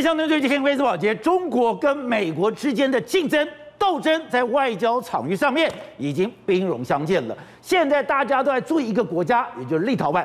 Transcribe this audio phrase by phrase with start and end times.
[0.00, 7.36] 相对最近天飞斯保洁，中国跟美国之间的竞争斗争，在外交场域上面已经兵戎相见了。
[7.60, 10.24] 现在大家都在注意一个国家，也就是立陶宛。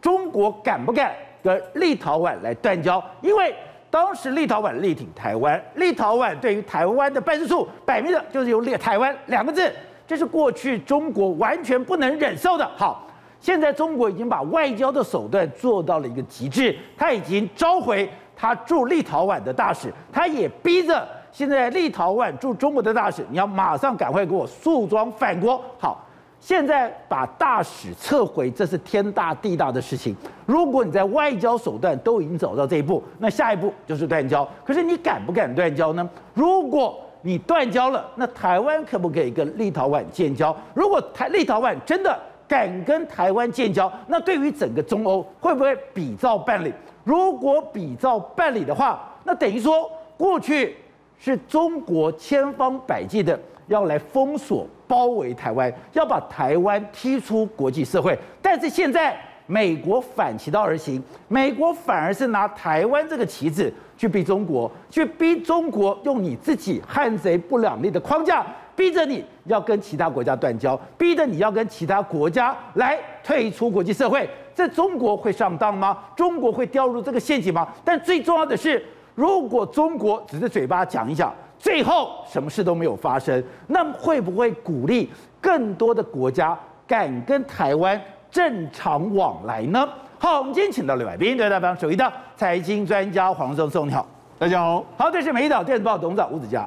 [0.00, 3.02] 中国敢不敢跟立陶宛来断交？
[3.20, 3.54] 因为
[3.90, 9.72] 当时立陶宛力挺台湾，立陶宛对于台湾的办事处摆明了就是有“列台湾”两个字，
[10.06, 12.68] 这是过去中国完全不能忍受的。
[12.76, 13.08] 好，
[13.40, 18.08] 现在中国已经把外交的手段做到了一个极致，他已经召回。
[18.36, 25.60] 他驻立陶宛的大使，他也逼着现在立陶宛驻中国的大使，你要马上赶快给我诉装返国。
[25.78, 26.04] 好，
[26.38, 30.14] 现在把大使撤回，这是天大地大的事情。
[30.44, 34.46] 如果你在外交手段都已经走到这一步，那下一步就是断交。
[34.64, 36.08] 可是你敢不敢断交呢？
[36.34, 40.56] 如果你断交了，那台湾可不可以跟立陶宛建交？
[40.74, 42.16] 如果台立陶宛真的
[42.46, 46.72] 敢跟台湾建交，那对于整个中欧会不会比照办理？
[47.06, 50.76] 如果比照办理的话，那等于说过去
[51.16, 58.18] 是中国千方百计的要来封锁、包围台湾，要把台湾踢出国际社会。
[58.42, 68.44] 但是现在美国反其道而行，美国反而是拿台湾这个旗子去逼中国，去逼中国用你自己汉贼不两立的框架，
[68.76, 74.28] 逼着你要跟其他国家断交，逼着你要跟其他国家来退出国际社会。
[74.54, 75.98] 在中国会上当吗？
[76.14, 77.66] 中国会掉入这个陷阱吗？
[77.84, 85.10] 但最重要的是，如果中国只是嘴巴讲一讲，最后什么事都没有发生，那会不会鼓励
[85.40, 89.86] 更多的国家敢跟台湾正常往来呢？
[90.18, 94.06] 好，我们今天请到了来宾，对大家首一的财经专家黄松松，你好，
[94.38, 94.82] 大家好。
[94.96, 96.66] 好，这是美丽岛电子报董事长吴子嘉，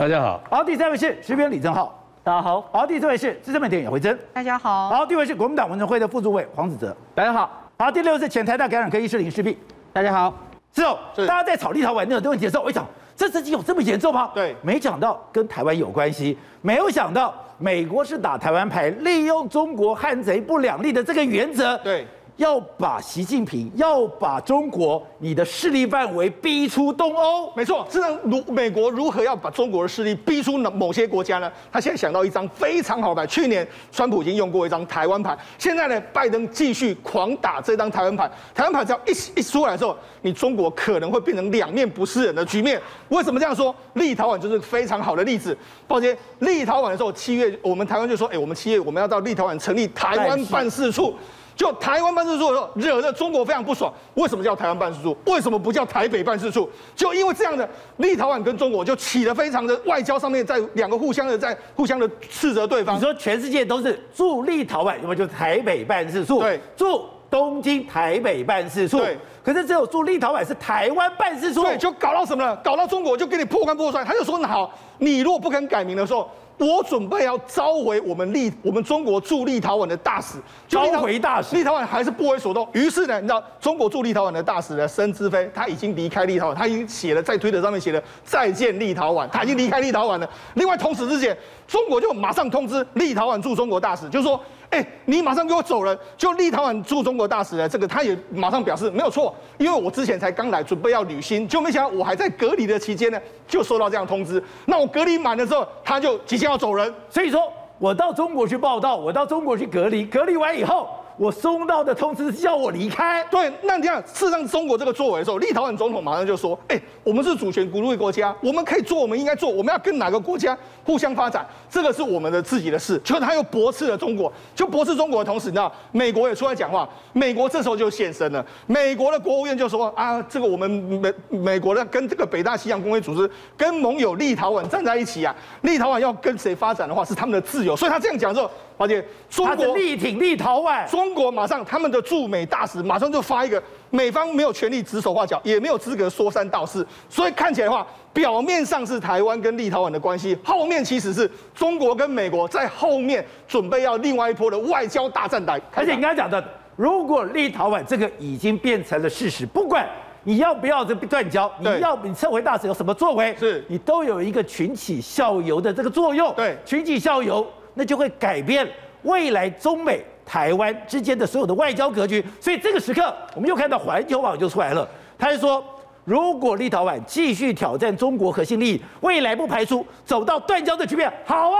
[0.00, 0.40] 大家好。
[0.48, 1.94] 好，第三位是时评李正浩。
[2.24, 9.58] 大家好，好，第四位是资深媒体人姚惠珍，大家好，好，第五位是国民党文政会的副主委黄子哲，大家好，好，第六位是前台大感染科医师林世璧，
[9.92, 10.34] 大家好，
[10.74, 14.30] 是哦，大家在吵立陶宛那个问题的时候，我一想，这事情有这么严重吗？
[14.32, 22.06] 对，没想到跟台湾有关系，没有想到美国是打台湾牌，利用中国汉贼不两立的这个原则，对。
[22.36, 27.86] 要把习近平要把中国你的势力范围逼出东欧，没错。
[27.90, 31.50] 这如美国如何要把中国的势力逼出某些国家呢？
[31.70, 33.26] 他现在想到一张非常好牌。
[33.26, 38.30] 去年川普已经用过一张台湾牌，现在呢，拜登继续狂打这张台湾牌。
[38.54, 42.80] 台湾牌只要一一出来的时候，你中国可能会变成两面不是人的局面。
[43.10, 43.74] 为什么这样说？
[43.94, 45.56] 立陶宛就是非常好的例子。
[45.86, 51.14] 抱歉，立陶宛的时候，七月我们台湾就说，哎，我们七月我们要到立陶宛成立台湾办事处。
[51.60, 53.92] 就台湾办事处的时候，惹得中国非常不爽。
[54.14, 55.14] 为什么叫台湾办事处？
[55.26, 56.66] 为什么不叫台北办事处？
[56.96, 62.96] 就因为这样的，立陶宛跟中国就起了非常的外交上面，在两个互相的在互相的斥责对方。
[62.96, 69.16] 你说全世界都是驻立陶宛，要么就台北办事处，对，驻东京台北办事处，对。
[69.42, 72.54] 可是只有驻立陶宛是台湾办事处，对，就搞到什么呢？
[72.56, 74.04] 搞到中国就给你破罐破摔。
[74.04, 76.28] 他就说：那好，你如果不肯改名的时候。
[76.62, 80.36] 我准备要召回我们立我们中国驻立陶宛的大使，
[80.68, 82.68] 召回大使，立陶宛还是不为所动。
[82.74, 90.28] 于是呢，你知道中国驻立陶宛的大使呢，申之飞他已经离开立陶宛，他已经写了在推特上面写了再见立陶宛，他已经离开立陶宛了。
[90.52, 91.34] 另外，同时之间，
[91.66, 94.38] 中国就马上通知立陶宛驻中国大使，就是说。
[94.70, 95.98] 哎、你马上给我走人！
[96.16, 104.42] 就立陶宛驻中国大使的，这个他也马上表示没有错，因为我之前才刚来，准备要履新，就没想到我还在隔离的期间呢，就收到这样通知。
[104.66, 106.94] 那我隔离满了之后，他就即将要走人。
[107.08, 107.42] 所以说
[107.78, 110.88] 我到中国去报道，我到中国去隔离，隔离完以后。
[111.20, 113.22] 我收到的通知是叫我离开。
[113.30, 128.42] 对，那你看，事实上中国这个作为的时候，立陶宛总统马上就说：“哎、我们是主权独立国家，我们可以做我们应该做，我们要跟哪个国家互相发展，这个是我们的自己的事。”就他又驳斥了中国，就驳斥中国的同时，你知道，美国也出来讲话，美国这时候就现身了。
[128.66, 138.50] 美国的国务院就说：“啊，这个我们美美国的跟这个北大西洋公约组织跟盟友立陶宛站在一起啊，立陶宛要跟谁发展的话是他们的自由。”所以他这样讲之后。
[138.80, 155.60] 而且中国力挺立陶宛，中国马上他们的驻美大使马上就发一个，美方没有权利指手画脚，也没有资格说三道四，所以看起来的话，表面上是台湾跟立陶宛的关系，后面其实是中国跟美国在后面准备要另外一波的外交大战来。
[155.74, 156.42] 而且你刚才讲的，
[156.74, 159.86] 如果立陶宛这个已经变成了事实，不管
[160.24, 166.32] 你要不要这断交，你要你撤回大使有什么作为，是你都有一个群起效尤的这个作用。
[166.34, 167.46] 对，群起效尤。
[167.80, 168.68] 那就会改变
[169.04, 174.86] 未来中美台湾之间的所有的外交格局，所以这个时刻，我们又看到环球网就出来了，
[175.18, 175.64] 他就说，
[176.04, 181.10] 如果立陶宛继续挑战中国核心利益，未来不排除走到断交的局面。
[181.24, 181.56] 好啊，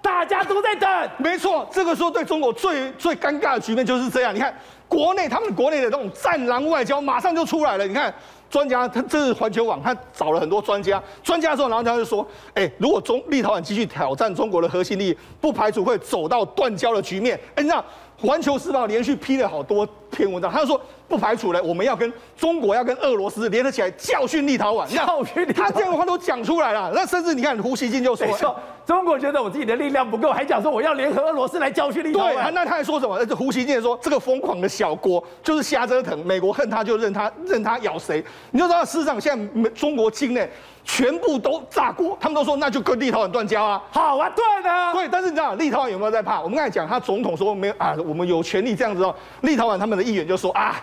[0.00, 0.88] 大家都在等。
[1.18, 4.34] 没错，这个时候对中国最最尴尬的局面就是这样。
[4.34, 4.54] 你看，
[4.88, 7.86] 国内他们国内的这种战狼外交马上就出来了。
[7.86, 8.10] 你看。
[8.50, 17.38] 专家他这是环球网，他找了很多专家，专家之后，然后他就说，哎，如果中立陶宛继续挑战中国的核心利益，不排除会走到断交的局面。
[17.54, 17.84] 哎，那？
[18.20, 24.86] 环球时报连续批了好多篇文章，他就说不排除呢，我们要跟中国要跟俄罗斯联合起来教训立陶宛。
[24.86, 26.90] 教训你，他这样的话都讲出来了。
[26.94, 28.56] 那甚至你看胡锡进就说，说
[28.86, 32.34] 中国觉得我自己的力量不够，还讲说我要联合俄罗斯来教训立陶宛。
[32.34, 33.24] 对，那他还说什么？
[33.24, 38.24] 这胡锡进说这个疯狂的小国就是瞎折腾，美国恨他就任他任他咬谁。
[38.50, 40.48] 你就知道事实上现在中国境内。
[40.90, 45.06] 全部都炸锅，他们都说那就跟立陶宛断交啊，好啊，对的，对。
[45.12, 46.40] 但是你知道立陶宛有没有在怕？
[46.40, 49.14] 我们刚才讲，他总统说没有啊，我们有权利这样子哦。
[49.42, 50.82] 立陶宛他们的议员就说啊，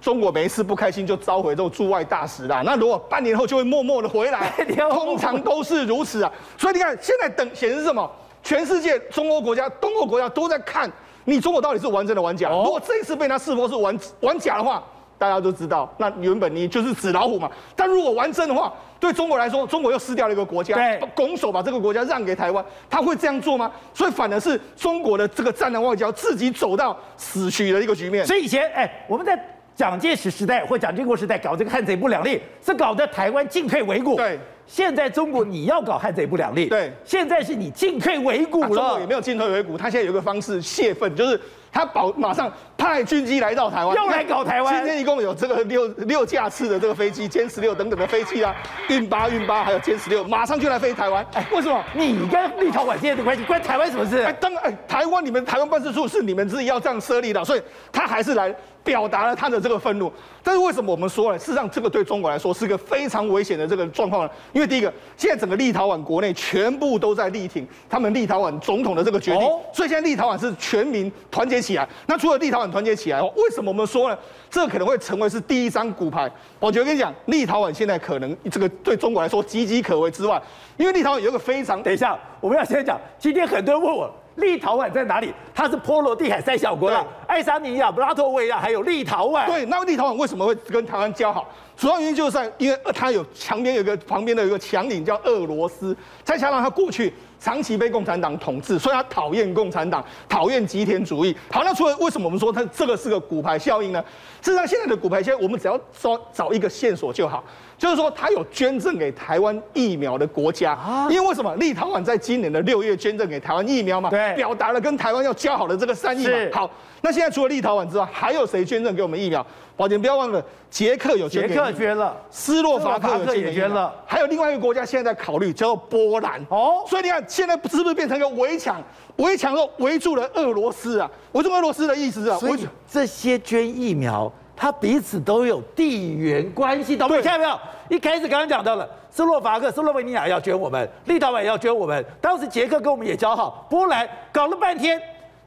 [0.00, 2.62] 中国没事不开心就召回这种驻外大使啦。
[2.64, 4.52] 那如果半年后就会默默的回来，
[4.90, 6.32] 通常都是如此啊。
[6.56, 8.10] 所以你看，现在等显示什么？
[8.42, 10.90] 全世界中欧国家、东欧国家都在看
[11.24, 12.50] 你中国到底是玩真的玩假。
[12.50, 14.82] 如果这一次被他识破是玩玩假的话，
[15.22, 17.48] 大家都知道，那原本你就是纸老虎嘛。
[17.76, 20.76] 但如果完真的话，对中国来说，中国又失掉了一个国家，
[21.14, 23.70] 拱手把这个国家让给台湾，他会这样做吗？
[23.94, 28.26] 所以反而是中国的这个战狼外交自己走到死局的一个局面。
[28.26, 29.38] 所以以前，哎，我们在
[29.76, 34.16] 蒋介石时代或蒋经国时代搞这个汉贼不两立，是搞得台湾进退维谷。
[34.16, 34.36] 对，
[34.66, 38.68] 现在中国你要搞汉贼不两立，对，现在是你进退维谷了。
[38.70, 41.40] 中国也没有进退维谷，他现在有一个方式泄愤，就是。
[41.72, 44.76] 他保马上派军机来到台湾，又来搞台湾。
[44.76, 48.54] 今天一共有这个六六架次的这个飞机，歼十六等等的飞机啊，
[48.88, 51.26] 运八运八还有歼十六，马上就来飞台湾。
[51.32, 51.82] 哎，为什么？
[51.94, 54.22] 你跟立陶宛之间的关系关台湾什么事？
[54.22, 58.54] 哎，当然，哎，台湾你们台湾办事处是你们自己要这样设立的，所以他还是来。
[58.84, 61.38] 表达了他的这个愤怒，但是为什么我们说呢？
[61.38, 64.30] 事实上，这个对中国来说是一个非常危险的这个状况呢？
[64.52, 71.88] 因为第一个，现在整个立陶宛国内全部都在力挺他们立陶宛总统的这个决定，所以现在立陶宛是全民团结起来。
[72.06, 74.18] 那除了立陶宛团结起来哦，为什么我们说呢？
[74.50, 76.30] 这可能会成为是第一张骨牌。
[76.58, 80.42] 我觉得跟你讲，立陶宛现在可能这个对中国来说岌岌可危之外，
[80.76, 81.82] 因为立陶宛有一个非常……
[81.82, 84.12] 等一下，我们要先讲，今天很多人问我。
[84.36, 85.30] 立陶宛在哪里？
[85.54, 89.44] 它是波罗的海三小国的爱沙尼亚、拉脱维亚，还有立陶宛。
[89.44, 91.46] 对，那立陶宛为什么会跟台湾交好？
[91.76, 95.94] 主要原因就是在因为它有墙边有一个旁边的一个强邻叫俄罗斯，
[96.24, 97.12] 再加上它过去
[97.42, 101.36] 长期被共产党统治，所以他讨厌共产党，讨厌极田主义。
[101.50, 104.00] 好，那除了为什么我们说他这个是个骨牌效应呢？
[104.40, 107.42] 事实上，现在的骨牌效应，我们只要找找一个线索就好。
[107.82, 110.78] 就是说，他有捐赠给台湾疫苗的国家，
[111.10, 111.52] 因为为什么？
[111.56, 116.32] 立陶宛在今年的六月捐赠给台湾疫苗嘛，对，表达了跟台湾要交好的这个善意嘛。
[116.52, 116.70] 好，
[117.00, 119.44] 那现在除了立陶宛之外，还有谁捐赠给我们疫苗？
[119.76, 120.40] 宝姐，不要忘了，
[120.70, 126.40] 捷克有捐，捷克捐了，斯洛伐克也捐了，还有另外一个国家现在在考虑，叫做波兰。
[126.50, 128.80] 哦，所以你看，现在是不是变成一个围墙？
[129.16, 131.10] 围墙又围住了俄罗斯啊！
[131.32, 134.32] 围住俄罗斯的意思啊，围住这些捐疫苗。
[134.56, 137.22] 他彼此都有地缘关系，懂没有？
[137.22, 137.96] 看到没有？
[137.96, 142.04] 一开始刚刚讲到了斯洛伐克、斯洛文尼亚要捐我们，立陶宛也要捐我们。
[142.20, 145.00] 当时捷克跟我们也交好，波兰搞了半天，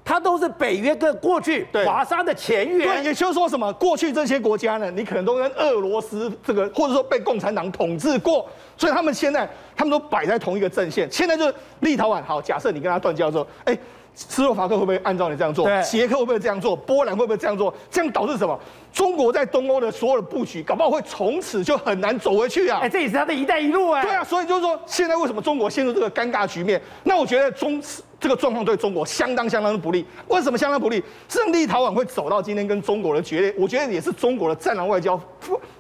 [0.04, 2.88] 他都是北约跟过去华沙的前缘。
[2.88, 3.72] 对，也就是说什么？
[3.74, 8.46] 过去这些国家呢，你可能都跟俄罗斯这个，或者说被共产党统治过，
[8.78, 11.10] 所以他们现在他们都摆在同一个阵线。
[11.12, 13.78] 现在就是立陶宛，好，假设你跟他断交之后，哎。
[14.16, 15.68] 斯洛伐克会不会按照你这样做？
[15.84, 16.76] 捷克会不会这样做？
[16.76, 17.74] 波兰会不会这样做？
[17.92, 18.58] 这样导致什么？
[18.94, 22.80] 中国在东欧的所有的布局，搞不好会从此就很难走回去啊！
[22.82, 24.02] 哎，这也是他的一带一路啊！
[24.02, 26.82] 对啊，所以就是说，现在为什么中国陷入这个尴尬局面？
[27.04, 27.82] 那我觉得中
[28.18, 30.06] 这个状况对中国相当相当的不利。
[30.30, 31.04] 为什么相当不利？
[31.28, 35.20] 是立陶宛会走到今天跟中国的决裂，我觉得也是中国的战狼外交。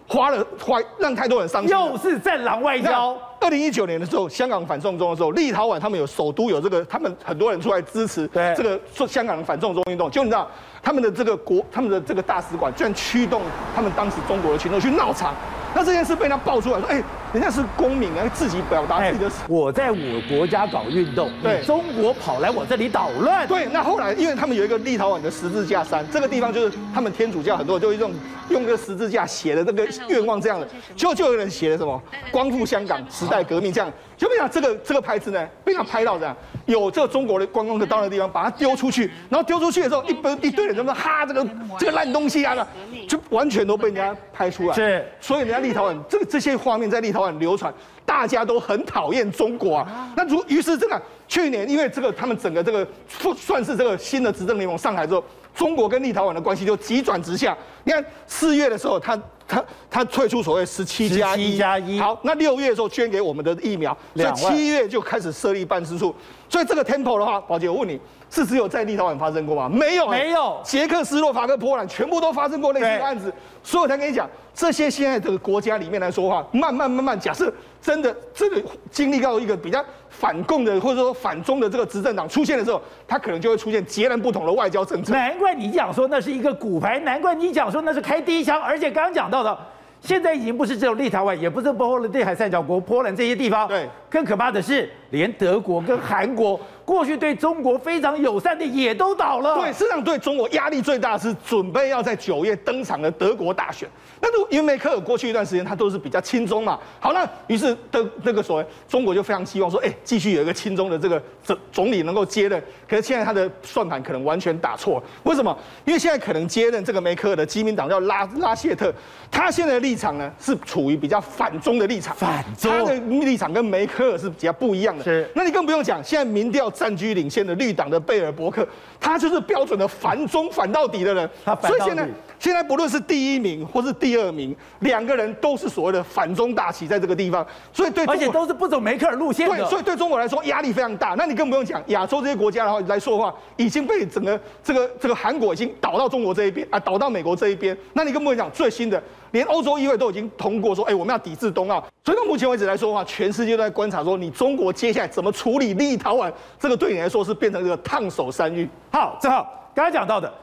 [0.07, 3.17] 花了花让太多人伤心，又是战狼外交。
[3.39, 10.09] 二零一九年的时候，香港反送中的时候，立陶宛他们有首都有这个，他们很多人出来支持这个说香港的反送中运动。
[10.09, 10.49] 就你知道，
[10.81, 13.41] 他们的这个国，他们的这个大使馆居然驱动
[13.75, 15.33] 他们当时中国的群众去闹场。
[15.75, 17.03] 那这件事被他爆出来说，哎、欸，
[17.33, 19.35] 人家是公民，啊自己表达自己的、欸。
[19.49, 19.97] 我在我
[20.29, 23.45] 国家搞运动，对，中国跑来我这里捣乱。
[23.45, 28.09] 对，那后来因为他们有一个立陶宛的十字架山，这个地方就是他们天主教很多就用
[28.47, 32.01] 用个十字架写的那个愿望这样的，就就有人写了什么
[32.31, 33.91] “光复香港，时代革命”这样。
[34.15, 36.33] 就没想这个这个牌子呢，被他拍到这样，
[36.67, 41.45] 有这个中国的观光客到那个地方，把它丢出去，然后丢出去的时候，一堆一堆人就说哈，这个
[41.77, 42.65] 这个烂东西啊，
[43.07, 44.75] 就完全都被人家拍出来。
[44.75, 47.73] 是，所以人家立陶宛这个这些画面在立陶宛流传，
[48.05, 50.13] 大家都很讨厌中国啊。
[50.15, 52.87] 那如于是这个去年，因为这个他们整个这个
[53.35, 57.57] 算是这个新的执政联盟上台之后，中国跟立陶宛的关系就急转直下。
[57.83, 59.19] 你看四月的时候，他。
[59.47, 66.15] 他他退出所谓十七加一加一，好，那六月的时候捐给我们的疫苗，所以七月就开始设立办事处，
[66.49, 68.01] 所以这个 tempo 的话，宝姐，我问你，
[68.35, 69.69] 是只有在立陶宛发生过吗？
[69.69, 77.49] 没有，没有，捷克斯洛伐克、波兰全部都发生过类似的案子，所以我才跟你讲，这些现在的国家里面来说的话，慢慢慢慢，假设
[77.81, 78.61] 真的真的
[78.91, 85.13] 经历到一个比较反共的或者说反中的这个执政党出现的时候，它可能就会出现截然不同的外交政策。
[85.13, 89.57] 难怪你讲说那是一个骨牌，难怪你讲说那是开第一枪，而且刚刚讲到的。
[90.01, 93.67] 现在已经不是只有立陶宛，也不是波罗的海三角国、波兰这些地方。
[93.67, 99.55] 对，更可怕的是，连德国跟韩国过去对中国非常友善的也都倒了。
[99.55, 103.89] 对，实际上对中国压力最大是准备要在九月登场的德国大选。
[104.21, 112.63] 那都因为梅克尔过去一段时间他都是比较亲中嘛，好，那于是的那个所谓中国就非常希望说，哎，继续有一个亲中的这个总总理能够接任。
[112.87, 115.03] 可是现在他的算盘可能完全打错了。
[115.23, 115.55] 为什么？
[115.85, 118.93] 因为现在可能接任这个梅克尔的基民党叫拉拉谢特，
[119.29, 125.03] 他现在的立场呢是处于比较反中的立场，反中，他的立场跟梅克尔是比较不一样的。
[125.03, 128.67] 是，那你更不用讲，现在民调占据领先的绿党的贝尔伯克，
[128.99, 131.29] 他就是标准的反中反到底的人。
[131.61, 132.07] 所以现在
[132.39, 139.55] 现在不论是第一名或是第二名，两个人都是所谓的反中大旗在这个地方，所以对，而且都是不走梅克尔路线的。
[139.55, 141.15] 对，所以对中国来说压力非常大。
[141.17, 147.75] 那你更不用讲亚洲这些国家的话来说的话，已经被整个这个这个韩国已经倒到中国这一边啊，倒到美国这一边。
[147.93, 149.01] 那你更不用讲最新的。
[149.31, 151.83] 连欧洲议会都已经通过说，哎，我们要抵制冬奥。
[152.05, 156.31] 所以到目前为止来说的话，全世界都在观察说，你中国接下来怎么处理立陶宛？
[156.57, 158.69] 这个对你来说是变成这个烫手山芋。
[158.91, 160.33] 好，正好刚才讲到的，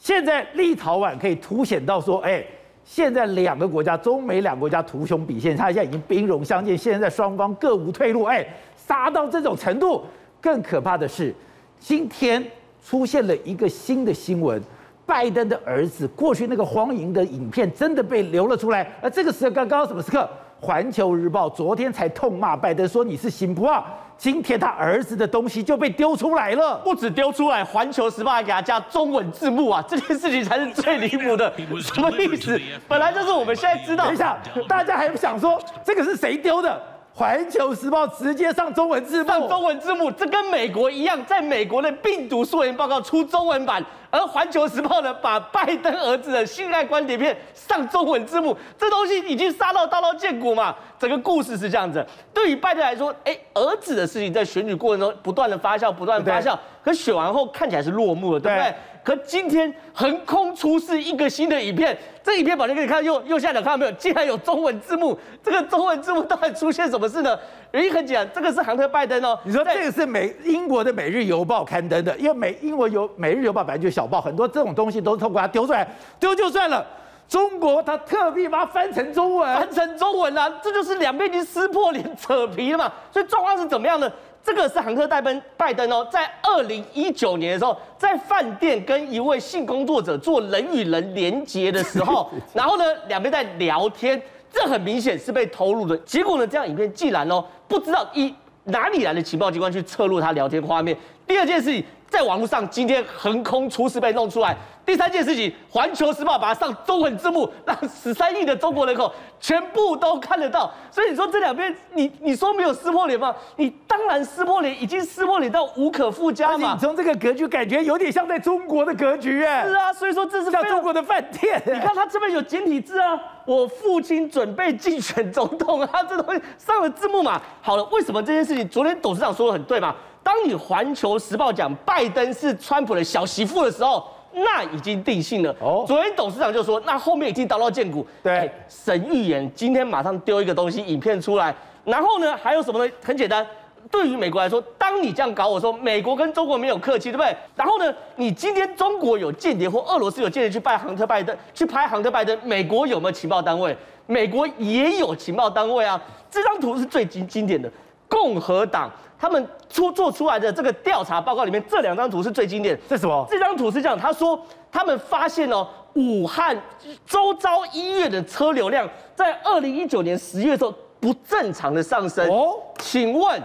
[0.00, 2.42] 现在立陶宛可以凸显到说，哎，
[2.84, 10.02] 现在两个国家，中美两国家图穷匕见，他现在已经兵戎相见，现在双方各无退路，哎，杀到这种程度。
[10.40, 11.34] 更可怕的是，
[11.78, 12.42] 今天
[12.82, 14.60] 出现了一个新的新闻。
[15.04, 20.26] 拜登的儿子过去那个荒淫的影片真的被流了出来，而这个时候刚刚什么时刻？
[20.60, 23.84] 环球日报昨天才痛骂拜登说你是新普啊，
[24.20, 31.50] 今天他儿子的东西就被丢出来了，不止丢出来，环球时报还给他加中文字幕啊， 这件事情才是最离谱的，
[31.80, 32.60] 什么意思？
[32.86, 34.36] 本来就是我们现在知道，等一下，
[34.68, 36.78] 大家还想说这个是谁丢的？
[37.12, 50.74] 环球时报直接上中文字幕，上中文字幕，这跟美国一样，在美国的病毒溯源报告出中文版，而环球时报呢，把拜登儿子的性爱观点片上中文字幕，这东西已经杀到刀刀见骨嘛。
[50.98, 58.74] 整个故事是这样子，对于拜登来说，哎，儿子的事情在选举过程中不断的发酵，不断的发酵，可选完后看起来是落幕了，对不对？
[59.02, 63.92] 可今天横空出世一个新的影片，这影片宝杰给你看右右下角看到没有？
[63.92, 67.38] 竟然有中文字幕，这个中文字幕到底出现什么事呢？
[67.72, 69.38] 原因很简单，这个是亨特拜登哦。
[69.44, 75.88] 你说这个是美英国的《每日邮报》刊登的，因为美英国有《每日邮报》本来就是小报，很多这种东西都是透过它丢出来，
[76.18, 76.86] 丢就算了。
[77.28, 82.92] 中国他特地把它翻成中文，翻成中文啊，这就是两边已经撕破脸扯皮了嘛。
[83.12, 84.12] 所以状况是怎么样的？
[84.42, 94.20] 这个是杭特拜登拜登哦，在二零一九年的时候，在饭店跟一位性工作者做人与人连接的时候， 然后呢，两边在聊天，
[94.52, 95.96] 这很明显是被偷录的。
[95.98, 100.96] 结果呢，这样影片既然哦，不知道一哪里来的情报机关去测录他聊天画面。
[101.26, 104.56] 第二件事情，在网络上今天横空出世被弄出来。
[104.90, 110.68] 第三件事情，《环球时报》把它上中文字幕，让十三亿的中国人口全部都看得到。
[110.90, 113.32] 所以你说这两边，你你说没有撕破脸吗？
[113.54, 116.72] 你当然撕破脸，已经撕破脸到无可复加嘛。
[116.72, 119.64] 你从这个格局感觉有点像在中国的格局哎。
[119.64, 121.62] 是啊，所以说这是像中国的饭店。
[121.66, 123.16] 你看他这边有简体字啊，
[123.46, 127.40] 我父亲准备竞选总统啊，这东西上了字幕嘛。
[127.62, 129.94] 好了，为什么这件事情昨天董事长说的很对嘛？
[130.20, 134.04] 当你《环球时报》讲拜登是川普的小媳妇的时候。
[134.32, 135.54] 那已经定性了。
[135.60, 138.06] 哦，昨天董事长就说，那后面已经刀到见骨。
[138.22, 141.54] 对，神预言今天马上丢一个东西，影片出来。
[141.84, 142.92] 然后呢，还有什么呢？
[143.02, 143.44] 很简单，
[143.90, 147.34] 对于美国来说，当你这样搞我说，美国跟中国没有客气，对不对？
[147.56, 153.76] 然后呢，你今天中国有间谍或俄罗斯有间谍去拜亨特拜登，去拍亨特拜登，美国有没有情报单位？
[154.06, 156.00] 美国也有情报单位啊。
[156.30, 157.70] 这张图是最经经典的，
[158.08, 158.90] 共和党。
[159.20, 162.78] 他们出做出来的这个调查报告里面，这两张图是最经典。
[162.88, 163.26] 这是什么？
[163.30, 164.40] 这张图是这样，他说
[164.72, 166.58] 他们发现哦，武汉
[167.04, 172.26] 周遭医院的车流量在二零一九年十月的时候不正常的上升。
[172.30, 173.38] 哦，请问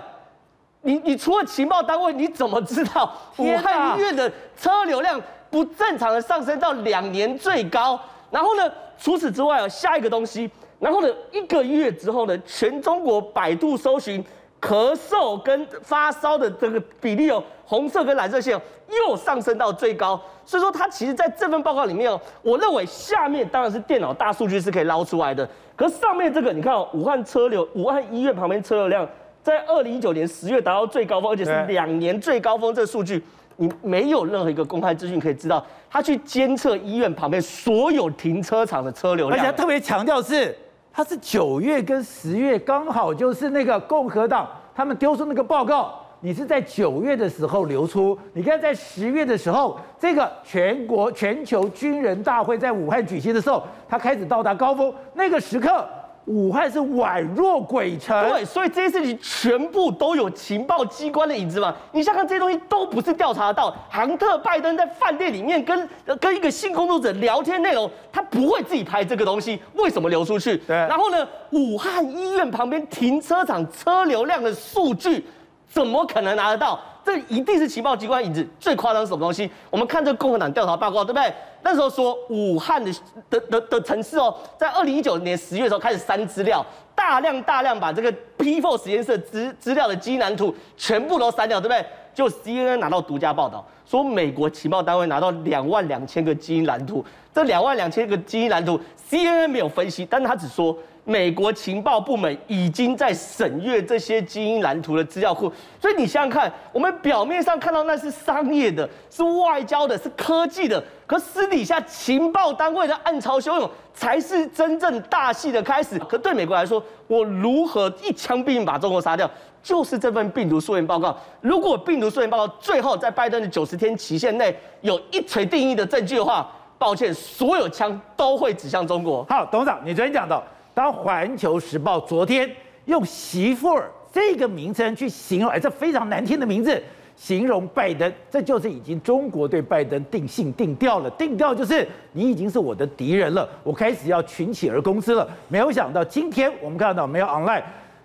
[0.82, 8.00] 你你除了情报单位，你怎么知道武汉医院的车流量不正常的上升到两年最高？
[8.32, 14.24] 然后呢，除此之外啊，下一个东西，然后呢，一个月之后呢，全中国百度搜寻。
[14.66, 18.60] 咳嗽跟发烧的这个比例哦，红色跟蓝色线
[19.08, 29.08] 又上升到最高，所以说它其实在这份报告里面哦，我认为下面当然是电脑大数据是可以捞出来的，可是上面这个你看哦，武汉车流，武汉医院旁边车流量
[29.44, 33.24] 在二零一九年十月达到最高峰，而且是两年最高峰，这个数据
[33.58, 40.58] 你没有任何一个公开资讯可以知道，他去监测医院旁边所有停车场的车流量，而且他特别强调是，
[40.96, 55.86] 他是九月跟十月刚好就是那个共和党他们丢出那个报告，你是在九月的时候流出，你看在十月的时候，这个全国全球军人大会在武汉举行的时候，他开始到达高峰，那个时刻。
[56.26, 61.76] 武汉是宛若鬼城，对，所以这些事情全部都有情报机关的影子嘛。
[61.92, 63.76] 你想看这些东西都不是调查得到。
[63.90, 65.88] 杭特拜登在饭店里面跟
[66.20, 70.58] 跟一个性工作者聊天内容，他不会自己拍这个东西，为什么流出去？
[70.58, 70.76] 对。
[70.76, 75.24] 然后呢，武汉医院旁边停车场车流量的数据，
[75.68, 76.80] 怎么可能拿得到？
[77.06, 78.46] 这一定是情报机关影子。
[78.60, 79.48] 最夸张什么东西？
[79.70, 81.32] 我们看这个共和党调查报告，对不对？
[81.62, 82.92] 那时候说武汉的
[83.30, 91.86] 的的的城市哦，在二零一九年十月的时候开始删资料，大量大量把这个 P4 实验室资资料的基因蓝图全部都删掉，对不对？
[92.14, 100.76] 就 CNN 拿到独家报道，说美国情报单位拿到两万两千个基因蓝图，这两万两千个基因蓝图 CNN 没有分析，但是他只说。
[101.08, 116.00] 美国情报部门已经在审阅这些基因蓝图的资料库，所以你想想看，我们表面上看到那是商业的，是外交的，是科技的，可私底下情报单位的暗潮汹涌才是真正大戏的开始。
[116.00, 119.30] 可对美国来说，我如何一枪毙命把中国杀掉，
[119.62, 121.16] 就是这份病毒溯源报告。
[121.40, 129.24] 如果病毒溯源报告最后在拜登的九十天期限内有一锤定音的证据的话，抱歉，所有枪都会指向中国。
[129.30, 130.44] 好，董事长，你昨天讲到。
[130.76, 132.48] 当《环球时报》昨天
[132.84, 136.84] 用“媳妇儿”这个名称去形容，哎，这非常难听的名字，
[137.16, 141.10] 形容拜登，这就是已经中国对拜登定性定调了。
[141.12, 145.26] 定调就是你已经是我的敌人了，我开始要群起而攻之了。
[145.48, 147.64] 没有想到今天我们看到没有 online，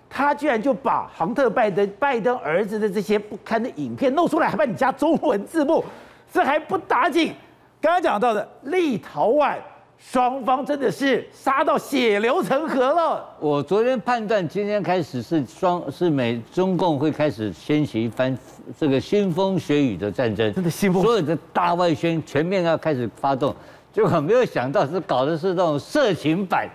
[0.08, 5.84] 他居然就把杭特拜登拜登儿子的这些不堪的影片弄出来，还把你加中文字幕，
[6.32, 7.34] 这还不打紧。
[7.80, 9.56] 刚刚讲到的立陶宛。
[10.00, 13.22] 双方真的是杀到血流成河了。
[13.38, 18.36] 我昨天判断，今天开始是双是美中共会开始掀起一番
[18.78, 23.54] 这个腥风血雨的战争，真的腥风，所有的大外宣全面要开始发动，
[23.92, 26.66] 结果没有想到是搞的是那种色情版。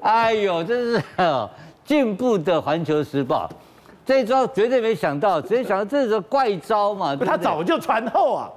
[0.00, 1.02] 哎呦，真是
[1.86, 3.48] 进步的《环球时报》，
[4.04, 7.16] 这一招绝对没想到，直接想到这是个怪招嘛？
[7.16, 8.50] 他早就传后啊。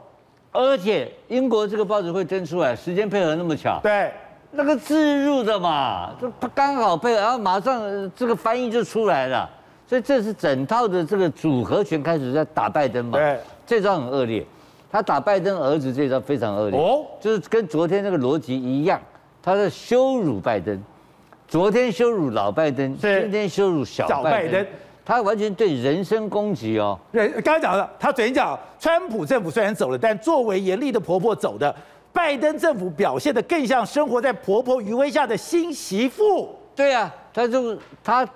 [0.57, 4.11] 而且英国这个报纸会登出来，时间配合那么巧，对，
[4.49, 9.47] 那个置入的嘛，就刚好配合，然后马上这个翻译就出来了，
[9.85, 14.43] 所以这是整套的这个组合拳开始在打拜登嘛，对，这招很恶劣，
[14.91, 18.99] 他打拜登儿子这招非常恶劣，哦，就是跟昨天那个逻辑一样，
[19.43, 20.83] 他在羞辱拜登，
[21.47, 24.65] 昨天羞辱老拜登，今天羞辱小拜登。
[25.07, 26.99] 他完全对人身攻击哦。
[27.13, 31.73] 对，刚才讲了，他昨天讲，川普政府虽然走了，但作为严厉的婆婆走的，
[32.11, 36.53] 拜登政府表现的更像生活在婆婆余威下的新媳妇。
[36.75, 38.27] 对啊，他就他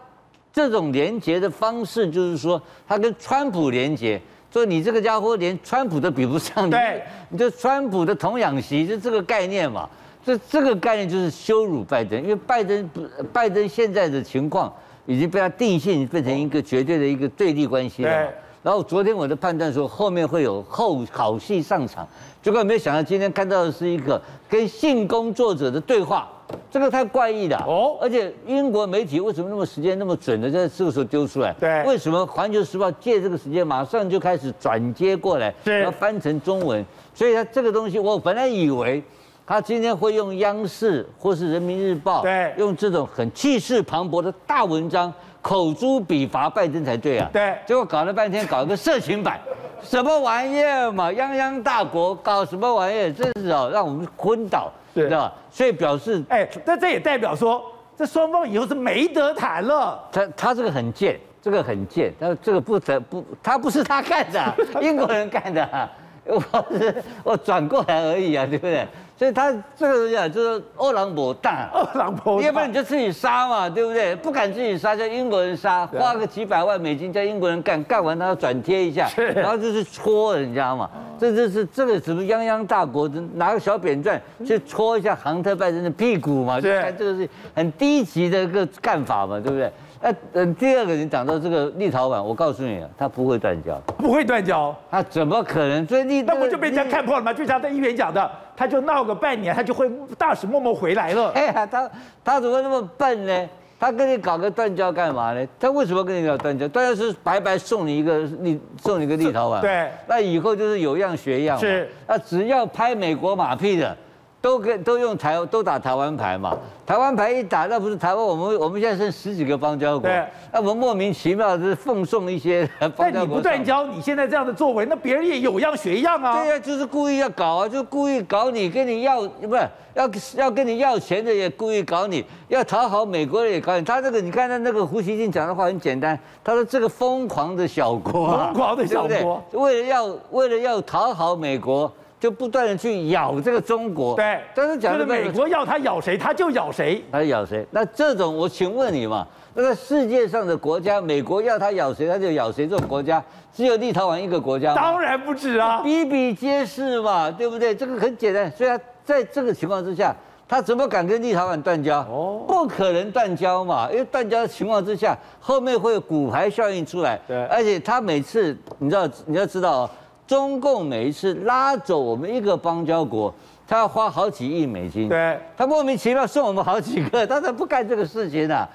[0.53, 9.89] 这种连结的方式，就是说他跟川普连结，说你这个家伙连川普都比不上，对，你就川普的童养媳，就这个概念嘛。
[10.23, 13.01] 这这个概念就是羞辱拜登，因为拜登不，
[13.33, 14.73] 拜登现在的情况。
[15.05, 18.09] 已经被他定性变成一个绝对的一个对立关系了。
[18.09, 18.33] 对。
[18.63, 22.07] 然后昨天我的判断说后面会有后好戏上场，
[22.43, 26.29] 结果没有想到今天看到的是一个跟性工作者的对话，
[26.69, 27.57] 这个太怪异了。
[27.67, 27.97] 哦。
[27.99, 31.51] 而且英国媒体为什么那么时间那么准的在这个时候丢出来？
[31.59, 31.83] 对。
[31.85, 36.85] 为什么《环球时报》借这个时间马上就开始转接过来，然后翻成中文？
[37.15, 39.03] 所以它这个东西我本来以为。
[39.51, 47.29] 他今天会用央视或是人民日报，对，用这种很气势磅礴的大文章，口诛笔伐拜登才对啊。
[47.33, 49.37] 对，结果搞了半天搞一个色情版，
[49.83, 51.11] 什么玩意儿嘛？
[51.11, 53.11] 泱泱大国搞什么玩意儿？
[53.11, 55.33] 真是哦，让我们昏倒，知道吧？
[55.51, 57.61] 所以表示，哎，那这也代表说，
[57.97, 60.01] 这双方以后是没得谈了。
[60.13, 65.89] 他他这个很贱，这个很贱，他这个不得不，他不是他干的， 英国人干的，
[66.23, 66.39] 我
[66.71, 68.87] 是我转过来而已啊，对不对？
[69.21, 74.15] 所以他这个东西啊，就是饿狼搏大，饿狼搏大，要不然你就自己杀嘛，对不对？
[74.15, 80.89] 不敢自己杀，叫英国人杀，花个几百万美金叫英国人干，干完他要转贴一下，然后就是戳人家嘛。
[81.19, 89.71] 这就是这个什么泱泱大国，拿个小扁钻去戳一下杭特拜登的屁股嘛，就看这个是很低级的一个干法嘛，对不对？
[90.01, 95.85] 那嗯，第二个人讲到这个立陶宛，我告诉你啊，他不会断交，不会断交，他怎么可能？
[95.85, 97.31] 所以你那不就被人家看破了吗？
[97.31, 99.87] 就像在议员讲的，他就闹个半年，他就会
[100.17, 101.29] 大使默默回来了。
[101.35, 101.89] 哎呀，他
[102.23, 103.49] 他怎么那么笨呢？
[103.79, 105.47] 他跟你搞个断交干嘛呢？
[105.59, 106.67] 他为什么跟你搞断交？
[106.67, 109.61] 断交是白白送你一个立，送你一个立陶宛。
[109.61, 111.59] 对，那以后就是有样学样。
[111.59, 113.95] 是，那只要拍美国马屁的。
[114.41, 120.09] 都跟都用台都打台湾牌嘛，台湾牌一打，那不是台湾我们我们现在剩十几个邦交国，
[120.51, 123.05] 那我们莫名其妙的是奉送一些 邦交国。
[123.13, 126.41] 但你不断交，你现在这样的作为，那别人也有样学样啊。
[126.41, 133.85] 对呀、啊，就是故意要搞啊，就故意搞你，跟你要不是要要跟你要钱的也故意搞你，要讨好美国人也搞你。
[133.85, 141.91] 他这个你看他那个胡锡进讲的话很简单，他说这个疯狂的小国、啊，疯狂的小国，对对为了要为了要讨好美国。
[142.21, 147.65] 就不断的去咬这个中国，对，但是讲的美国要他咬谁，他就咬谁，他咬谁。
[147.71, 152.67] 那这种，我请问你嘛，那个世界上的国家，美国要他咬谁，他就咬谁。
[152.67, 157.73] 这种国家只有立陶宛一个国家，当然不止啊，比比皆是嘛，对不对？
[157.73, 158.51] 这个很简单。
[158.51, 160.15] 所以他在这个情况之下，
[160.47, 162.01] 他怎么敢跟立陶宛断交？
[162.01, 167.19] 哦，不可能断交嘛，因为断交的情况之下，后面会有骨牌效应出来。
[167.27, 169.89] 对，而且他每次，你知道，你要知道。
[170.31, 173.33] 中共每一次拉走我们一个邦交国，
[173.67, 175.09] 他要花好几亿美金。
[175.09, 178.69] 对，他莫名其妙送我们好几个，他才不干这个事情呢、啊。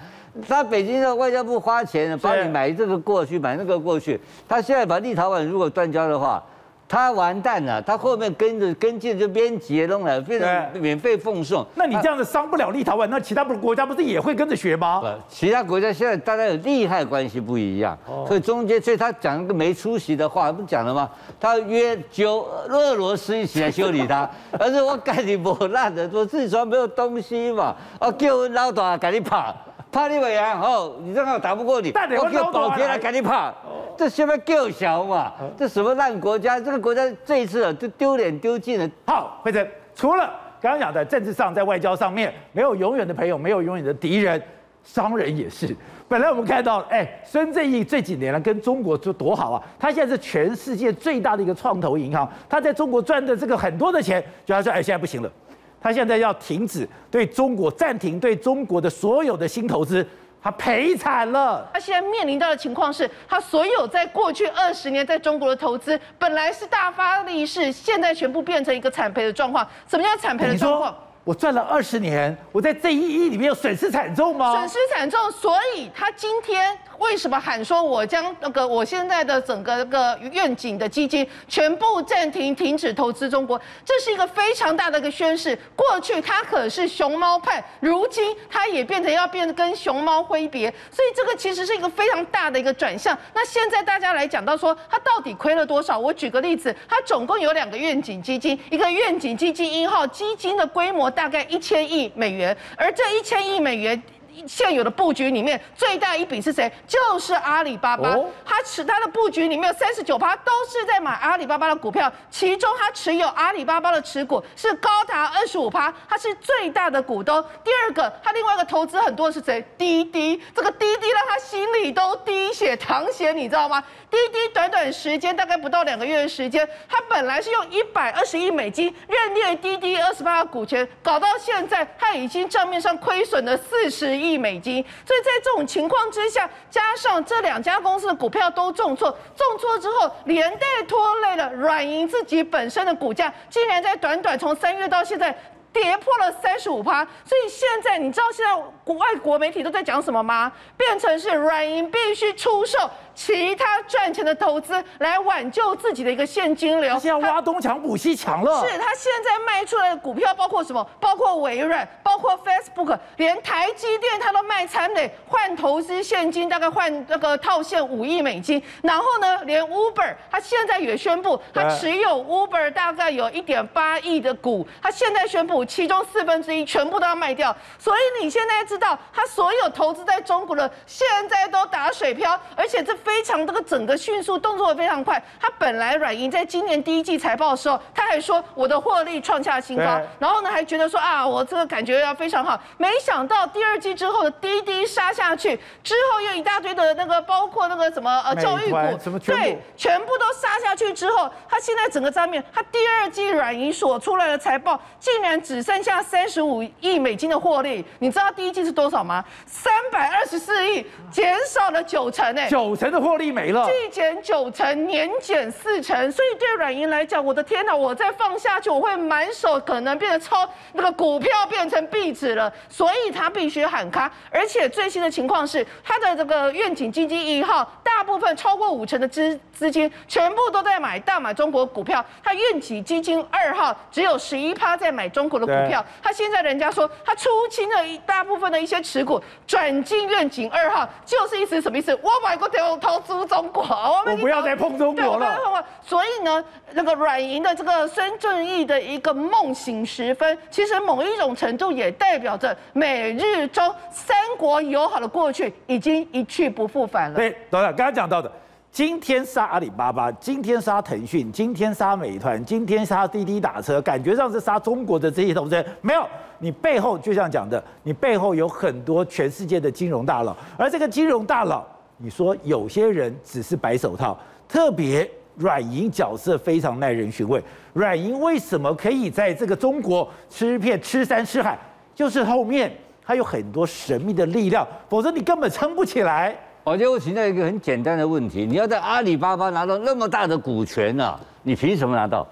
[0.47, 4.21] 他北京的外交部花钱帮你买这个过去，买那个过去。
[4.47, 6.45] 他现在把立陶宛如果断交的话。
[6.88, 11.66] 他完蛋了，他后面跟着跟进就编辑弄了，变成免费奉送。
[11.75, 15.01] 那你这样子伤不了立陶宛，那其他不国家不是也会跟着学吗？
[15.01, 21.11] 不，其他国家现在大家有利害关系不一样，哦、所以中间，所以他讲一个没出息的话，不讲了吗？
[21.40, 29.55] 他约揪俄罗斯一起来修理他， 而且我赶你磨烂的，我自己说没有东西嘛，我叫我老大赶紧跑，
[29.92, 33.55] 怕你尾啊，哦，你正好打不过你，我叫保田来赶紧跑。
[33.96, 35.33] 这什么够小嘛？
[35.57, 36.61] 这什么烂国家？
[36.61, 38.90] 这个国家这一次啊，就丢脸丢尽了。
[39.07, 44.42] 好，惠贞，除了刚刚讲的政治上，在外交上面没有永远的朋友，没有永远的敌人，
[44.85, 45.75] 商人也是。
[46.09, 49.62] 本来我们看到，哎，孙正义这几年了，跟中国就多好啊！
[49.79, 55.33] 他现在是全世界最大的一个创投银行，他在中国赚的这个很多的钱，就他说，哎，现在不行了，
[55.81, 60.07] 他现在要停止对中国暂停对中国的所有的新投资。
[60.43, 61.69] 他赔惨了。
[61.73, 69.67] 他现在面临到的情况是，他所有在过去二十年在中国的投资，本来是大发利市，现在全部变成一个惨赔的状况。
[69.89, 70.97] 什么叫惨赔的状况？
[71.27, 74.53] 我赚了二十年，我在这一亿里面有损失惨重吗？
[74.53, 76.79] 损失惨重，所以他今天。
[76.99, 83.61] 为什么喊说我将那个我现在的整个那个愿景的基金全部暂停、停止投资中国？
[83.85, 85.55] 这是一个非常大的一个宣示。
[85.77, 93.15] 过去他可是熊猫派，如今他也变成要变跟熊猫挥别，所以这个其实是一个非常大的一个转向。
[93.35, 95.99] 那现在大家来讲到说，他到底亏了多少？
[95.99, 104.00] 我举个例子，他总共有两个愿景基金，一个愿景基金一号基金的规模大概一千亿美元，而这一千亿美元。
[104.46, 106.70] 现有的布局里面最大一笔是谁？
[106.87, 108.14] 就是阿里巴巴。
[108.44, 117.42] 他持他的布局里面有三十九趴都是在买阿里巴巴的股票，其中他持有阿里巴巴的持股是高达二十五趴，他是最大的股东。
[117.64, 119.64] 第二个，他另外一个投资很多的是谁？
[119.79, 120.38] 滴滴。
[120.55, 123.83] 这个滴滴让他心里都滴血淌血，你知道吗？
[124.16, 134.26] 滴滴短短时间大概不到两个月的时间，他本来是用一百二十亿美金认列滴滴二十八个股权，搞到现在他已经账面上亏损了四十亿。
[134.26, 145.33] 亿美金，所以在这种情况之下，加上这两家公司的股票都重挫，重挫之后连带拖累了软银自己本身的股价，竟然在短短从三月到现在
[145.77, 147.05] 跌破了三十五趴。
[147.23, 150.51] 所以现在你知道现在国外国媒体都在讲什么吗？
[150.75, 152.79] 变成是软银必须出售。
[153.15, 158.61] 其他赚钱的投资来挽救自己的一个现金流，他现在挖东墙补西墙了。
[158.61, 160.87] 是他现在卖出来的股票包括什么？
[161.01, 168.62] 包括微软，包括 Facebook，连台积电他都卖惨的，换投资现金大概换那个套现五亿美金。
[168.83, 177.57] 然后呢，连 Uber 他现在也宣布，他持有 Uber 大概有一点八亿的股，他现在宣布其中四分之一全部都要卖掉。
[177.79, 182.94] 所以你现在知道，他所有投资在中国的现在都打水漂，而且这。
[183.07, 207.85] 非常这个整个迅速动作非常快，他本来软银在今年第一季财报的时候，他还说我的获利创下新高，然后呢还觉得说啊我这个感觉要非常好，没想到第二季之后的滴滴杀下去，之后又一大堆的那个包括那个什么呃教育股，对，全部都杀下去之后，他他现在整个账面，他第二季软银所出来的财报竟然只剩下三十五亿美金的获利。
[208.01, 209.25] 你知道第一季是多少吗？
[209.47, 216.11] 三百二十四亿，减少了九成哎，九成的获利没了，季减九成，年减四成。
[216.11, 222.53] 所以对软银来讲，我的天哪，我再放下去，我会满手可能变成超那个股票变成壁纸了。
[222.69, 235.85] 所以他必须喊卡，而且最新的情况是，他的这个愿景基金一号大部分超过五成的资资金全部都在买大买中国股票，他愿景基金二号只有十一趴在买中国的股票。
[236.03, 241.94] 他现在人家说他出清了一大部分的一些持股，转进愿景二号，就是意思什么意思？
[242.03, 245.64] 我买过投投资中国，我们不要再碰中国了。
[245.83, 257.16] 所以呢，那个软银的这个孙正义的一个梦醒时分，其实某一种程度也代表着美日中三国友好的过去已经一去不复返了。
[257.16, 258.31] 对，董事长刚刚讲到的。
[258.77, 265.65] 今天杀阿里巴巴，今天杀腾讯，今天杀美团，今天杀滴滴打车，感觉上是杀中国的这些投资人。
[265.81, 266.07] 没有，
[266.39, 271.65] 你背后就像讲的，你背后有很多全世界的金融大佬，而这个金融大佬，
[271.97, 274.15] 你说有些人只是白手套，
[274.47, 277.43] 特别软银角色非常耐人寻味。
[277.73, 281.59] 软银为什么可以在这个中国吃遍吃山吃海？
[281.95, 282.71] 就是后面
[283.03, 286.37] 它有很多神秘的力量，否则你根本撑不起来。
[286.66, 292.26] 我就会请教一个很简单的问题：你要在阿里巴巴拿到那么大的股权啊，你凭什么拿到？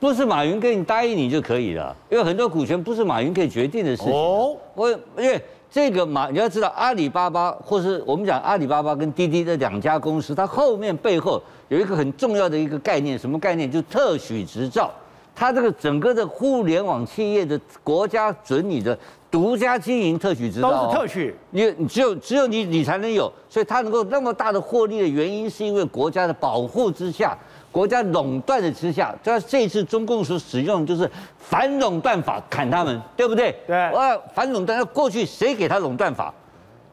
[0.00, 4.12] 不是马云给你答应你就可以了，因为很多股权不是马云可以决定的事情。
[4.12, 13.70] 哦，我因为这个马，你要知道阿里巴巴，或是我们讲阿里巴巴跟滴滴这两家公司，它后面背后有一个很重要的一个概念，什么概念？
[13.70, 14.90] 就特许执照。
[15.36, 18.98] 它这个整个的互联网企业的国家准你的。
[19.32, 27.34] 独家经营特许执照都是特许，你你只有只有你你才能有，所以它能够那么大的获利的原因，是因为国家的保护之下，
[27.70, 33.56] 国家垄断的之下，在这一次中共所使用就是反垄断法砍他们，对不对？
[33.66, 33.74] 对。
[33.74, 36.32] 呃，反垄断，那过去谁给他垄断法？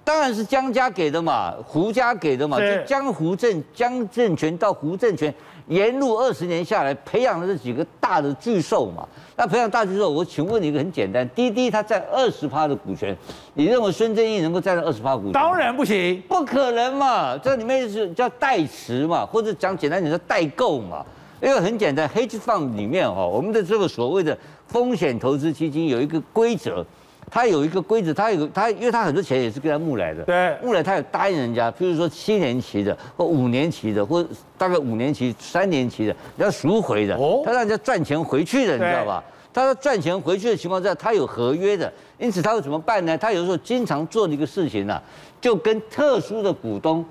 [0.06, 5.32] 当然是江家给的嘛，胡家给的嘛，就江胡政江政权到胡政权。
[5.69, 9.08] 沿路二十年下来，培养了这几个大的巨兽嘛。
[9.38, 13.15] 那培养大巨兽，我请问你一个很简单：滴滴它占二十趴的股权，
[13.53, 15.32] 你认为孙正义能够占到二十趴股权？
[15.32, 17.38] 当然不行，不可能嘛。
[17.38, 21.05] 这里面是叫代持嘛，或者讲简单点叫代购嘛。
[21.41, 26.86] 因为很简单，hedge fund 里面哈，我们的这个所谓的风险投资基金有一个规则。
[27.32, 30.24] 他有一个规则，他有他，因为他很多钱也是跟他募来的。
[30.24, 34.26] 对，募来他有答应人家，譬如说七年期的，或五年期的，或
[34.58, 37.15] 大概五年期、三年期的，要赎回的。
[37.15, 39.24] 哦，他让人家赚钱回去的，你知道吧？
[39.54, 43.18] 他说赚钱回去的情况下，他有合约的，因此他会怎么办呢？
[43.18, 45.04] 他有时候经常做的一个事情呢、啊，
[45.42, 47.04] 就跟特殊的股东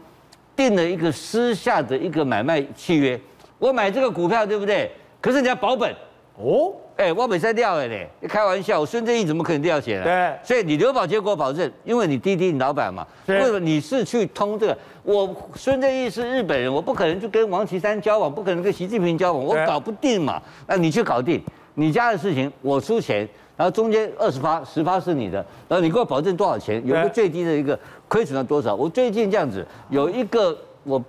[0.56, 3.20] 定了一个私下的一个买卖契约。
[3.58, 4.90] 我买这个股票，对不对？
[5.20, 5.92] 可是你要保本。
[6.36, 6.72] 哦。
[6.98, 10.04] 哎、欸，我没在撂的嘞，你开玩笑，我孙正义怎么可能掉血呢？
[10.04, 14.78] 对，所以你刘宝杰给我保证，因为你滴滴你老板嘛，为什么你是去通这个？
[15.04, 20.42] 我孙正义是日本人，我不可能就跟王岐山交往，不可能跟习近平交往，我搞不定嘛。
[20.66, 21.40] 那你去搞定，
[21.74, 26.84] 你家的事情我出钱，然后中间二十发、十发是你的，然后你给我保证多少钱？
[26.84, 28.74] 有一个最低的一个亏损了多少？
[28.74, 31.00] 我最近这样子有一个我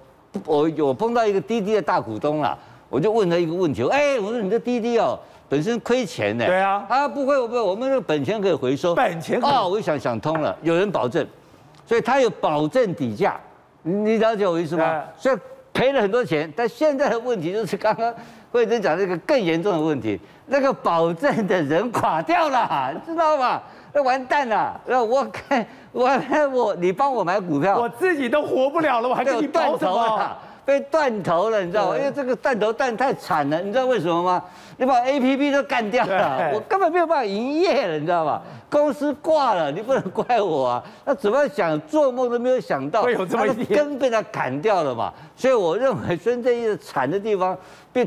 [0.46, 2.56] 我有碰到一个滴滴的大股东啦，
[2.92, 5.18] 我就问他一个问题，哎、欸，我说你这滴滴哦。
[5.50, 11.26] 本身亏钱的，对啊，啊不会，不会，我们的本钱可以回收，本钱啊、哦，我一想想通了，有人保证，
[11.86, 13.40] 所以他有保证底价，
[13.82, 15.04] 你了解我意思吗？
[15.18, 15.38] 所以
[15.74, 18.14] 赔了很多钱，但现在的问题就是刚刚
[18.52, 23.60] 惠珍讲那个更严重的问题，那个保证的人垮掉了，你知道吗？
[23.92, 26.08] 那完蛋了，那我看我
[26.52, 30.38] 我你帮我买股票，我自己都活不了了，我还跟你保什么？
[30.70, 31.98] 被断头了，你知道吗？
[31.98, 34.44] 因为这个断头断太惨了，你知道为什么吗？
[34.78, 38.40] 你把 APP 都干掉了，我根本没有办法营业了，你知道吗？
[38.70, 40.84] 公司挂了，你不能怪我啊。
[41.06, 45.12] 那怎么想，做梦都没有想到，会有这么一天，根被他砍掉了嘛。
[45.36, 47.58] 所以我认为孙正义的惨的地方，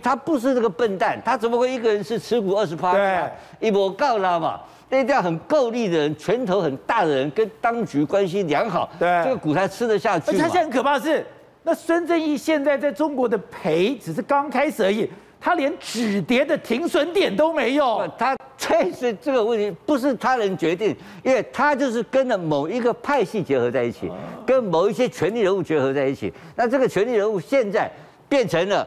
[0.01, 2.92] 他不是这个笨蛋，他怎么会一个人是持股二十八？
[2.92, 4.61] 对，一波告他嘛。
[4.88, 10.31] 那定要很够力的人，拳头很大的人，跟当局关系良好，对，这个股才吃得下去。
[10.31, 11.27] 而且他现在很可怕的是。
[11.64, 15.09] 那孙正义现在在中国的赔只是刚开始而已，
[15.40, 18.09] 他连止跌的停损点都没有。
[18.18, 24.11] 他确实这个问题不是他能决定，因为他就是跟了某一个派系结合在一起，
[24.44, 26.33] 跟某一些权力人物结合在一起。
[26.57, 27.90] 那这个权力人物现在
[28.29, 28.87] 变成了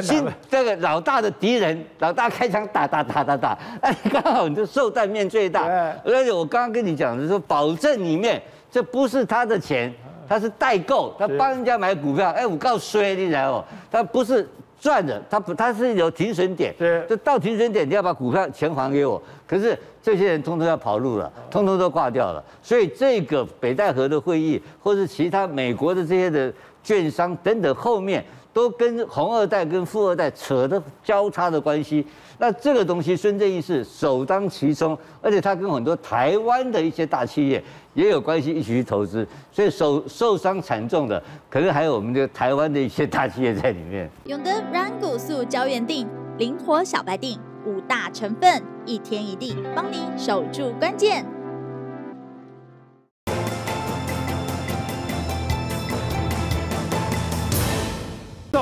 [0.00, 5.66] 新这个老大的敌人，老大开枪打打打打打，哎，刚好你就受弹面最大。
[6.04, 9.92] 而且我刚刚跟你讲的说，保证里面这不是他的钱。
[10.32, 14.48] 他是代购，他帮人家买股票，哎，我告诉你，你知道，他不是
[14.80, 19.22] 赚的，他不，他是有停损点，是，就到停损点，你要把股票钱还给我。
[19.46, 22.42] 可是这些人通通要跑路了，通通都挂掉了。
[22.62, 26.50] 所以这个北戴河的会议，或是其他美国的这些的
[26.82, 32.06] 券商等等，后面都跟红二代跟富二代扯的交叉的关系。
[32.38, 37.62] 那这个东西，孙正义是首当其冲，而且他跟很多台湾的一些大企业
[37.94, 44.10] 也有关系，一起去投资，所以受受伤惨重的，可能还有我们的台湾的一些大企业在里面。
[44.24, 51.41] 永德软骨素胶原定，灵活小白定，五大成分，一天一錠，帮你守住关键。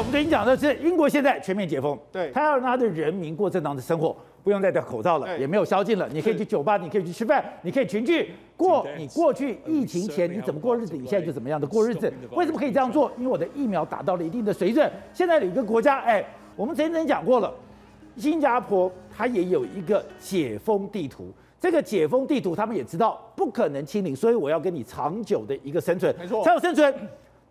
[0.01, 12.11] 我们跟你讲的是，英国现在全面解封，对，他要让他的人民过正常的生活，不用再戴口罩了，也没有宵禁了，你可以去酒吧，你可以去吃饭，你可以群聚过你过去疫情前你怎么过日子，你现在就怎么样的过日子。
[12.31, 13.13] 为什么可以这样做？
[13.19, 14.91] 因为我的疫苗达到了一定的水准。
[15.13, 16.25] 现在有一个国家，哎，
[16.57, 17.53] 我们曾经讲过了，
[18.17, 26.95] 新加坡它也有一个解封地图，这个解封地图他们也知道不可能清零，所以我要跟你长久的一个生存，没错，才有生存。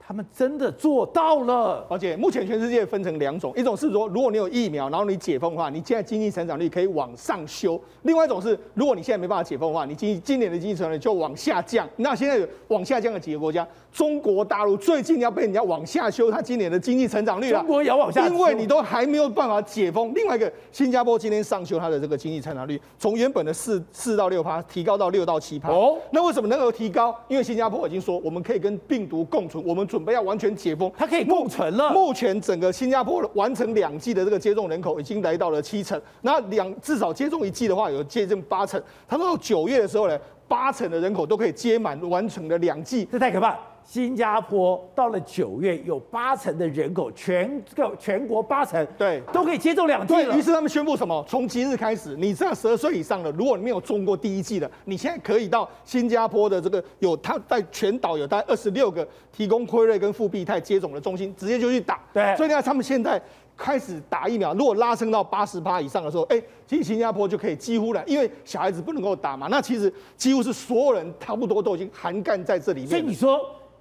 [0.09, 11.87] 他们真的做到了，而且目前全世界分成两种，一种是说，如果你有疫苗，然后你解封的话，你现在经济成长率可以往上修；另外一种是，如果你现在没办法解封的话，你今今年的经济成长率就往下降。
[11.97, 17.59] 那现在有往下降的几个国家，中国大陆最近要被人家往下修，它今年的经济成长率了。
[17.59, 20.11] 中国也要往下，因为你都还没有办法解封。
[20.15, 25.69] 另外一个，新加坡今天上修它的这个经济成长率，从原本的四四到六趴，提高到六到七趴。
[25.69, 27.15] 哦，那为什么能够提高？
[27.27, 30.91] 因为新加坡已经说，我们可以跟病毒共存，我们准备要完全解封。
[30.97, 31.91] 它可以共存了。
[31.91, 38.81] 目前整个新加坡完成两剂的这个接种人口已经来到了七成，那两至少接种一剂的话有接近八成。
[39.07, 43.57] 他说到九月的时候呢，八成的人口都可以接满完成了两剂，这太可怕。
[43.83, 50.37] 新加坡到了九月，有八成的人口，全个全国八成，对，都可以接种两剂了。
[50.37, 51.25] 于是他们宣布什么？
[51.27, 61.99] 从即日开始，你这样十二岁以上的，如果你没有中过第一剂的，你现在可以到新加坡的这个有，他在全岛有大概二十六个提供辉瑞跟复必泰接种的中心，直接就去打。
[62.13, 63.19] 对，所以呢，他们现在
[63.57, 72.89] 开始打疫苗，如果拉升到八十八以上的时候，哎，其实新加坡就可以几乎了，因为小孩子不能够打嘛，那其实几乎是所有人差不多都已经涵盖在这里面。
[72.89, 73.39] 所以你说。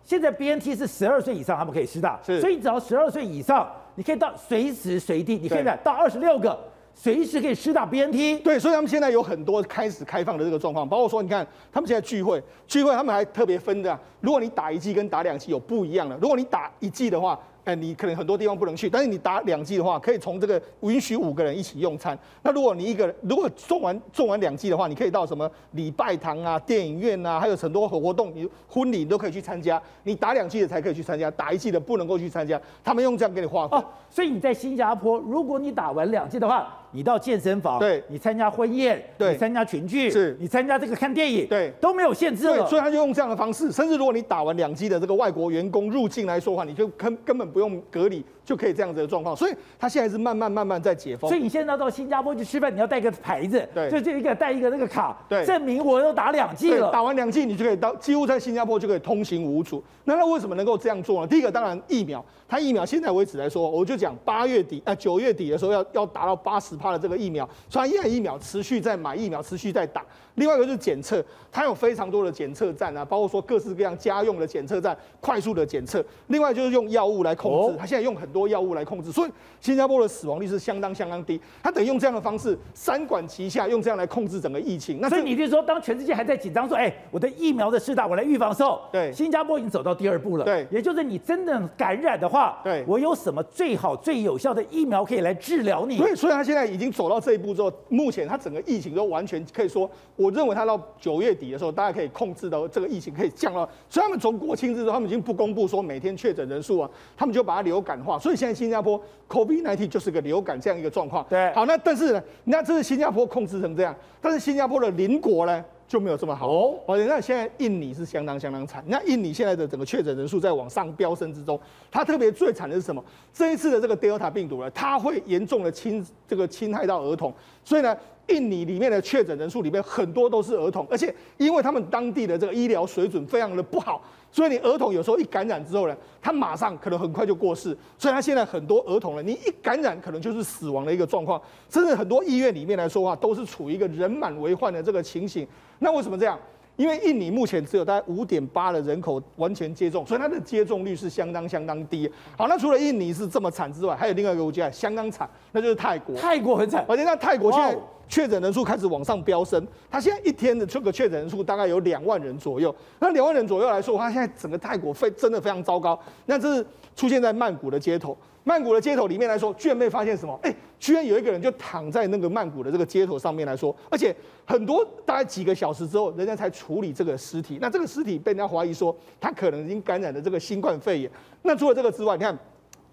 [0.09, 6.59] 现在 BNT 是十二岁以上他们可以施打，所以只要十二岁以上，你可以到随时随地，你可以到二十六个，
[6.95, 8.43] 随时可以施打 BNT。
[8.43, 17.39] 对，所以他们现在有很多开始开放的这个状况，包括说，你看他们现在聚会，聚会他们还特别分的，如果你打一剂跟打两剂有不一样的，如果你打一剂的话。
[17.69, 22.19] 哎，你可能很多地方不能去，但是你打两剂的话，可以从这个允许五个人一起用餐。
[22.43, 29.79] 那如果你一个人，如果送完做完两剂的话，你可以到什么礼拜堂啊、电影院啊，还有很多活动，你婚礼你都可以去参加。
[30.05, 32.59] 你打两剂的才可以去参加，打一剂的不能够去参加。
[32.83, 33.79] 他们用这样给你划分。
[33.79, 42.57] 哦，所以你在新加坡，如果你打完两剂的话，你到健身房，对，你参加婚宴，对，你参加群聚，是，你参加这个看电影，对，都没有限制了。
[42.59, 49.37] 对，所以他就用这样的方式，甚至如果你打完两剂的这个外国员工入境来说的话，你就根根本不用隔离，就可以这样子的状况。
[49.37, 51.29] 所以他现在是慢慢慢慢在解封。
[51.29, 56.91] 所以你现在到新加坡去吃饭，你要带个牌子，对，就就一个带一个那个卡，对，证明我都打两剂了。
[56.91, 59.85] 打完两剂你就可以到，几乎在新加坡就可以通行无阻。
[60.05, 61.27] 那他为什么能够这样做呢？
[61.27, 67.47] 第一个当然疫苗，他疫苗现在为止来说，我就讲八月底啊九月底的时候要要达到八十帕的这个疫苗。
[67.69, 70.03] 所以，疫苗持续在买疫苗，持续在打。
[70.39, 71.23] 另外一个就是检测，
[71.53, 76.05] 它有非常多的检测站啊，包括说各式各样家用的检测站，快速的检测。
[76.29, 81.41] 另外就是用药物来控制，它现在用很多药物来控制，所以新加坡的死亡率是相当相当低。
[81.63, 85.01] 它等于用这样的方式三管齐下，用这样来控制整个疫情。
[85.01, 90.45] 那所以你就是说，当全世界还在紧张说，哎，我的疫苗的施打，我来预防的时候，对，新加坡已经走到第二步了。
[90.45, 95.99] 对，也就是你真的感染的话，对，我有什么最好最有效的疫苗可以来治疗你？
[95.99, 100.79] 对，所以它现在已经走到这一步之后，目前它整个疫情都完全可以说，我认为他到。
[101.01, 108.19] 九月底的时候，大家可以控制到这个疫情可以降到，所以他们从国庆之后，他们已经不公布说每天确诊人数啊，他们就把它流感化。
[108.19, 111.25] 所以现在新加坡 COVID-19 就是个流感这样一个状况。
[111.29, 116.75] 对，好，那但是呢，那这是新加坡控制成这样，但是新加坡的邻国呢就没有这么好哦。
[116.89, 121.59] 那现在印尼是相当相当惨，那印尼现在的整个确诊人数在往上飙升之中，
[121.91, 123.03] 它特别最惨的是什么？
[123.33, 127.33] 这一次的这个 Delta 病毒呢，它会严重的侵这个侵害到儿童，
[127.65, 127.97] 所以呢。
[128.29, 137.77] 印尼里面的确诊人数里面很多都是儿童，而且因为他们当地的这个医疗水准非常的不好，所以你儿童有时候一感染之后呢，他马上可能很快就过世。
[137.97, 141.41] 所以他现在很多儿童呢，你一感染可能就是死亡的一个状况，
[141.71, 145.47] 甚至很多医院里面来说话都是处于一个人满为患的这个情形。
[145.79, 146.39] 那为什么这样？
[146.77, 152.09] 因为印尼目前只有大概五点八的人口完全接种，所以它的接种率是相当相当低。
[152.37, 156.15] 好，那除了印尼是这么惨之外，还有另外一个国家相当惨，那就是泰国。
[156.15, 157.77] 泰国很惨，而且那泰国现在
[158.09, 162.75] 确诊人数开始往上飙升，它现在一天的这个确诊人数大概有两万人左右。
[162.99, 165.99] 那两万人左右来说，他现在整个泰国非真的非常糟糕。
[166.27, 168.17] 那这是出现在曼谷的街头。
[168.45, 170.39] 曼谷的街头里面来说，居然被发现什么？
[170.43, 174.15] 哎，居然有一个人就躺在那个曼谷的这个街头上面来说，而且
[174.47, 177.59] 很多大概几个小时之后，人家才处理这个尸体。
[177.61, 181.11] 那这个尸体被人家怀疑说，他可能已经感染了这个新冠肺炎。
[181.43, 182.37] 那除了这个之外，你看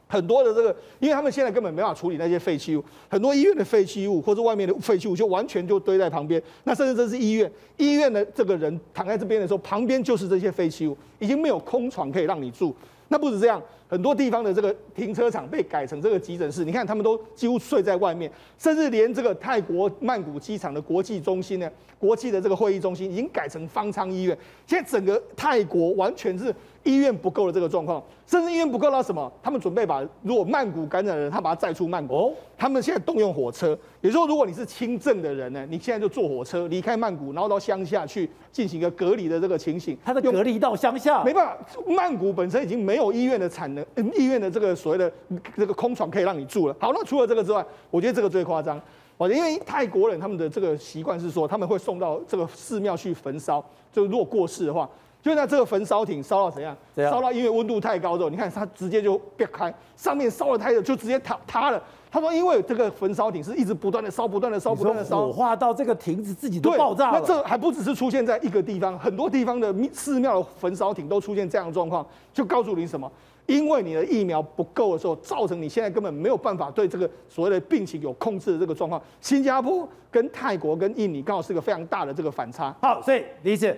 [0.08, 6.42] 很多的这个，因为他们现在根本没法处理那些废弃物，很多医院的废弃物或者外面的废弃物就完全就堆在旁边。
[6.64, 12.76] 那甚至这是医院，医院的这个人躺在这边的时候，旁边就是这些废弃物，已经没有空床可以让你住。
[13.08, 24.36] 那不止这样，很多地方的这个停车场被改成这个急诊室，你看他们都几乎睡在外面，甚至连这个泰国曼谷机场的国际中心呢，国际的这个会议中心已经改成方舱医院。
[24.66, 26.54] 现在整个泰国完全是
[26.86, 29.30] 医院不够的这个状况，甚至医院不够到什么？
[29.44, 32.16] 他们准备把如果曼谷感染的人，他把他载出曼谷。
[32.16, 39.98] 哦，他们现在动用火车，也就是说，如果你是轻症的人呢，你现在就坐火车离开曼谷，然后到乡下去进行一个隔离的这个情形。
[40.06, 41.58] 他的隔离到乡下，没办法，
[41.88, 43.84] 曼谷本身已经没有医院的产能，
[44.14, 45.12] 医院的这个所谓的
[45.58, 46.76] 这个空床可以让你住了。
[46.80, 48.80] 好，那除了这个之外，我觉得这个最夸张。
[49.18, 54.90] 哦，因为泰国人他们的这个习惯是说，他们会送到这个寺庙去焚烧，就如果过世的话，
[55.26, 56.78] 就在这个焚烧艇烧到怎样？
[56.96, 61.82] 烧到因为温度太高之后，你看它直接就裂开，上面烧了太热，就直接塌塌了。
[62.12, 67.20] 他说，因为这个焚烧艇是一直不断的烧，不断的烧，不断的烧，火化到这个亭子自己都爆炸了。
[67.20, 73.12] 那这还不只是出现在一个地方，很多地方的寺庙的焚烧艇都出现这样的状况，就告诉你什么？
[73.48, 79.02] 因为你的疫苗不够的时候，造成你现在根本没有办法对这个所谓的病情有控制的这个状况。
[79.22, 82.76] 新加坡跟泰国跟印尼刚好是个非常大的这个反差。
[82.80, 83.76] 好，所以李医师，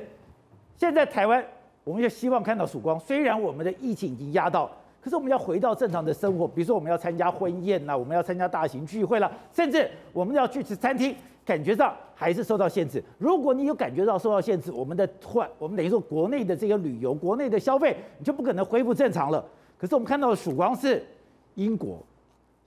[0.78, 1.44] 现在台湾
[1.84, 3.00] 我们就希望看到曙光。
[3.00, 4.70] 虽然我们的疫情已经压到，
[5.02, 13.04] 可是我们要回到正常的生活，比如说我们要参加婚宴呐，我们要参加大型聚会了，甚至我们要去吃餐厅，感觉上还是受到限制。
[13.18, 19.44] 如果你有感觉到受到限制，我们的换我们等于说国内的这个旅游、国内的消费，你就不可能恢复正常了。
[19.78, 21.04] 可是我们看到的曙光是
[21.56, 22.04] 英国、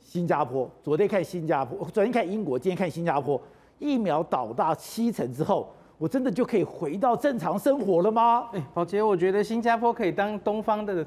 [0.00, 0.68] 新加坡。
[0.82, 3.40] 昨天看新加坡，昨天看英国，今天看新加坡。
[3.78, 8.48] 疫苗倒大七成之后，我真的就可以回到正常生活了吗？
[8.54, 11.04] 哎，宝杰，我觉得新加坡可以当东方的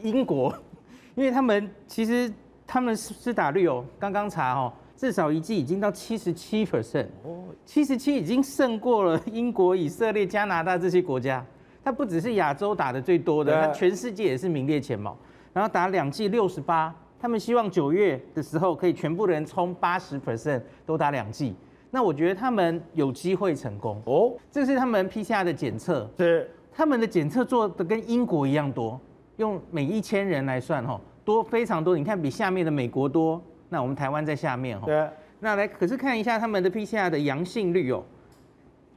[0.00, 0.54] 英国，
[1.16, 2.32] 因为他们其实
[2.64, 11.44] 他们施打率哦，刚刚查哦，至少一剂已经到七十七 percent 哦，七十七已经胜过了英国、以色列、加拿大这些国家。
[11.82, 15.16] 它不只是亚洲打的最多的，它全世界也是名列前茅。
[15.52, 21.52] 然后打两剂六十八，他们希望九月的时候可以全部的人冲八十 percent 都打两剂。
[21.90, 24.34] 那我觉得他们有机会成功哦。
[24.50, 29.00] 这是他们 PCR 的检测，是他们的检测做的跟英国一样多，
[29.36, 31.96] 用每一千人来算哈，多非常多。
[31.96, 34.86] 你看比下面的美国多，那我们台湾在下面哈。
[34.86, 35.08] 对。
[35.40, 38.02] 那来可是看一下他们的 PCR 的阳性率哦，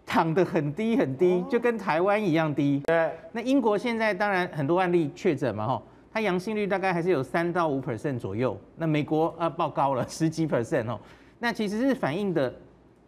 [0.06, 2.82] 躺得很低很低，就跟台湾一样低。
[2.86, 3.12] 对。
[3.32, 5.84] 那英国现在当然很多案例确诊嘛哈。
[6.12, 11.00] 它阳性率大概还是有三到五 percent 左右，那美国啊报高了十几 percent 哦，
[11.38, 12.52] 那其实是反映的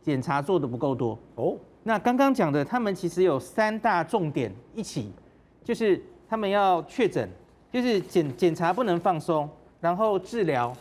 [0.01, 1.55] 检查做的不够多哦。
[1.83, 5.11] 那刚刚讲的，他们其实有三大重点一起，
[5.63, 7.29] 就是他们要确诊，
[7.71, 9.49] 就是检检查不能放松，
[9.79, 10.73] 然后治疗，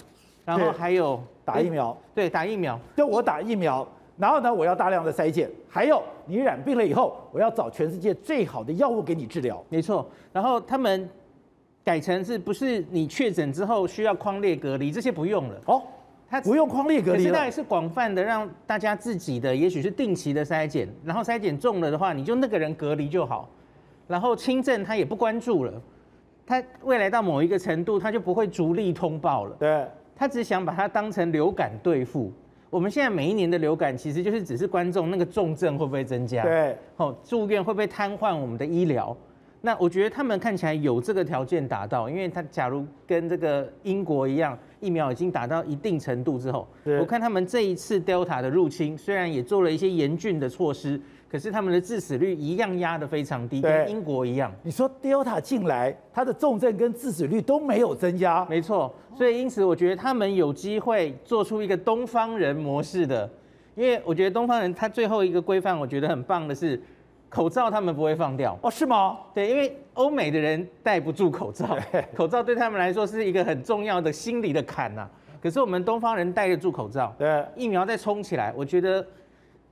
[0.44, 11.08] 然后还有打疫苗，对，打疫苗，就我打疫苗，然后呢，我要大量的筛检，还有你染病了以后，我要找全世界最好的药物给你治疗，没错，然后他们。
[11.82, 14.92] 改成是不是你确诊之后需要框列隔离？
[14.92, 15.82] 这些不用了哦，
[16.30, 17.24] 他不用框列隔离。
[17.24, 23.50] 现在是广泛的让大家自己的，也许是定期的筛检，然后筛检中了的话，你就那个人隔离就好。
[24.06, 25.82] 然后轻症他也不关注了，
[26.46, 29.56] 他未来到某一个程度，他就不会逐例通报了。
[29.58, 32.32] 对，他只想把它当成流感对付。
[32.70, 36.44] 我们现在每一年的流感，其实就是只是观众那个重症会不会增加？
[36.44, 39.16] 对，哦，住院会不会瘫痪我们的医疗？
[39.60, 46.66] 那我觉得他们看起来有这个条件达到，因为他假如跟这个英国一样，疫苗已经打到一定程度之后，
[46.98, 51.00] 我看他们这一次 Delta 的入侵，虽然也做了一些严峻的措施，
[51.30, 54.52] 可是他们的致死率一样压得非常低，跟英国一样。
[54.62, 58.92] 你说 Delta 进来，它的重症跟致死率都没有增加，没错。
[59.14, 63.30] 所以因此我觉得他们有机会做出一个东方人模式的，
[63.74, 66.80] 因为我觉得东方人他最后一个规范，我觉得很棒的是。
[67.30, 68.70] 口罩他们不会放掉哦？
[68.70, 69.16] 是吗？
[69.32, 71.78] 对，因为欧美的人戴不住口罩，
[72.14, 75.10] 口罩对他们来说是一个很重要的心理的坎呐、啊。
[75.40, 79.06] 可是我们东方人戴得住口罩，对，疫苗再冲起来，我觉得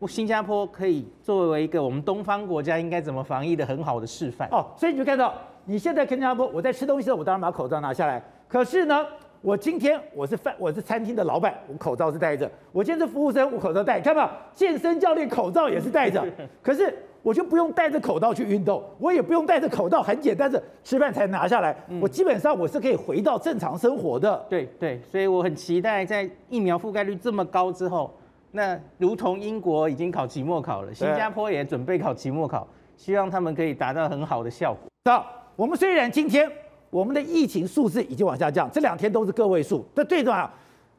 [0.06, 4.48] 新加坡可以作为一个我们东方国家应该怎么防疫的很好的示范。
[4.52, 5.34] 哦，所以你就看到，
[5.64, 8.22] 你现在跟新加坡，我在吃东西的时候，我当然把口罩拿下来。
[8.46, 9.04] 可是呢，
[9.42, 14.00] 我今天我是饭，我是餐厅的老板，我口罩是戴着；我今天是服务生，我口罩戴。
[14.00, 16.24] 看到健身教练口罩也是戴着。
[16.62, 21.76] 可是我就不用戴着口罩去运动，我也不用戴着口罩，很简单的吃饭才拿下来。
[22.00, 24.44] 我基本上我是可以回到正常生活的。
[24.48, 28.14] 对对，所以我很期待在疫苗覆盖率这么高之后。
[28.50, 32.66] 那如同英国已经考期末考了，新加坡也准备考期末考，
[32.96, 34.90] 希望他们可以达到很好的效果。
[35.04, 36.50] 到，我们虽然今天
[36.88, 40.50] 我们的疫情数字已经往下降，这两天都是个位数，但最重要，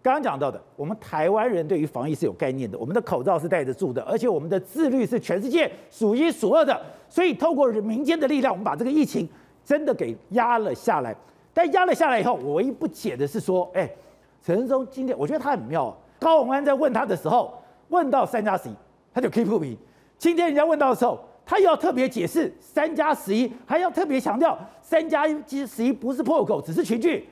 [0.01, 9.27] 刚刚讲到的，我们台湾人对于防疫是有概念的，我们的口罩是戴得住的，而且我们的自律是全世界数一数二的，所以透过民间的力量，我们把这个疫情
[9.65, 11.13] 真的给压了下来。
[11.53, 13.89] 但压了下来以后，我唯一不解的是说，哎，
[14.41, 15.93] 陈时中今天我觉得他很妙。
[16.17, 18.73] 高虹安在问他的时候，问到三加十一，
[19.13, 19.77] 他就 keep 不平。
[20.17, 25.27] 今天人家问到的时候，他又要特别解释三加十一，还要特别强调三加
[25.67, 27.27] 十一不是破口，只是群聚。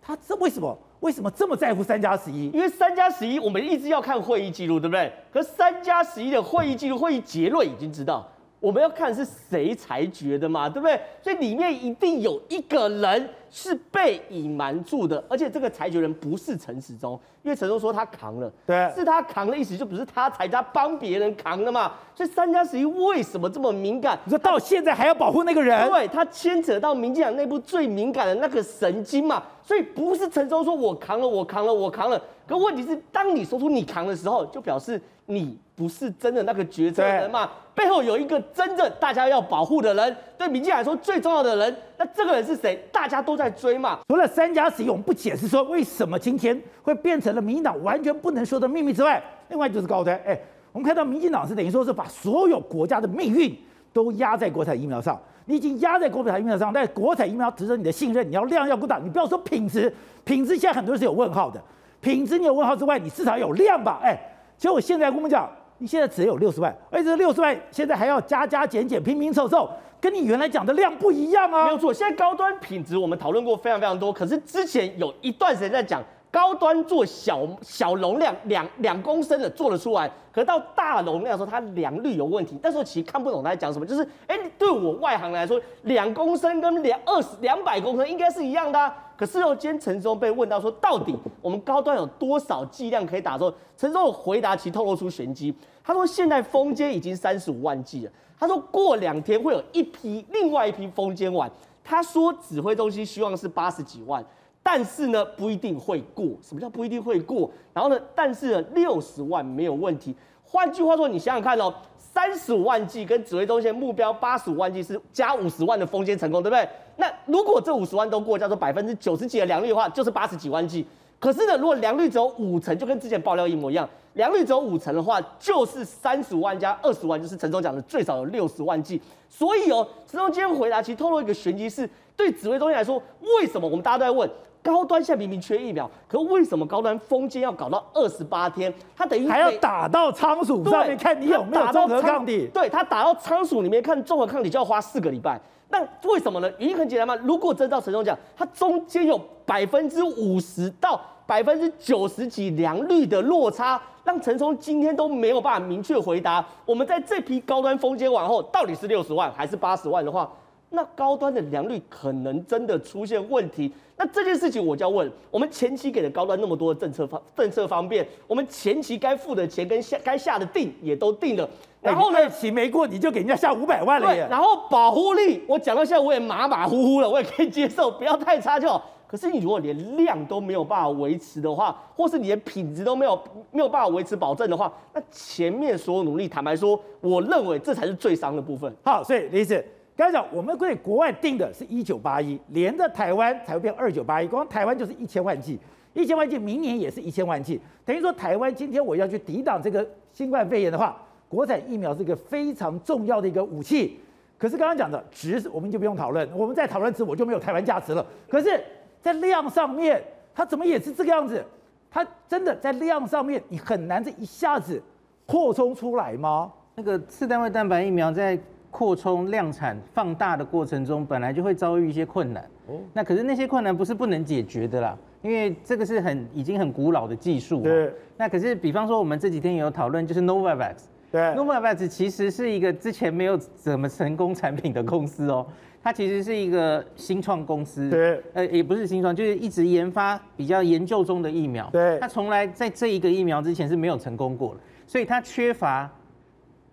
[0.00, 0.78] 他这为什么？
[1.00, 2.50] 为什么这么在乎三加十一？
[2.50, 5.12] 因为三加十一，我们一直要看会议记录，对不对？
[5.32, 8.26] 可三加十一的会议记录、会议结论已经知道。
[8.60, 11.00] 我们要看是谁裁决的嘛，对不对？
[11.22, 21.92] 所以里面一定有一个人是被隐瞒住的，而且这个裁决人不是陈时中，因为陈时中说他扛了，对，是他扛的意思就不是他裁，他帮别人扛的嘛。
[22.14, 24.18] 所以三加十一为什么这么敏感？
[24.24, 25.88] 你说到现在还要保护那个人？
[25.88, 29.42] 对，他牵扯到民进党内部最敏感的那个神经嘛。
[29.62, 32.20] 所以不是陈时中说我扛了，我扛了，我扛了。
[32.46, 35.58] 可问题是，当你说出你扛的时候，就表示你。
[35.78, 37.48] 不是真的那个决策人嘛？
[37.72, 41.76] 背后有一个真正大家要保护的人，对民进党来说最重要的人。
[41.98, 42.78] 那这个人是谁？
[42.92, 43.98] 大家都在追嘛。
[44.08, 50.16] 除了三加十一，我们不解释说为什么今天会变成了民进党完全不能说的秘密之外，另外就是高端。
[50.24, 50.38] 哎，
[50.70, 53.52] 我们看到民进党是等于说是把所有国家的命运
[53.92, 55.20] 都压在国产疫苗上。
[55.46, 58.98] 你已经压在国产疫苗上，但国产疫苗值得你的信任，你要量要够大。
[58.98, 59.92] 你不要说品质，
[60.24, 61.60] 品质现在很多人是有问号的。
[62.00, 63.98] 品质你有问号之外，你至少有量吧？
[64.04, 64.16] 哎，
[64.56, 65.50] 结果现在跟我们讲。
[65.80, 69.70] 你现在只有六十万，而且这六十万现在还要加加减减、拼拼凑凑，
[70.00, 71.64] 跟你原来讲的量不一样啊！
[71.64, 88.94] 没有错，现在高端品质我们讨论过非常非常多，可是之前有一段时间在讲高端做小小容量两两公升的做得出来，可到大容量的时候它良率有问题，那时候其实看不懂他在讲什么，就是哎，对我外行来说，两公升跟两二十两百公升应该是一样的啊。
[89.16, 95.52] 可是哦，今天陈时中被问到说，到底我们高端有多少剂量可以打的时候，陈时中的回答其实透露出玄机。
[95.82, 98.12] 他说现在封街已经三十五万剂了。
[98.38, 101.50] 他说过两天会有一批另外一批封缄完。
[101.82, 104.24] 他说指挥中心希望是八十几万，
[104.62, 106.26] 但是呢不一定会过。
[106.42, 107.50] 什么叫不一定会过？
[107.72, 110.14] 然后呢，但是呢六十万没有问题。
[110.44, 111.74] 换句话说，你想想看哦。
[111.98, 116.68] 三十五万剂跟指挥中心目标八十五万剂是加五十万的封缄成功，对不对？
[116.96, 120.84] 那如果这五十万都过，叫做百分之九十几的良率的话，就是八十几万剂。
[121.18, 129.00] 可是呢，如果良率只有五成，就跟之前爆料一模一样，良率只有五成的话，就是三十五万加二十万，就是陈总讲的最少有六十万剂。
[129.28, 133.02] 所以哦，陈总今天回答其实透露一个玄机，是对指挥中心来说，
[133.38, 134.30] 为什么我们大家都在问？
[134.60, 138.72] 高端现在明明缺疫苗，可为什么高端封缄要搞到二十八天？
[138.94, 142.50] 他等于还要打到仓鼠上面看你有没有综合抗体。
[142.52, 145.40] 对，他打到仓鼠里面看综合抗体就要花四个礼拜。
[145.70, 146.50] 那为什么呢？
[146.58, 147.14] 原因很简单嘛。
[147.16, 156.44] 如果真照陈总讲，它中间有百分之五十到百分之九十几良率的落差，让陈总今天都没有办法明确回答。
[156.64, 160.30] 我们在这批高端封接完后，到底是六十万还是八十万的话？
[160.70, 171.48] 那高端的良率可能真的出现问题，那这件事情我就要问：我们前期给了高端那么多的政策方政策方便，我们前期该付的钱跟下该下的定也都定了，
[171.80, 174.26] 然后呢，期没过你就给人家下五百万了耶。
[174.30, 178.84] 然后保护力我讲到现在我也马马虎虎了，我也可以接受，不要太差就好。
[179.06, 183.18] 可是你如果连量都没有办法维持的话，或是你的品质都没有
[183.50, 188.70] 没有办法维持保证的话，那前面所有努力，坦白说，我认为这才是最伤的部分。
[188.84, 189.64] 好，所以李子。
[189.98, 195.58] 刚才讲，我们对国外定的是一九八一，连着台湾才会变二九八一，光台湾就是一千万剂，
[195.92, 200.96] 一千万剂，明年也是一千万剂，等于说台湾今天我要去抵挡这个新冠肺炎的话，
[201.28, 203.98] 国产疫苗是一个非常重要的一个武器。
[204.38, 208.06] 可是刚刚讲的值，我们就不用讨论，我们再讨论值，我就没有台湾价值了。
[208.28, 208.62] 可是，
[209.00, 210.00] 在量上面，
[210.32, 211.44] 它怎么也是这个样子？
[211.90, 214.80] 它真的在量上面，你很难这一下子
[215.26, 216.52] 扩充出来吗？
[216.76, 218.38] 那个次单位蛋白疫苗在。
[218.70, 222.42] 扩充量产放大的过程中，本来就会遭遇一些困难。
[222.66, 227.62] 哦，那可是那些困难不是不能解决的啦，因为这个是很已经很古老的技术。
[227.62, 227.92] 对。
[228.16, 230.74] 那可是，比方说我们这几天也有讨论，就是 Novavax，
[231.12, 235.46] 对，Novavax 其实是一个之前没有怎么成功产品的公司哦，
[235.80, 245.88] 它其实是一个新创公司，对，呃，也不是新创，就是一直研发比较研究中的疫苗，对，它从来在这一个疫苗之前是没有成功过的，所以它缺乏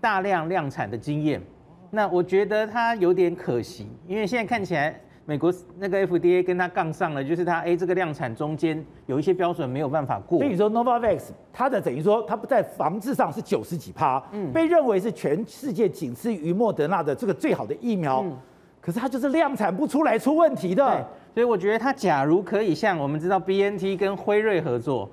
[0.02, 1.40] 大量量产的经验。
[1.96, 5.02] 那我觉得它有点可惜，因为现在看起来。
[5.28, 10.38] 美国那个 FDA 跟它杠上了，就是它哎，这个量产中间有一些标准没有办法过。
[10.38, 18.38] 所以说 Novavax 它的等于说它不在防治上是九十几趴，嗯，被认为是全世界仅次于莫德纳的这个最好的疫苗，嗯，
[18.80, 21.04] 可是它就是量产不出来，出问题的。
[21.34, 25.10] 所以我觉得它假如可以像我们知道 BNT 跟辉瑞合作，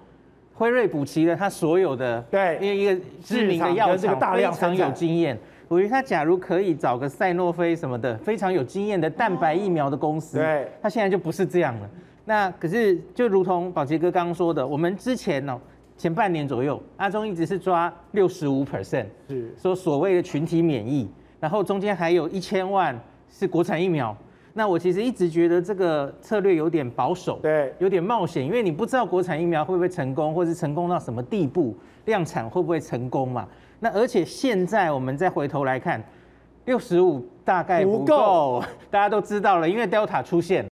[0.53, 5.39] 辉瑞补齐了它所有的，对，因为一个知名的药厂大量非常有经验。
[5.73, 11.89] 我觉得他假如可以找个赛诺菲什么的非常有经验的蛋白疫苗的公司，对，他现在就不是这样了。
[12.27, 15.59] 那可是就如同宝杰哥刚刚说的，我们之前呢，
[15.97, 21.09] 前半年左右，阿中一直是抓六十五 percent，是说所谓的群体免疫，
[21.41, 22.95] 然后中间还有一千万
[23.31, 24.15] 是国产疫苗。
[24.53, 33.49] 那我其实一直觉得这个策略有点保守，对，有点冒险，因为你不知道国产疫苗会不会成功，或是成功到什么地步，量产会不会成功嘛。
[33.85, 36.01] 那而且现在我们再回头来看，
[36.67, 40.65] 六十五大概不够， 大家都知道了，因为 Delta 出现。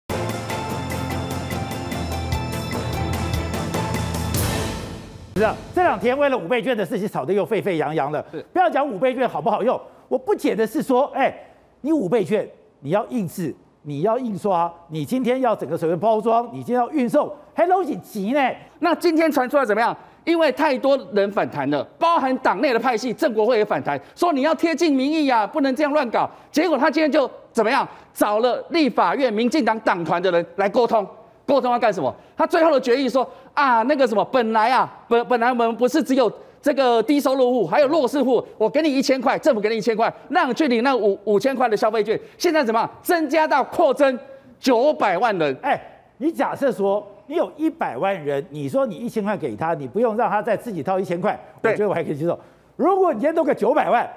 [5.37, 8.23] 是啊，这两天为了五倍券的事情吵得又沸沸扬扬了。
[8.53, 11.35] 不要讲五倍券好不好用，我不解的是说，哎，
[11.81, 12.47] 你五倍券
[12.81, 18.51] 你要印制，你要印刷，你今天要整个所谓包装，你今天要运送，还东西急呢。
[18.81, 19.97] 那今天传出来怎么样？
[20.25, 26.29] 因为太多人反弹了，包含党内的派系，正国会也反弹，说你要贴近民意呀、不能这样乱搞。
[26.53, 31.07] 结果他今天就怎么样，找了立法院民进党党团的人来沟通，
[31.47, 32.15] 沟通要干什么？
[32.37, 42.91] 他最后的决议说啊，那个什么，本来啊，本本来我们不是只有这个低收入户，还有弱势户，我给你一千块，政府给你一千块，让你去领那五五千块的消费券，现在怎么样？
[43.03, 44.19] 增加到扩增
[44.61, 45.57] 九百万人？
[45.63, 45.81] 哎，
[46.19, 47.07] 你假设说。
[47.29, 52.39] 你有一百万人，你说你一千块给他，你不用让他再自己掏一千块，我觉得我还可以接受。
[52.75, 54.09] 如果你今天弄个九百万，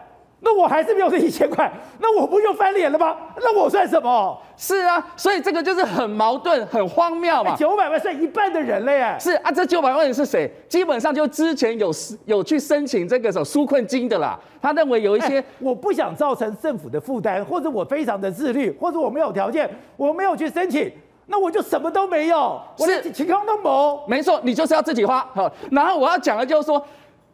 [0.43, 3.15] 那我还是没有这一千块， 那我不就翻脸了吗？
[3.35, 4.41] 那我算什么？
[4.55, 7.55] 是啊，所以这个就是很矛盾、很荒谬嘛。
[7.55, 9.15] 九百万算一半的人了耶。
[9.19, 10.49] 是啊，这九百万人是谁？
[10.69, 11.91] 基本上就之前有
[12.25, 14.39] 有去申请这个什么纾困金的啦。
[14.61, 20.91] 他认为有一些，我不想造成政府的负担，或者我非常的自律，或者我没有条件，我没有去申请。
[21.27, 24.03] 那我就什么都没有，我连情况都没。
[24.07, 25.25] 没错，你就是要自己花。
[25.33, 26.83] 好，然后我要讲的就是说，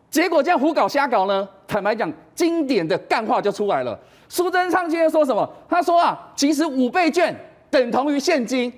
[0.09, 1.47] 结果这样胡搞瞎搞呢？
[1.67, 3.97] 坦白讲，经典的干话就出来了。
[4.29, 5.49] 苏贞昌今天说什么？
[5.67, 7.35] 他说啊，其实五倍券
[7.69, 8.71] 等同于现金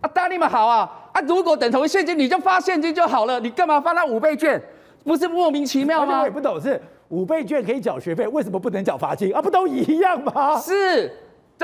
[0.00, 1.20] 啊，大你们好啊啊！
[1.22, 4.60] 如果等同于现金，你就发现金就好了，你干嘛发那五倍券？
[5.04, 6.20] 不是莫名其妙吗？
[6.20, 9.42] 我也不懂，是五倍券可以缴学费，为什么不能缴罚金啊？
[9.42, 10.58] 不都一样吗？
[10.58, 11.10] 是。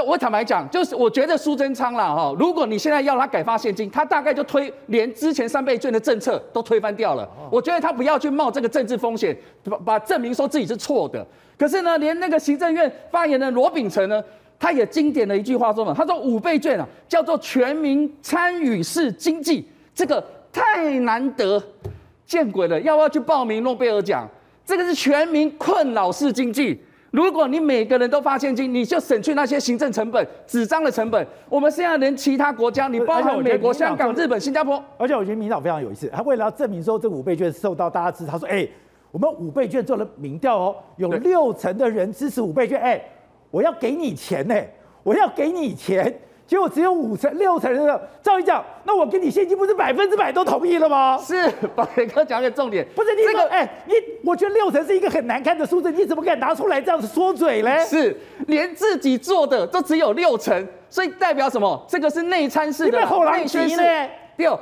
[0.02, 7.28] 我坦白讲，就是我觉得苏贞昌啦哈，如果你现在要他改发现金，他大概就推连之前三倍券的政策都推翻掉了。
[7.50, 11.26] 我觉得他不要去冒这个政治风险，把把证明说自己是错的。
[11.58, 14.22] 可是呢，连那个行政院发言人罗秉成呢，
[14.58, 20.22] 他也经典的一句话说嘛，他说五倍券啊叫做全民参与式经济，这个
[20.52, 21.62] 太难得
[22.26, 24.28] 见鬼了，要不要去报名诺贝尔奖？
[24.66, 26.78] 这个是全民困扰式经济。
[27.16, 31.26] 如果你每个人都发现金，你就省去那些行政成本、纸张的成本。
[31.48, 38.68] 我们现在连其他国家，你包括美国、香港、日本、新加坡，而且我觉得民党非常有意思，他为了要证明说这五倍券受到大家支持，他说：“哎，
[39.10, 43.02] 我们五倍券做了民调哦，有六成的人支持五倍券，哎，
[43.50, 44.54] 我要给你钱呢，
[45.02, 46.14] 我要给你钱。”
[46.46, 51.18] 结果只有五成六成人的，照理讲，那我给你现金不是百分之百都同意了吗？
[51.18, 53.94] 是，宝杰哥讲的重点，不是你这个，哎、欸，你
[54.24, 57.84] 我觉得六成是一个很难看的数字，你怎么敢拿出来这样子说嘴嘞？
[57.84, 58.16] 是，
[58.46, 61.84] 连自己做的都只有六成，所以代表什么？
[61.88, 63.76] 这个是内参式的内宣式。
[64.36, 64.56] 第二，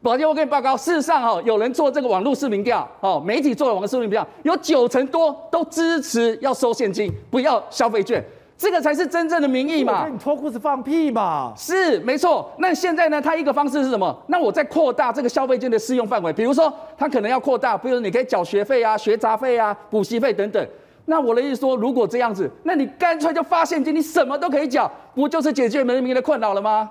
[0.00, 8.24] 宝杰，我跟你报告，事实上哈，有人做这个网络市民调，哦，媒体做的网络市民调，有九成多都支持要收现金，不要消费券。
[8.58, 10.08] 这个才是真正的民意嘛！
[10.10, 11.52] 你脱裤子放屁嘛！
[11.56, 12.50] 是没错。
[12.58, 13.20] 那现在呢？
[13.20, 14.16] 他一个方式是什么？
[14.28, 20.66] 那我再扩大这个消费券的适用范围，比如说他可能要扩大，比如你可以缴学费啊、学杂费啊、补习费等等。
[21.04, 26.90] 那我的意思说，如果这样子，那你干脆就发现金，你什么都可以缴，不就是解决人民的困扰了吗？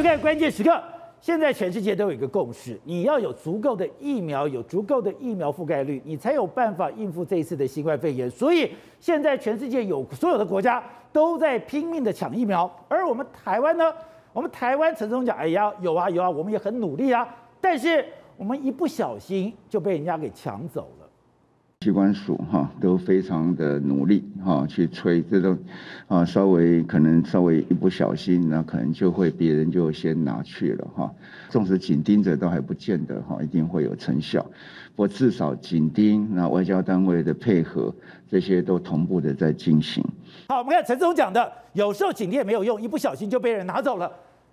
[0.00, 0.82] 就看关键时刻。
[1.20, 8.30] 现在全世界都有一个共识，你要有足够的疫苗，有足够的疫苗覆盖率，你才有办法应付这一次的新冠肺炎。
[8.30, 10.82] 所以现在全世界有所有的国家
[11.12, 13.92] 都在拼命的抢疫苗，而我们台湾呢？
[14.32, 17.28] 我们台湾陈总讲，哎呀，有啊有啊，我们也很努力啊，
[17.60, 18.02] 但是
[18.38, 20.99] 我们一不小心就被人家给抢走了。
[21.82, 25.58] 机关署哈都非常的努力哈去催这种
[26.08, 31.10] 啊，稍微可能稍微一不小心，那可能就会别人就先拿去了哈。
[31.48, 34.42] 纵使紧盯着都还不见得哈一定会有成效，
[34.94, 37.90] 不过至少紧盯，那外交单位的配合
[38.30, 40.04] 这些都同步的在进行。
[40.50, 44.12] 好，我们看陈总讲的，有时候紧盯也没有用，一不小心就被人拿走了。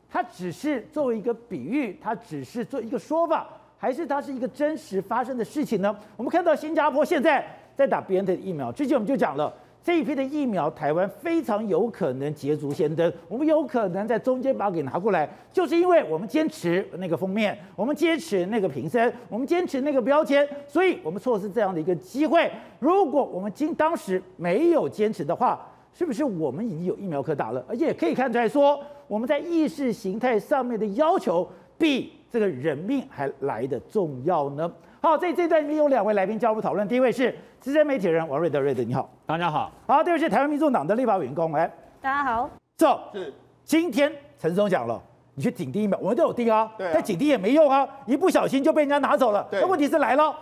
[0.09, 3.45] 他只是作为一个比喻，他只是做一个说法。
[3.77, 5.95] 还是它是一个真实发生的事情呢？
[6.15, 9.53] 我们看到新加坡现在在打 BNT 的疫苗，之前我们就讲了
[9.83, 22.51] 这一批的疫苗，台湾非常有可能捷足先登，我们有可能在中间把它给拿过来，就是因为我们坚持那个封面，我们坚持那个瓶身，我们坚持那个标签，所以我们错失这样的一个机会。
[22.79, 27.63] 如果我们今当时没有坚持的话，是不是我们已经有疫苗可打了？
[27.69, 31.47] 而且也可以看出来说，我们在意识形态上面的要求
[31.77, 32.13] 比。
[32.29, 34.69] 这个人命还来得重要呢。
[35.01, 36.85] 好，这这段有两位来宾加入讨论。
[36.85, 39.71] 第一位是资深媒体人王瑞德，瑞德你好，大家好。
[39.87, 41.71] 好，第二位是台湾民众党的立法委员龚哎，
[42.01, 42.49] 大家好。
[42.75, 45.01] 走，是今天陈松讲了，
[45.35, 49.47] 你去紧盯一秒，我们都有盯啊，啊，但紧盯也没用啊，一不小心就被人家拿走了。
[49.49, 50.35] 对，那问题是来了。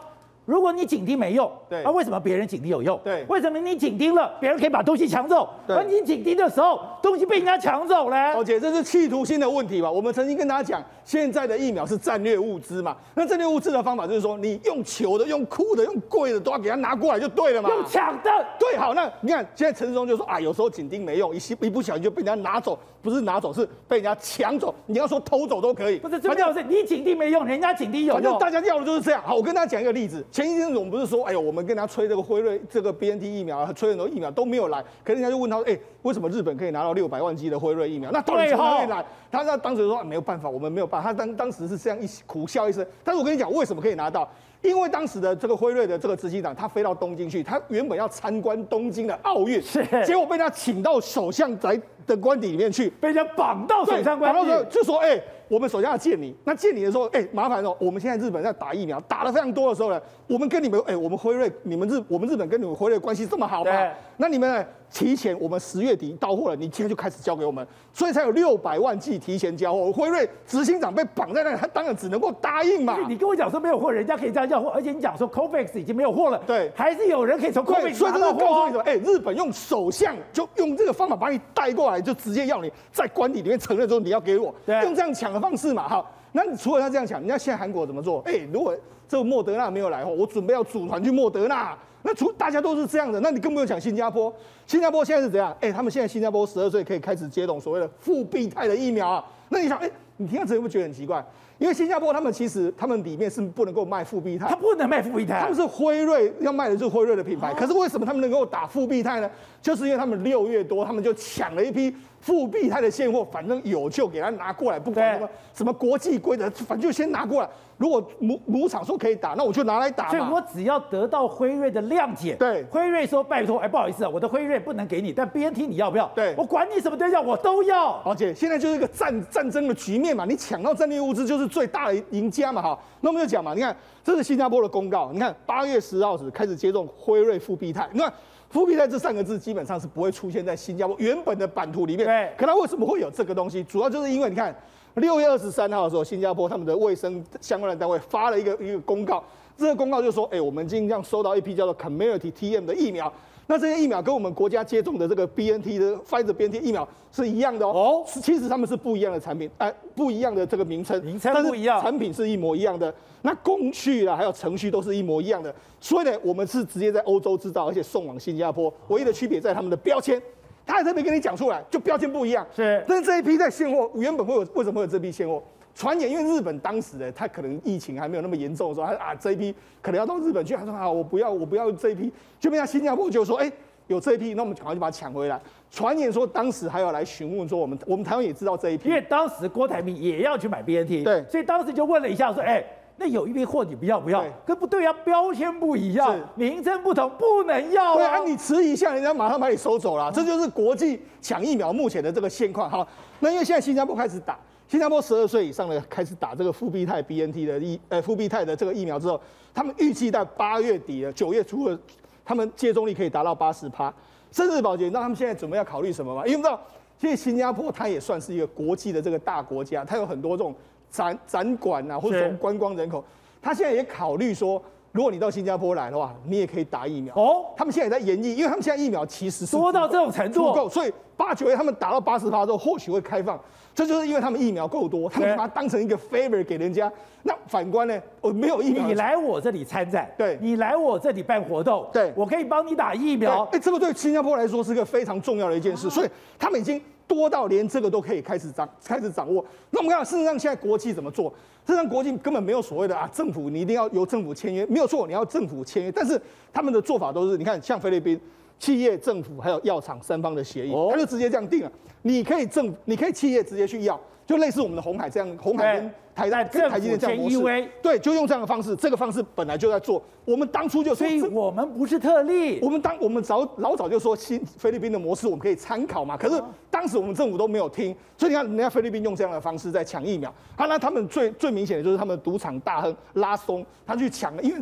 [0.46, 3.00] 如果你紧盯没用，对，那、啊、为什么别人紧盯有用？
[3.04, 5.50] 对，为什么你紧盯了，别人可以把东西抢走？
[5.68, 8.34] 对，而你紧盯的时候，东西被人家抢走了。
[8.36, 9.92] 而且这是企图心的问题吧？
[9.92, 12.96] 我们曾经跟大家讲，现在的疫苗是战略物资嘛？
[13.16, 17.70] 那战略物资的方法就是说，你用求的、用哭的、用贵的，都要给他拿过来就对了嘛？
[17.70, 18.30] 用抢的，
[18.60, 24.74] 对，好，那你看现在陈时中就说啊，有时候紧盯没用，一一不小心就被人家拿走，不是拿走，是被人家抢走。
[24.88, 28.14] 你要说偷走都可以，不是，重要是你警惕没用，人家警惕有用。
[28.14, 29.22] 反正大家要的就是这样。
[29.24, 31.24] 好，我跟大家讲一个例子，前一阵子我们不是说。
[31.26, 38.10] 哎呦，我们跟人家吹这个辉瑞这个 BNT 疫苗，吹很多疫苗都没有来，可是人家就问他说，哎，为什么日本可以拿到六百万剂的辉瑞疫苗？
[38.12, 39.06] 那到底从哪里来？
[39.32, 41.12] 他那当时说没有办法，我们没有办法。
[41.12, 42.86] 他当当时是这样一苦笑一声。
[43.04, 44.28] 但是我跟你讲，为什么可以拿到？
[44.68, 55.22] 因为当时的这个辉瑞的这个执行长，他飞到东京去，他原本要参观东京的奥运，是，结果被他请到首相宅的官邸里面去，被人家绑到首相官邸，就说哎。
[55.48, 63.72] 我们首先要见你，那见你的时候，哎，麻烦哦，我们现在日本在打疫苗，打了非常多的时候呢，我们跟你们，哎，我们辉瑞，你们日，我们日本跟你们辉瑞关系这么好吗？
[64.18, 64.66] 那你们呢？
[64.92, 69.92] 提前，我们十月底到货了，你今天就开始交给我们，所以才有六百万剂提前交货。
[69.92, 72.98] 辉瑞执行长被绑在那里，他当然只能够答应嘛。
[73.10, 77.94] 你跟我讲说没有货，人家可以这样要货，而且你讲说 COVAX 已经没有货了，对，还是有人可以从 COVAX 拿到货。
[77.94, 78.84] 所以这个告诉你什么？
[78.84, 86.06] 哎，日本用首相就用这个方法把你带过来，就直接要你在官邸里面承认说你要给我，用这样抢的方式嘛，哈。
[86.32, 88.22] 那你除了他这样讲，人家现在韩国怎么做？
[88.26, 88.76] 哎，如果
[89.08, 91.78] 这莫德纳没有来货，我准备要组团去莫德纳。
[92.02, 94.34] 那除大家都是这样的，那你更不用讲新加坡。
[94.68, 95.56] 新加坡现在是怎样？
[95.62, 99.26] 哎，他们现在新加坡十二岁可以开始接种所谓的复必泰的疫苗啊。
[99.50, 101.24] 那你想，哎，你听到这会不会觉得很奇怪？
[101.58, 107.54] 因为新加坡他们其实他们里面是不能够卖复必泰，他不能卖复必泰，他们是辉瑞要卖的就是辉瑞的品牌。
[107.54, 109.30] 可是为什么他们能够打复必泰呢？
[109.62, 117.50] 就是因为他们六月多，他们就抢了一批复必泰的现货，反正有就给他拿过来，不管什么什么国际规则，反正就先拿过来。
[117.78, 120.10] 如果母母厂说可以打，那我就拿来打。
[120.10, 126.08] 所以我只要得到辉瑞的谅解，对，辉瑞说拜托，哎，不好意思啊，我的辉瑞不能给你，但 BNT 你要不要？
[126.16, 128.02] 对，我管你什么都要，我都要。
[128.06, 132.80] 而且现在就是一个战战争的局面嘛，你抢到战略物资就是最大的赢家嘛，哈。
[133.02, 138.12] 那我们就讲嘛，你看这是新加坡的公告，你看八月十号时开始接种辉瑞复必泰，你看
[138.50, 142.06] 复必泰这三个字基本上是不会出现在新加坡原本的版图里面。
[142.06, 143.62] 对，可它为什么会有这个东西？
[143.66, 144.56] 主要就是因为你看。
[144.96, 149.22] 六月二十三号的时候，新加坡他们的卫生相关的单位发了一个一个公告，
[149.58, 153.12] 这个公告就说，哎，我们今天收到一批叫做 Comirnaty TM 的疫苗，
[153.48, 158.06] 那这些疫苗跟我们国家接种的这个 BNT 的 Pfizer BNT 疫苗是一样的哦。
[158.06, 162.94] 哦，其实他们是不一样的产品，哎，不一样的这个名称，名称不一样，产品是一模一样的，
[163.24, 170.22] 那工序啊还有程序都是一模一样的，所以呢，我们是直接在欧洲制造，而且送往新加坡，唯一的区别在他们的标签。
[170.66, 172.46] 他还特别跟你讲出来，就标签不一样。
[172.56, 175.44] 是，但是这一批在现货，原本会有为什么会有这批现货？
[175.74, 183.54] 传言因为日本当时呢，他可能疫情还没有那么严重的时候，他啊这一批可能要到日本去，他说啊我不要我不要这一批，就被他新加坡就说哎、欸、
[183.88, 185.40] 有这一批，那我们赶快就把它抢回来。
[185.70, 192.56] 传言说当时还要来询问说我们我们台湾也知道这一批，因为当时郭台铭也要去买 BNT，对，所以当时就问了一下说哎。
[192.56, 192.66] 欸
[192.98, 194.24] 那有一批货你不要不要？
[194.46, 197.96] 跟不对啊，标签不一样，名称不同，不能要啊。
[197.96, 200.12] 对啊，你迟疑一下，人家马上把你收走了。
[200.12, 202.88] 这就是国际抢疫苗目前的这个现况哈。
[203.20, 209.20] 那因为现在新加坡开始打，新加坡十二岁以上的开始打这个复必泰 BNT 的疫，呃，复必泰的这个疫苗之后，
[209.54, 211.78] 他们预计在八月底的九月初的，
[212.24, 213.94] 他们接种率可以达到八十趴。
[214.32, 216.26] 甚至保杰，那他们现在准备要考虑什么吗？
[216.26, 216.60] 因为知道，
[217.00, 220.54] 其实新加坡它也算是一个国际的这个大国家，它有很多这种
[220.96, 223.04] 展展馆啊，或者说观光人口，
[223.42, 224.62] 他现在也考虑说。
[224.92, 227.48] 如果你到新加坡来的话，你也可以打疫苗哦。
[227.58, 233.38] 他们现在也在研议，因为他们现在疫苗其实是多到这种程度，足够，所以八九月他们打到八十趴之后，或许会开放。
[233.76, 236.92] 这就是因为他们疫苗够多，他们把它当成一个 favor 给人家。
[237.22, 243.44] 那反观呢，我没有疫苗，你来我这里参战，对，你来我这里办活动，对，我可以帮你打疫苗。
[243.52, 246.10] 哎，这个对新加坡来说是个非常重要的一件事，所以
[246.40, 246.82] 他们已经。
[247.08, 249.46] 多到连这个都可以开始掌开始掌握。
[249.70, 251.30] 那我们看，事实上现在国际怎么做？
[251.64, 255.92] 事实上国际根本没有所谓的啊，政府你一定要由政府签约，没有错，你要政府签约。
[255.92, 256.20] 但是
[256.52, 258.20] 他们的做法都是，你看像菲律宾
[258.60, 261.72] 企业、政府还有药厂三方的协议，他就直接这样定了，
[262.04, 264.00] 你可以政，你可以企业直接去要。
[264.26, 268.76] 就类似我们的红海这样，红海跟台大跟台积电这样模式，对，就用这样的方式。
[268.76, 270.02] 这个方式本来就在做。
[270.26, 272.58] 我们当初就说，所以我们不是特例。
[272.60, 276.18] 我们当我们早老早就说，新菲律宾的模式我们可以参考嘛。
[276.18, 276.42] 可是
[276.72, 280.34] 当时我们政府都没有听，所以你看人家菲律宾用这样的方式在抢疫苗。
[280.56, 284.60] 啊，那他们最最明显的就是他们的赌场大亨拉松，他去抢，因为。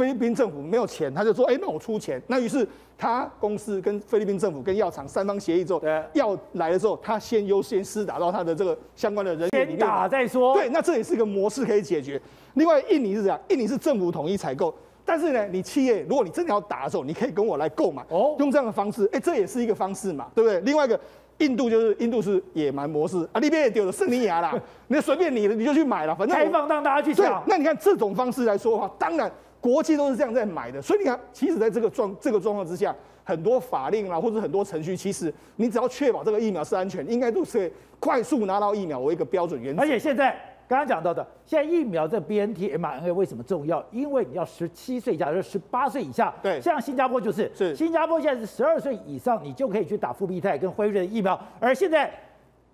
[0.00, 2.66] 菲律宾政府没有钱，他就说：“哎，那我出钱。”那于是
[2.98, 5.82] 他公司跟菲律宾政府跟药厂三方协议之后，
[6.12, 9.78] 药来了之后，他先优先施打到他的这个相关的人员里面。
[9.78, 10.54] 先打再说。
[10.54, 12.20] 对，那这也是一个模式可以解决。
[12.54, 14.74] 另外，印尼是这样，印尼是政府统一采购，
[15.04, 20.60] 但是呢，你企业如果你真的要打的时候，你可以跟我来购买哦，用这样的方式，哎，这也是一个方式嘛，对不对？
[20.60, 20.98] 另外一个，
[21.38, 24.54] 印度就是印度是野蛮模式啊，那边也丢了圣尼亚啦，
[24.88, 27.42] 你随便你的你就去买了，反正开放让大家去抢。
[27.46, 29.30] 那你看这种方式来说的话，当然。
[29.60, 32.94] 国际都是这样在买的，所以你看，其实在这个状这个状况之下，
[33.24, 39.82] 很多法令啦，或者很多程序，其实你只要确保这个疫苗是安全，应该都是快速拿到疫苗为一个标准原则。
[39.82, 40.30] 而且现在
[40.68, 43.84] 刚刚讲到的，现在疫苗这 BNT mRNA 为什么重要？
[43.90, 46.32] 因为你要十七岁以下，就是十八岁以下。
[46.42, 51.40] 对，像新加坡就是，是新加坡现在是十二岁以上，你就可以去打复必泰跟辉瑞的疫苗。
[51.58, 52.12] 而现在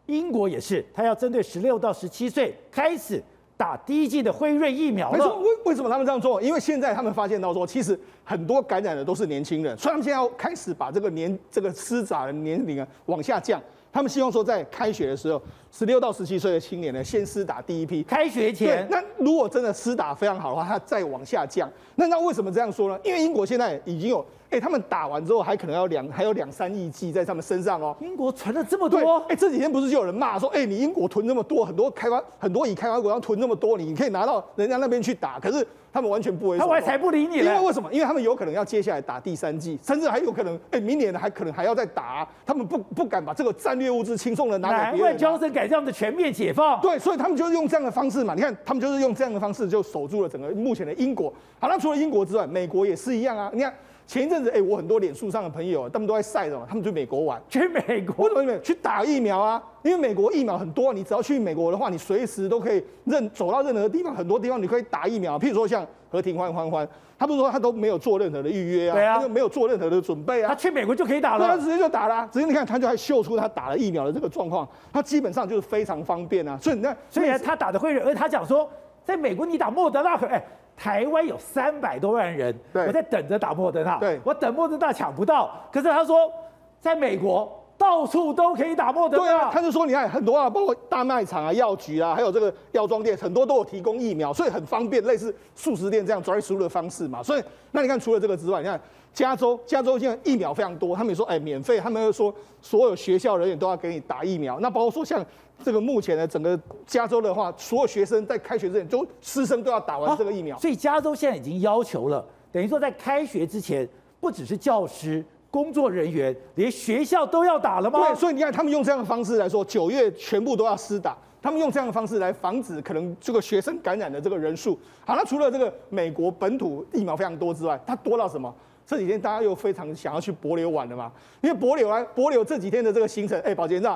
[0.06, 3.22] 英国也是，它要针对十六到十七岁开始。
[3.62, 5.38] 打第一剂的辉瑞疫苗，没错。
[5.38, 6.42] 为为什么他们这样做？
[6.42, 13.62] 因为现在他们发现到说，其实很多感染的都是年轻人，所以他们现在要开始把这个年这个施打的年龄啊往下降。
[13.92, 15.40] 他们希望说，在开学的时候，
[15.70, 18.02] 十六到十七岁的青年呢，先施打第一批。
[18.02, 21.68] 开学前，那如果真的施打非常好的话，它再往下降。
[21.94, 22.98] 那那为什么这样说呢？
[23.02, 24.24] 因为英国现在已经有。
[24.50, 27.96] 哎，他们打完之后还可能要两，还有两三亿剂在他们身上哦。
[28.00, 37.38] 英国存了这么多，哎，这几天不是就有人骂说，哎，你英国囤这么多，很多开发很多已开发国要囤那么多，你可以拿到人家那边去打，可是他们完全不会，他们才不理你。
[37.38, 37.90] 因为为什么？
[37.90, 45.16] 因为他们有可能要接下来打第三剂，甚至还有可能，哎，明年还可能还要再打，他们不不敢把这个战略物资轻松的拿给别人。
[45.16, 46.78] 难怪 Johnson 改这样的全面解放。
[46.82, 48.34] 对，所以他们就是用这样的方式嘛。
[48.34, 51.32] 你看，他们就是用这样的方式就守住了整个目前的英国。
[51.58, 53.50] 好，那除了英国之外，美国也是一样啊。
[53.52, 53.72] 你看。
[54.04, 58.58] 前一阵子，哎、欸，我很多脸书上的朋友，他们都在晒的嘛，他们去美国玩，去美国，为什么？
[58.58, 65.38] 去打疫苗啊，因为美国疫苗很多，你只要去美国的话，你随时都可以任走到任何地方，很多地方你可以打疫苗。
[65.38, 66.86] 譬如说像何庭欢欢欢，
[67.16, 76.58] 他不是说他都没有做任何的预约啊，对啊，他就没有做任何的准备啊，他去美国就可以打了，他直接就打了，直接你看他就还秀出他打了疫苗的这个状况，他基本上就是非常方便啊。
[76.60, 78.68] 所以你看，所以他打的会，而他讲说，
[79.04, 80.42] 在美国你打莫德纳可哎。
[80.74, 85.50] 台湾有三百多万人，我在等着打莫德纳，对，我等莫德纳抢不到。
[85.70, 86.32] 可是他说，
[86.80, 89.22] 在美国到处都可以打莫德纳。
[89.22, 97.22] 对啊，他就说，你看很多啊，包括大卖场啊、药局啊，还有这个药妆店，很多都有提供疫苗，所以很方便，类似素食店这样 drive through 的方式嘛。
[97.22, 98.80] 所以，那你看除了这个之外，你看
[99.12, 104.58] 加州，加州现在疫苗非常多，他们也说，哎，免费，他们又说所有学校人员都要给你打疫苗。
[104.58, 105.24] 那包括说像。
[105.62, 110.58] 这个目前呢整个加州的话，所有学生在开学之前，都师生都要打完这个疫苗。
[110.58, 113.88] 所以加州现在已经要求了，等于说在开学之前，
[114.20, 117.98] 不只是教师、工作人员，连学校都要打了吗？
[118.00, 121.16] 对，所以你看他们用这样的方式来说，九月全部都要施打。
[121.40, 124.78] 他们用这样的方式来防止可能这个学生感染的这个人数。
[125.04, 128.54] 好，那除了这个美国本土疫苗非常多之外，它多到什么？
[128.86, 131.10] 这几天大家又非常想要去帛琉玩了嘛？
[131.40, 133.86] 因为帛琉啊，帛琉这几天的这个行程，哎，宝杰你知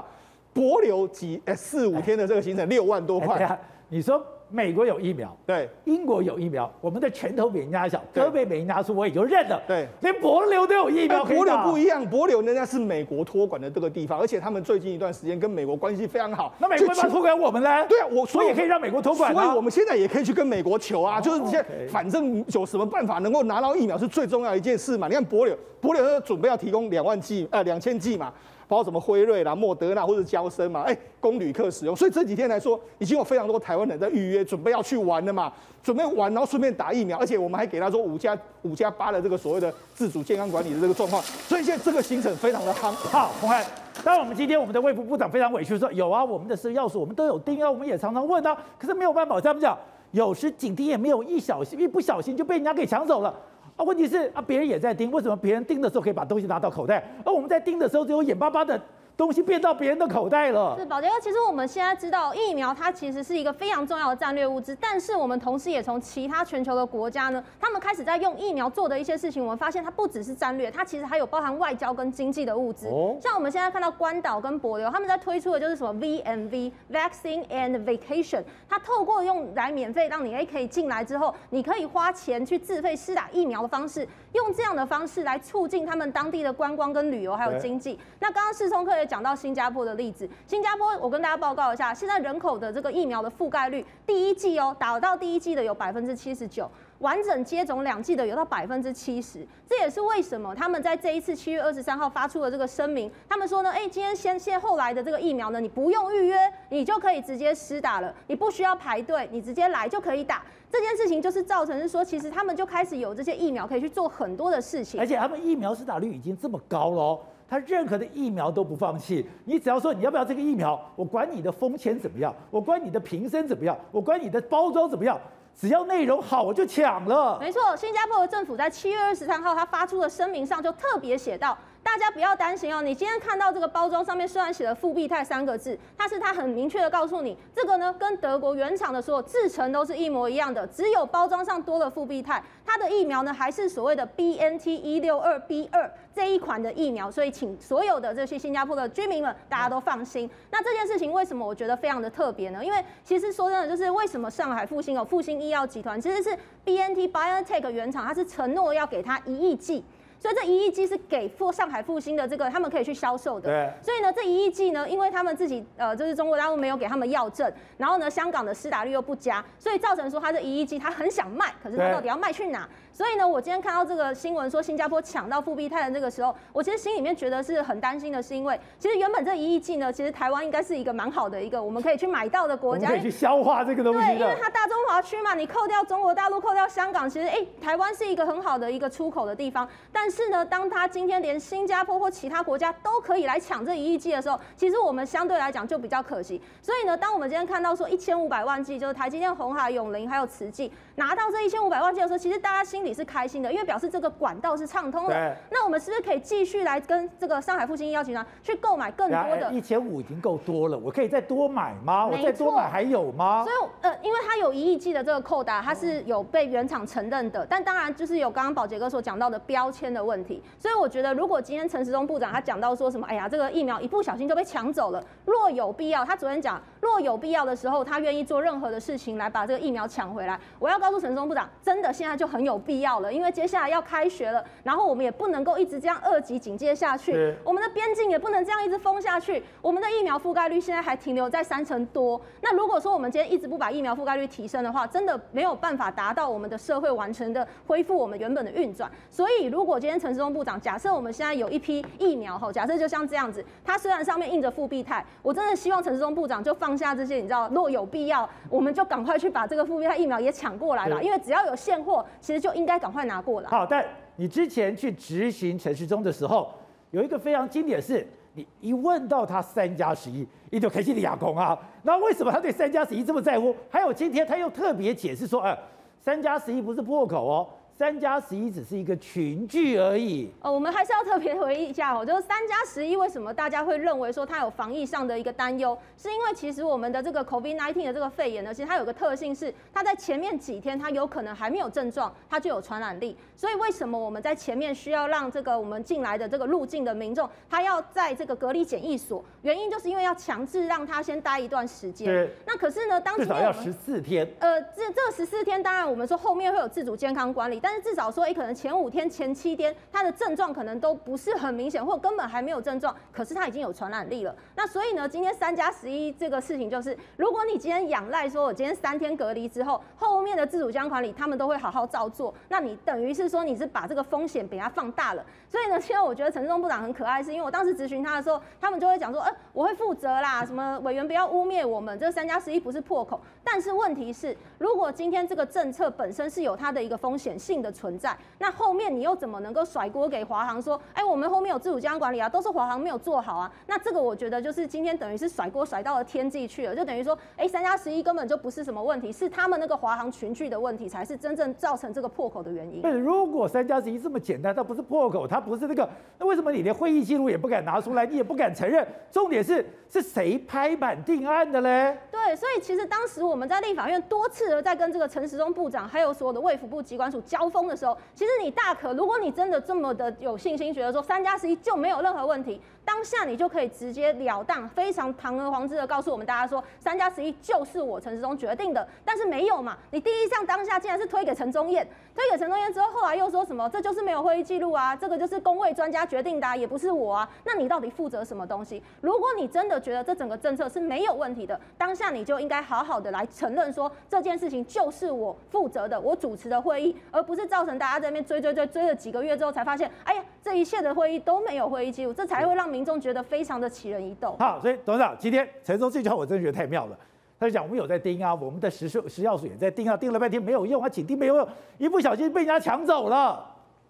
[0.57, 0.67] 道？
[0.67, 9.61] 帛琉几诶四五天的这个行程六万多块，你说美国有疫苗，对，英国有疫苗，我们的拳头比人家小，胳膊比人家粗，我也就认了。
[9.67, 11.45] 对，连博流都有疫苗可以打。
[11.45, 16.55] 帛琉不一样，博流人家是美国托管的这个地方，而且他们最近一段时间跟美国关系非常好。
[16.59, 17.87] 那美国要托管我们呢？
[17.89, 25.07] 对啊，我所以也可以让美国托管，所以我们现在也可以去跟美国求啊，就是现在反正有什么办法能够拿到疫苗是最重要的一件事嘛。
[25.07, 28.33] 你看帛琉，帛琉准备要提供两万剂，呃两千剂嘛。
[28.69, 31.95] 包括什么辉瑞啦、莫德纳或者娇生嘛，哎，供旅客使用。
[31.95, 35.53] 所以这几天来说，已经有非常多台湾人在预约，准备要去玩了嘛，
[35.83, 41.23] 准备玩，然后顺便打疫苗，而且我们还给他说五加五加八的这个所谓的自主健康管理的这个状况。
[41.23, 42.91] 所以现在这个行程非常的夯。
[42.91, 43.65] 好，鸿涵，
[44.05, 49.79] 当然我们今天我们的卫福部长非常委屈说，有啊，我们的是钥匙我们都有盯啊，我们也常常问啊，可是没有办法，我这样讲，
[50.11, 53.33] 有时警惕也没有一小心，一不小心就被人家给抢走了。
[53.77, 58.81] 啊，问题是啊，别人也在盯，为什么别人盯的时候可以把东西拿到口袋，而我们在盯的时候只有眼巴巴的。
[59.17, 60.77] 东西变到别人的口袋了。
[60.79, 72.89] 是宝杰哥，其实我们现在知道疫苗它其实是一个非常重要的战略物资，但是我们同时也从其他全球的国家呢，他们开始在用疫苗做的一些事情，我们发现它不只是战略，它其实还有包含外交跟经济的物资。
[72.89, 73.17] 哦。
[73.23, 87.99] 像我们现在看到关岛跟帛琉，他们在推出的就是什么 VMV Vaccine and Vacation，它透过用来免费让你诶可以进来之后，你可以花钱去自费施打疫苗的方式，用这样的方式来促进他们当地的观光跟旅游还有经济。
[88.21, 106.37] 那刚刚世聪哥也讲到新加坡的例子，新加坡我跟大家报告一下，现在人口的这个疫苗的覆盖率，第一季哦打到第一季的有百分之七十九，完整接种两剂的有到百分之七十，这也是为什么他们在这一次七月二十三号发出的这个声明，他们说呢，哎，今天先先后来的这个疫苗呢，你不用预约，
[106.71, 110.43] 你就可以直接施打了，你不需要排队，你直接来就可以打。
[110.69, 117.21] 这件事情就是造成是说，其实他们就开始有这些疫苗可以去做很多的事情，而且他们疫苗施打率已经这么高了。
[117.49, 125.19] 他任何的疫苗都不放弃，你只要说你要不要这个疫苗，我管你的风险怎么样，我管你的瓶身怎么样，我管你的包装怎么样，
[125.55, 127.39] 只要内容好我就抢了。
[127.41, 131.57] 没错，新加坡的政府在七月二十三号他发出的声明上就特别写到。
[131.87, 150.29] 大家不要担心哦，你今天看到这个包装上面虽然写了复必泰三个字，但是它很明确的告诉你，这个呢跟德国原厂的所有制成都是一模一样的，只有包装上多了复必泰，它的疫苗呢还是所谓的 BNT 一六二 B 二这一款的疫苗，所以请所有的这些新加坡的居民们大家都放心。
[150.51, 152.65] 那这件事情为什么我觉得非常的特别呢？
[152.65, 159.85] 因为其实说真的，就是为什么上海复星有复星医药集团其实是 BNT BioNTech 原厂，它是承诺要给他一亿剂。
[160.19, 163.49] 所以这一亿剂是给复上海复兴的这个，他们可以去销售的。
[163.49, 163.73] 对。
[163.85, 172.69] 所以呢，这一亿剂呢，因为他们自己呃，就是中国大陆没有给他们药证，然后呢，香港的施打率又不佳，所以造成说他这一亿剂他很想卖，可是他到底要卖去哪？
[172.97, 183.99] 所以呢，我今天看到这个新闻说新加坡抢到复必泰的那个时候，我其实心里面觉得是很担心的，是因为其实原本这一亿剂呢，其实台湾应该是一个蛮好的一个我们可以去买到的国家，可以去消化这个东西。
[183.99, 189.69] 对，因为它大中华区嘛，你扣掉中国大陆，扣掉香港，其实哎、欸，台湾是一个很好的一个出口的地方。
[189.93, 196.41] 但是呢，当它今天连新加坡或其他国家都可以来抢这一亿剂的时候，其实我们相对来讲就比较可惜。
[196.63, 209.53] 所以呢，当我们今天看到说一千五百万剂，就是台积电、红海、永龄还有慈济拿到这一千五百万剂的时候，其实大家心里是开心的，因为表示这个管道是畅通的，那我们是不是可以继续来跟这个上海复兴医药集团去购买更多的？
[209.53, 212.07] 一千五已经够多了，我可以再多买吗？
[212.07, 213.45] 我再多买还有吗？
[213.45, 220.43] 所以呃，因为它有一亿剂的这个扣打，它是有被原厂承认的，但当然就是有刚刚宝杰哥所讲到的标签的问题。
[220.59, 230.41] 所以我觉得，如果今天陈时中部长他讲到说什么，哎呀，这个疫苗一不小心就被抢走了，若有必要，他昨天讲，若有必要的时候，他愿意做任何的事情来把这个疫苗抢回来。
[230.59, 234.07] 我要告诉陈时中部长，真的现在就很有必要了，因为接下来要开。
[234.09, 239.43] 学了，然后我们也不能够一直这样二级警戒下去，我们的边境也不能这样一直封下去。
[239.61, 242.21] 我们的疫苗覆盖率现在还停留在三成多。
[242.41, 248.89] 那如果说我们今天一直不把疫苗覆盖率提升的话，真的没有办法达到我们的社会完成的恢复我们原本的运转。
[249.11, 263.49] 所以，如果今天陈时中部长假设我们现在有一批疫苗哈，假设就像这样子，它虽然上面印着复必泰，我真的希望陈时中部长就放下这些，你知道，若有必要，我们就赶快去把这个复必泰疫苗也抢过来了，因为只要有现货，其实就应该赶快拿过来。
[263.49, 263.85] 好，但。
[264.19, 266.51] 你之前去执行陈时中的时候，
[266.91, 271.59] 有一个非常经典的是，你一问到他三加十一，你就开心的哑口啊。
[271.83, 273.55] 那为什么他对三加十一这么在乎？
[273.69, 275.55] 还有今天他又特别解释说，哎，
[276.01, 277.47] 三加十一不是破口哦。
[277.79, 280.31] 三加十一只是一个群聚而已。
[280.41, 285.77] 哦，我们还是要特别回忆一下哦，就是三加十一为什么大家会认为说它有防疫上的一个担忧？
[285.99, 293.15] 是因为其实我们的这个 COVID-19 的这个肺炎呢，其实它有个特性是，它在前面几天它有可能还没有症状，它就有传染力。
[293.37, 299.23] 所以为什么我们在前面需要让这个我们进来的这个入境的民众，他要在这个隔离检疫所？
[299.43, 302.07] 原因就是因为要强制让他先待一段时间。
[302.07, 302.31] 对。
[302.47, 304.27] 那可是呢，当至少要十四天。
[304.39, 307.61] 呃，这这十四天，当然我们说后面会有自主健康管理。
[307.67, 314.33] 但是至少说，哎，可能前五天、前七天，他的症状可能都不是很明显，或根本还没有症状，可是他已经有传染力了。
[314.55, 325.27] 那所以呢，今天三加十一这个事情就是，如果你今天仰赖说，我今天三天隔离之后，后面的自主健康管理他们都会好好照做，那你等于是说你是把这个风险给它放大了。
[325.49, 333.21] 所以呢，现在我觉得陈时中部长很可爱，是因为我当时咨询他的时候，他们就会讲说，呃，我会负责啦，什么委员不要污蔑我们，这三加十一不是破口。
[333.43, 343.53] 但是问题是，如果今天这个政策本身是有它的一个风险性的存在，那后面你又怎么能够甩锅给华航说，哎，我们后面有自主健康管理啊，都是华航没有做好啊？
[343.67, 352.81] 那这个我觉得就是今天等于是甩锅甩到了天际去了，就等于说，哎，三加十一根本就不是什么问题，是他们那个华航群聚的问题才是真正造成这个破口的原因。
[352.81, 355.89] 对，如果三加十一这么简单，它不是破口，它不是那个，
[356.19, 358.87] 那为什么你连会议记录也不敢拿出来，你也不敢承认？
[359.11, 361.97] 重点是是谁拍板定案的嘞？
[362.11, 372.61] 对，所以其实当时我们在立法院多次而在跟这个陈时中部长还有所有的卫福部机关署交锋的时候，其实你大可，如果你真的这么的有信心，觉得说三加十一就没有任何问题。
[372.85, 378.87] 当下你就可以直接了当、非常堂而皇之的告诉我们大家说，三加十一就是我陈时中决定的。
[379.05, 379.77] 但是没有嘛？
[379.91, 381.87] 你第一项当下竟然是推给陈宗彦，
[382.17, 383.69] 推给陈宗彦之后，后来又说什么？
[383.69, 387.29] 这就是没有会议记录啊，这个就是工卫专家决定的啊，也不是我啊。
[387.45, 388.83] 那你到底负责什么东西？
[389.01, 402.67] 如果你真的觉得这整个政策是没有问题的，当下你就应该好好的来承认说，这件事情就是我负责的，我主持的会议，而不是造成大家在那边追追追追了几个月之后才发现，哎呀，这一切的会议都没有会议记录，这才会让。
[402.67, 404.37] 民众觉得非常的奇人异动。
[404.39, 406.99] 好，所以董事长今天陈时中这句话我真的觉得太妙了。
[407.39, 413.45] 他就讲我们有在盯啊，我们的食食食药署也在盯啊，盯了半天没有用啊，紧盯没有用，一不小心被人家抢走了。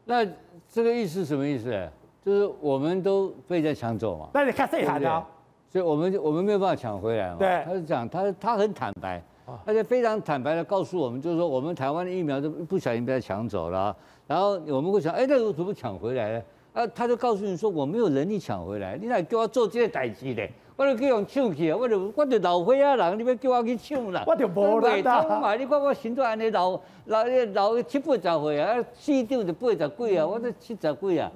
[0.04, 0.26] 那
[0.68, 1.88] 这个意思什么意思？
[2.24, 4.28] 就是我们都被人家抢走嘛。
[4.34, 5.24] 那你看谁喊的？
[5.68, 7.36] 所以我们我们没有办法抢回来嘛。
[7.38, 9.22] 对，他是讲他他很坦白，
[9.64, 13.94] 而且非常坦白的告诉我们，就是说我们台湾的疫苗都不小心被他抢走了。
[14.26, 16.42] 然后我们会想，哎，那我怎么抢回来呢？
[16.72, 25.22] 啊，他就告诉你说，我没有能力抢回来，你来给我做这些代志嘞，我就去用抢去啊，我就我就老岁仔人，你要叫我去抢啦，我就无力啦。
[25.40, 27.24] 嘛，你看我身段安尼老老
[27.54, 31.32] 老七八十岁啊，市长就八十几啊，我都七十几啊，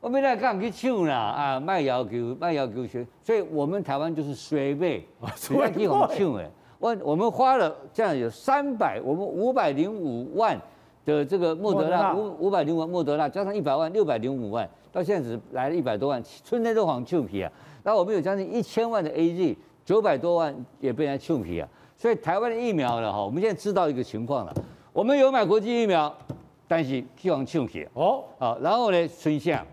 [0.00, 5.06] 我没来敢去抢啦啊，卖要求卖要求学，所以我们台湾就是衰尾，
[5.48, 6.50] 不要去用抢诶。
[6.80, 10.58] 我我们花了这样有三百，我们五百零五万
[11.04, 14.68] 的这个莫德纳，五五百零五万莫德纳加上一百万，六百零五万。
[14.92, 17.52] 到现在只来了一百多万，春天都黄秋皮啊！
[17.82, 21.68] 然后我们有将近一千万的 AZ，九百多万也被人家臭皮啊！
[21.96, 24.54] 所以台湾的疫苗呢哈，我们现在知道一个情况了，
[24.92, 26.14] 我们有买国际疫苗，
[26.68, 29.66] 但是希望臭皮哦，好，然后呢，春夏，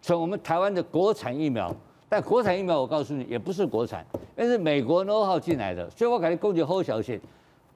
[0.00, 1.74] 从我们台湾的国产疫苗，
[2.08, 4.04] 但国产疫苗我告诉你也不是国产，
[4.36, 7.20] 那是美国 know how 进来的，所以我感觉攻击后小线，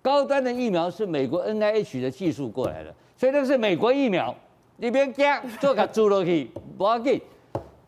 [0.00, 4.34] 高端的疫苗是美国 NIH 的技术过来的，所以那个是美国疫苗。
[4.78, 5.24] 你别惊，
[5.60, 7.20] 做个猪肉去，不要紧。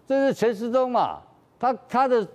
[0.07, 1.19] 这是陈时中嘛？
[1.65, 2.29] 他他的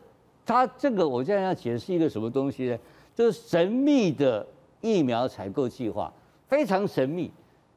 [0.44, 2.80] 他这个，我现在要解释一个什么东西呢？
[3.14, 4.44] 就是神秘的
[4.82, 6.12] 疫苗采购计划，
[6.48, 7.30] 非常神秘。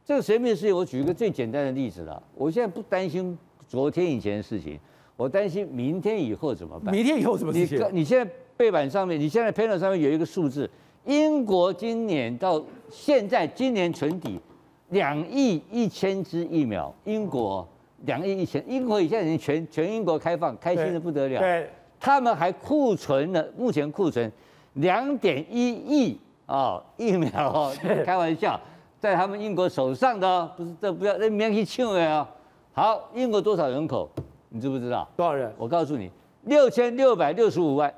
[0.02, 2.22] 这个神秘的事情，我举一个最简单的例子了。
[2.34, 3.36] 我现在不担心
[3.68, 4.80] 昨天以前的事情，
[5.14, 6.94] 我担心明天以后怎么办？
[6.94, 7.78] 明天以后怎么事情？
[7.90, 10.68] 你你现在背板上面，你现在 panel 上面有一个数字，
[11.04, 14.40] 英国今年到现在今年存底。
[14.88, 17.66] 两亿一千支疫苗，英国
[18.04, 21.40] 两亿一千，英国现在已经全全英国开放，开心的不得了。
[21.40, 24.30] 对，他们还库存了，目前库存
[24.74, 27.72] 两点一亿啊疫苗哦，
[28.04, 28.58] 开玩笑，
[28.98, 32.28] 在他们英国手上的，不是这不要那免去抢的啊。
[32.72, 34.08] 好，英国多少人口？
[34.48, 35.08] 你知不知道？
[35.16, 35.52] 多少人？
[35.56, 36.10] 我告诉你，
[36.42, 37.92] 六千六百六十五万。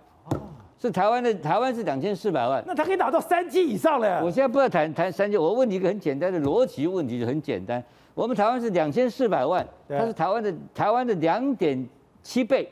[0.77, 4.23] 是台湾的，台湾是两千四百万，那他可以打到三剂以上了。
[4.23, 7.83] 我现在不要谈谈三剂，我问你一个很简单的逻辑问题，就很简单。
[8.15, 11.89] 我们台湾是两千四百万，它是台湾的台湾的两点
[12.23, 12.69] 七倍，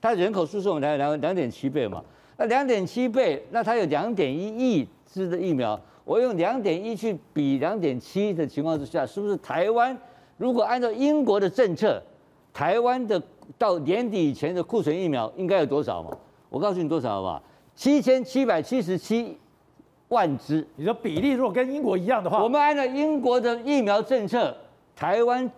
[0.00, 2.02] 它人口数是我们台湾两两点七倍嘛？
[2.38, 9.96] 那两点七倍，那它有两点一亿支的疫苗，我用两点一去比两点七的情况之下，是不是台湾
[10.36, 12.02] 如果按照英国的政策，
[12.54, 13.22] 台湾的
[13.58, 16.16] 到年底以前的库存疫苗应该有多少嘛？
[16.48, 17.42] 我告诉你多少好不好？
[17.74, 19.36] 七千七百七十七
[20.08, 20.66] 万支。
[20.76, 24.56] 你说比例如果跟英国一样的话，我们按照英国的疫苗政策，
[24.98, 25.48] 台湾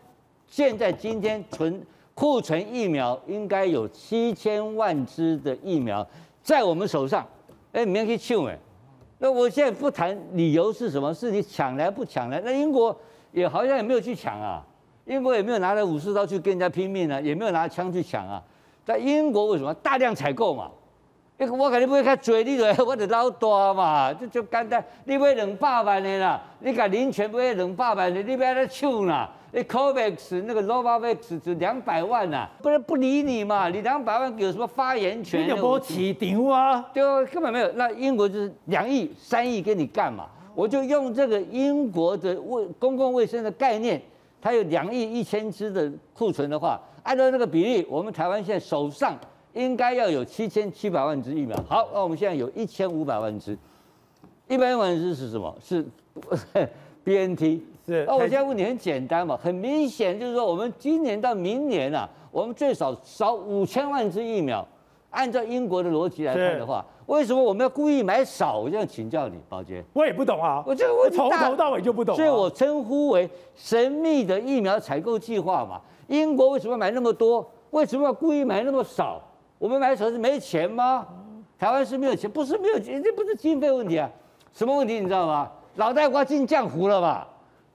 [0.47, 1.82] 现在今天存
[2.14, 6.06] 库存疫苗应该有七千万支的疫苗
[6.43, 7.27] 在我们手上。
[7.73, 8.59] 哎，你们可以抢哎。
[9.19, 12.39] 那我现在不谈理由是什么，是你抢来不抢来？
[12.44, 12.94] 那英国
[13.32, 14.62] 也好像也没有去抢啊，
[15.06, 18.43] 英国也没有拿着武士刀去跟人家拼命啊，也没有拿枪去抢啊。
[18.85, 20.70] 在英国为什么大量采购嘛？
[21.39, 24.85] 我跟你买较济，你的我得老大嘛，这就简单。
[25.05, 29.31] 你买两百万的啦，你甲林全买两百万的，你不要来抢啦。
[29.52, 33.68] 你 COVAX 那个 Novavax 就两百万呐，不然不理你嘛。
[33.68, 35.44] 你两百万有什么发言权？
[35.44, 36.81] 你有没起顶啊？
[36.94, 37.70] 就根本没有。
[37.72, 40.27] 那英国就是两亿、三亿给你干嘛？
[40.55, 44.01] 我就用这个英国的卫公共卫生的概念，
[44.40, 49.18] 它有两亿一千支的库存的话，按照这个比例，我们台湾现在手上。
[49.52, 51.60] 应该要有七千七百万支疫苗。
[51.68, 53.59] 好，那我们现在有一千五百万支。
[54.47, 55.52] 一百万支是什么？
[55.60, 55.85] 是
[57.02, 57.60] BNT。
[57.90, 58.04] 是。
[58.06, 59.36] 那我现在问你很简单嘛？
[59.42, 64.66] 很明显就是说，我们今年到明年啊，我们最少少五千万支疫苗。
[65.10, 68.58] 按照英国的逻辑来看的话，为什么我们要故意买少？
[68.58, 69.82] 我这样请教你，宝杰。
[69.92, 70.62] 我也不懂啊。
[70.64, 72.14] 我这个问题从头到尾就不懂。
[72.14, 75.80] 所以我称呼为神秘的疫苗采购计划嘛。
[76.06, 77.44] 英国为什么买那么多？
[77.70, 79.20] 为什么要故意买那么少？
[79.58, 81.04] 我们买少是没钱吗？
[81.58, 84.08] 台湾是没有钱，不是没有钱，这不是经费问题啊，
[84.52, 85.50] 什么问题你知道吗？
[85.74, 87.26] 脑袋瓜进浆糊了吧？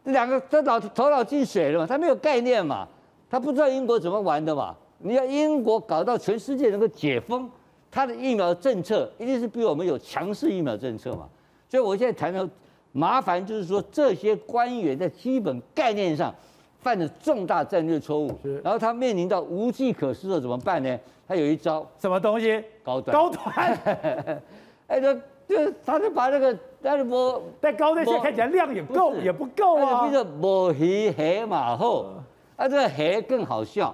[0.06, 1.88] 这两个都脑头脑进水了嘛？
[1.88, 2.88] 他没有概念嘛？
[3.28, 4.76] 他不知道英国怎么玩的嘛？
[5.00, 7.50] 你要英国搞到全世界能够解封，
[7.90, 11.28] 他的疫苗政策一定是比我们有强势疫苗政策嘛？
[11.68, 12.48] 所以我现在谈到
[12.92, 16.34] 麻烦就是说，这些官员在基本概念上
[16.80, 18.32] 犯了重大战略错误，
[18.64, 20.98] 然后他面临到无计可施了，怎么办呢？
[21.28, 22.64] 他有一招，什么东西？
[22.84, 23.18] 高端。
[23.18, 23.80] 高端。
[24.88, 25.08] 哎，就
[25.48, 30.06] 就是他就把那个，但是我但高那些看起来量也够，也不够啊。
[30.08, 32.08] 比如说无鱼虾马后，
[32.56, 33.94] 啊，这个虾更好笑。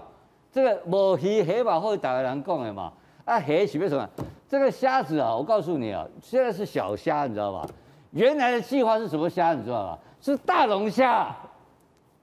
[0.52, 2.92] 这个无鱼虾马后，大概人讲的嘛。
[3.26, 4.10] 啊，虾是为什么？
[4.50, 7.68] 这个虾子啊，我告诉你啊，现在是小虾，你知道吧？
[8.12, 9.54] 原来的计划是什么虾？
[9.54, 10.00] 你知道吧？
[10.20, 11.34] 是大龙虾。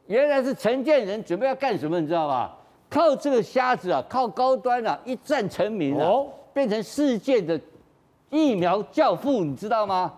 [0.07, 2.01] 原来是陈建仁准备要干什么？
[2.01, 2.55] 你知道吧？
[2.91, 6.07] 靠这个虾子啊，靠高端啊，一战成名啊，
[6.53, 7.59] 变成世界的
[8.31, 10.13] 疫苗教父，你知道吗？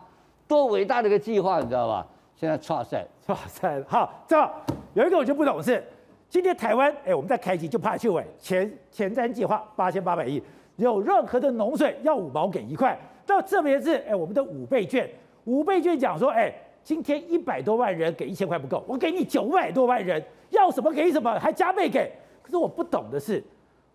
[0.48, 2.06] 多伟大的一个计划，你知道吧？
[2.34, 3.82] 现在剉赛，剉赛。
[3.86, 4.50] 好，这样
[4.94, 5.84] 有一个我就不懂是。
[6.28, 10.42] 今天台湾，哎，我们在开机就怕就位前前瞻计划八千八百亿，
[10.76, 15.08] 有任何的农水要五毛给一块，到这边是哎，我们的五倍券，
[15.44, 22.12] 五倍券讲说，哎，今天一百多万人给一千块不够，我给你九百多万人，要什么给什么，还加倍给。
[22.42, 23.44] 可是我不懂的是，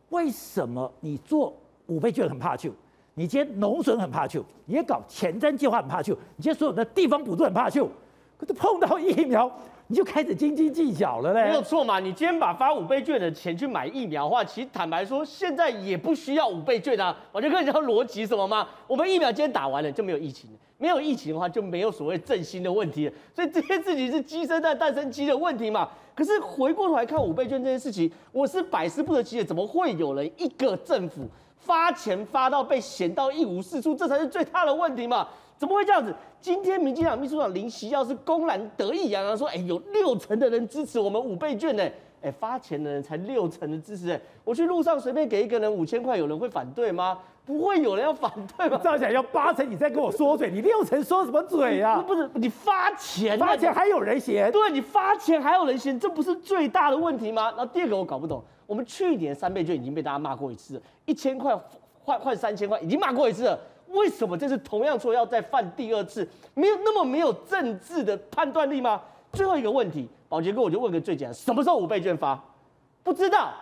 [0.09, 1.53] 为什么你做
[1.87, 2.69] 五倍券很怕救？
[3.15, 7.89] 你今天农损很怕救，你也搞前瞻计划很怕救，你今天所有的地方补助很怕救，
[8.37, 9.49] 可是碰到疫苗
[9.87, 11.45] 你就开始斤斤计较了嘞？
[11.45, 11.99] 没有错嘛？
[11.99, 17.15] 你今天把发五倍券的钱去买疫苗的话，其实坦白说，现在也不需要五倍券啊。
[17.31, 18.67] 我就跟你讲逻辑什么吗？
[18.87, 23.13] 我们疫苗今天打完了就没有疫情了，没有疫情的话就没有所谓振兴的问题了。
[23.33, 25.87] 所以这些事情是鸡生蛋，蛋生鸡的问题嘛。
[26.13, 31.29] 可是回过头来看五倍券这件事情，我是百思不得其解，怎么会有人一个政府
[31.65, 35.27] 发钱发到被嫌到一无是处，这才是最大的问题嘛？
[35.57, 36.13] 怎么会这样子？
[36.39, 41.83] 今天民进党秘书长林夕耀是公然得意洋洋说，哎，有六成的人支持我们五倍券呢，
[42.21, 47.17] 哎，发钱的人才六成的支持，哎，我去路上随便给一个人五千块，有人会反对吗？
[47.45, 48.79] 不会有人要反对吧？
[48.83, 52.01] 照讲要八成，你在跟我说嘴，你六成说什么嘴呀、啊？
[52.01, 54.51] 不是你发钱，发钱还有人嫌？
[54.51, 57.51] 对，你发钱还有人嫌，这不是最大的问题吗？
[57.51, 61.55] 然后第二个我搞不懂，我们去年三倍券已经被大家骂过一次，一千块
[62.03, 63.59] 换换三千块已经骂过一次了，
[63.89, 66.27] 为什么这次同样说要再犯第二次？
[66.53, 69.01] 没有那么没有政治的判断力吗？
[69.33, 72.41] 最后一个问题，宝杰哥我就问个最简单，什么时候五倍券发？
[73.03, 73.53] 不知道。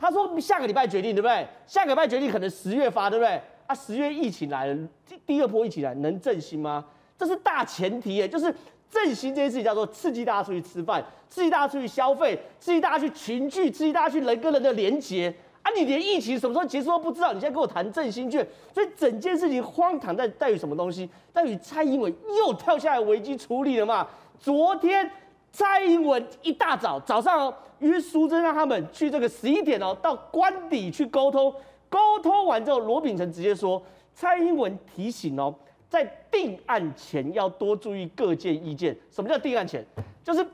[0.00, 1.44] 他说下个礼拜决定，对不对？
[1.66, 3.42] 下个礼拜决定可能十月发，对不对？
[3.66, 6.84] 啊，十月疫情来了，第第二波疫情来，能振兴吗？
[7.16, 8.54] 这是大前提耶，就是
[8.90, 15.34] 振兴这件事情叫做刺激大家出去吃饭，刺激大家出去消费，刺激大家去群聚，刺激大家去人跟人的连结。
[15.62, 21.08] 啊，你连疫情什么时候结束都不知道，你现在跟我谈振兴券，所以整件事情荒唐在在于什么东西？
[21.32, 24.06] 在于蔡英文又跳下来危机处理了嘛？
[24.38, 25.10] 昨天。
[25.50, 31.52] 蔡英文一大早早上哦约苏贞让他们去这个十一点哦，到官邸去沟通。
[31.88, 33.82] 沟通完之后，罗秉成直接说，
[34.14, 35.52] 蔡英文提醒哦，
[35.88, 38.96] 在定案前要多注意各界意见。
[39.10, 39.84] 什么叫定案前？
[40.22, 40.46] 就是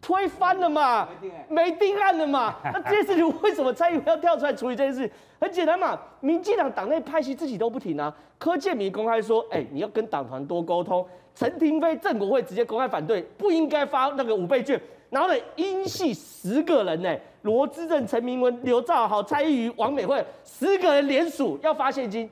[0.00, 1.08] 推翻了嘛，
[1.48, 2.56] 没定案了嘛。
[2.72, 5.10] 那这件事情为什么蔡英文要跳出来处理这件事？
[5.40, 8.14] 很简单嘛，民进党党内派系自己都不停啊。
[8.38, 11.06] 柯建铭公开说，哎，你要跟党团多沟通。
[11.34, 14.80] 陈亭妃、郑国会直接公开反对，不应该发那个五倍券。
[15.08, 22.28] 然后呢，英系十个人呢，罗志正、陈明文、刘兆豪、蔡依瑜、王美惠，十个人联署要发现金，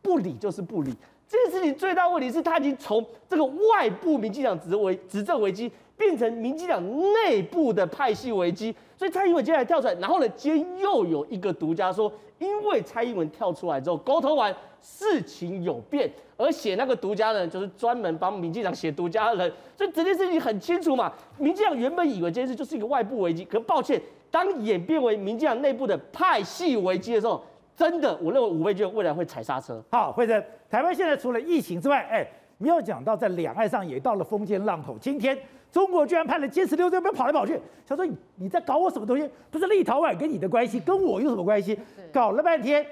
[0.00, 0.94] 不理就是不理。
[1.28, 6.82] 这件事情最大问题是他已经从这个外部民进党执为执政危机，变成民进党
[7.12, 8.74] 内部的派系危机。
[8.96, 21.12] 所以蔡英文接下来跳出来，然后呢，今天又有一个独家说，因为蔡英文跳出来之后，沟通完事情有变，而写那个独家人就是专门帮民进党写独家的人，所以这件事情很清楚嘛。
[21.36, 24.00] 民进党原本以为这件事就是一个外部危机，可抱歉，
[24.30, 27.44] 当演变为民进党内部的派系危机的时候，
[27.78, 29.80] 真的，我认为五倍券未来会踩刹车。
[29.92, 32.28] 好，惠珍，台湾现在除了疫情之外，哎，
[32.58, 34.98] 没有讲到在两岸上也到了风尖浪头。
[34.98, 35.38] 今天
[35.70, 37.56] 中国居然派了歼十六这边跑来跑去，
[37.86, 39.30] 想说你你在搞我什么东西？
[39.48, 41.78] 不是立陶宛跟你的关系，跟我有什么关系？
[42.12, 42.84] 搞了半天。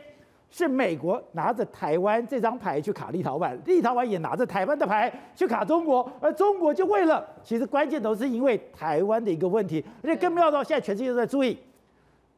[0.49, 11.59] 是美国拿着台湾这张牌去卡立陶宛，立陶宛也拿着台湾的牌去卡中国，而中国就为了，其实关键都是因为台湾的一个问题，而且更妙到现在全世界都在注意，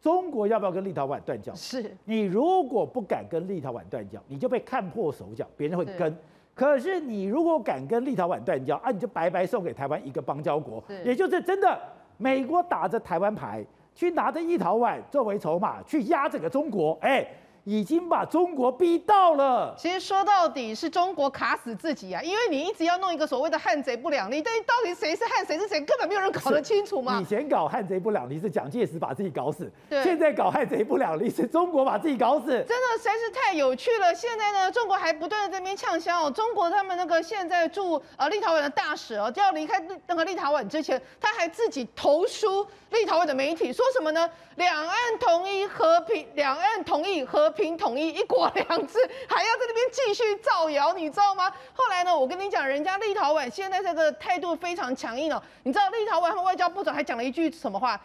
[0.00, 1.54] 中国要不要跟立陶宛断交？
[1.54, 6.12] 是你如果不敢跟立陶宛断交，你就被看破手脚，别人会跟；
[6.54, 11.80] 可是你如果敢跟立陶宛断交，啊，你就白白送给台湾一个邦交国，也就是真的
[12.16, 13.64] 美国打着台湾牌
[13.94, 17.26] 去拿着立陶宛作为筹码去压整个中国，哎。
[17.68, 19.74] 已经把中国逼到了。
[19.76, 27.20] 其实说到底是中国卡死自己啊，因为你一直要弄一个所谓的汉贼不两立，但到底谁是汉谁是谁，根本没有人搞得清楚嘛。
[27.20, 34.14] 以前搞汉贼不两立是蒋介石把自己搞死，对，现在搞汉贼不两立是中国把自己搞死，真的实在是太有趣了。
[34.14, 44.26] 现在呢，中国还不断的在那边呛声哦，中国他们那个现在驻呃立陶宛的大使哦，就要离开那个立陶宛之前，他还自己投书立陶宛的媒体，说什么呢？
[44.56, 47.57] 两岸统一和平，两岸同意和平。
[47.58, 48.98] 平统一一国两制，
[49.28, 51.52] 还要在那边继续造谣，你知道吗？
[51.74, 55.42] 后来呢，我跟你讲，人家立陶宛现在这个态度非常强硬哦。
[55.64, 58.00] 你知道立陶宛和外交部长还讲了一句什么话？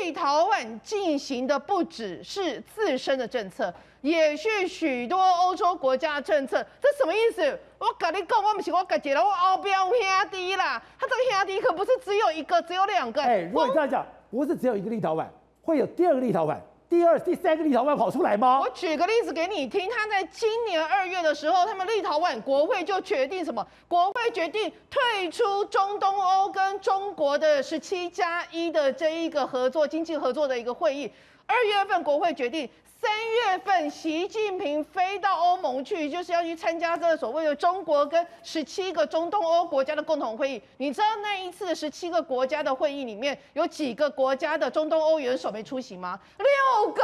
[0.00, 6.64] 立陶宛进行的不只是自身的政策，也是许多欧洲国家的政策。
[6.80, 7.58] 这什么意思？
[7.78, 9.90] 我跟你讲，我不是我自己了，我后边兄
[10.30, 10.80] 弟啦。
[10.96, 13.20] 他这个兄弟可不是只有一个，只有两个。
[13.20, 15.26] 哎，如果你这样讲，不是只有一个立陶宛，
[15.62, 16.56] 会有第二个立陶宛。
[16.92, 18.60] 第二、第三个立陶宛跑出来吗？
[18.60, 23.66] 我举个例子给你听，他在今年二月的时候，他们立陶宛国会就决定什么？
[23.88, 31.10] 国会决定退出中东欧跟中国的十七加一的这一个合作经济合作的一个会议。
[31.46, 32.68] 二月份国会决定。
[33.02, 40.62] 三月份，习近平飞到欧盟去，就是要去参加这个所谓的中国跟十七个中东欧国家的共同会议。
[40.76, 46.16] 你知道那一次的十七个国家的会议里面有几个国家的中东欧元首没出席吗？
[46.38, 47.02] 六个。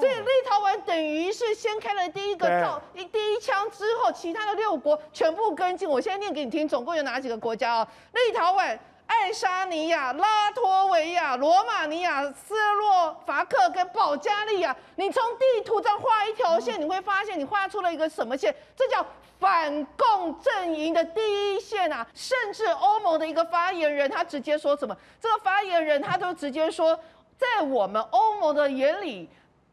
[0.00, 5.86] 所以立陶宛等于是先开了第一个造一第一枪之后，其他的六国全部跟进。
[5.86, 7.88] 我现在念给你听，总共有哪几个国家啊？
[8.14, 8.78] 立陶宛。
[9.06, 18.54] 爱沙尼亚、拉脱维亚、罗马尼亚、斯洛伐克跟保加利亚，你从地图上画一条线，你会发现你画出了一个什么线？
[18.76, 19.04] 这叫
[19.38, 22.06] 反共阵营的第一线啊！
[22.14, 24.96] 甚至欧盟的一个发言人，他直接说什么？
[25.20, 26.98] 这个发言人他就直接说，
[27.38, 29.28] 在我们欧盟的眼里，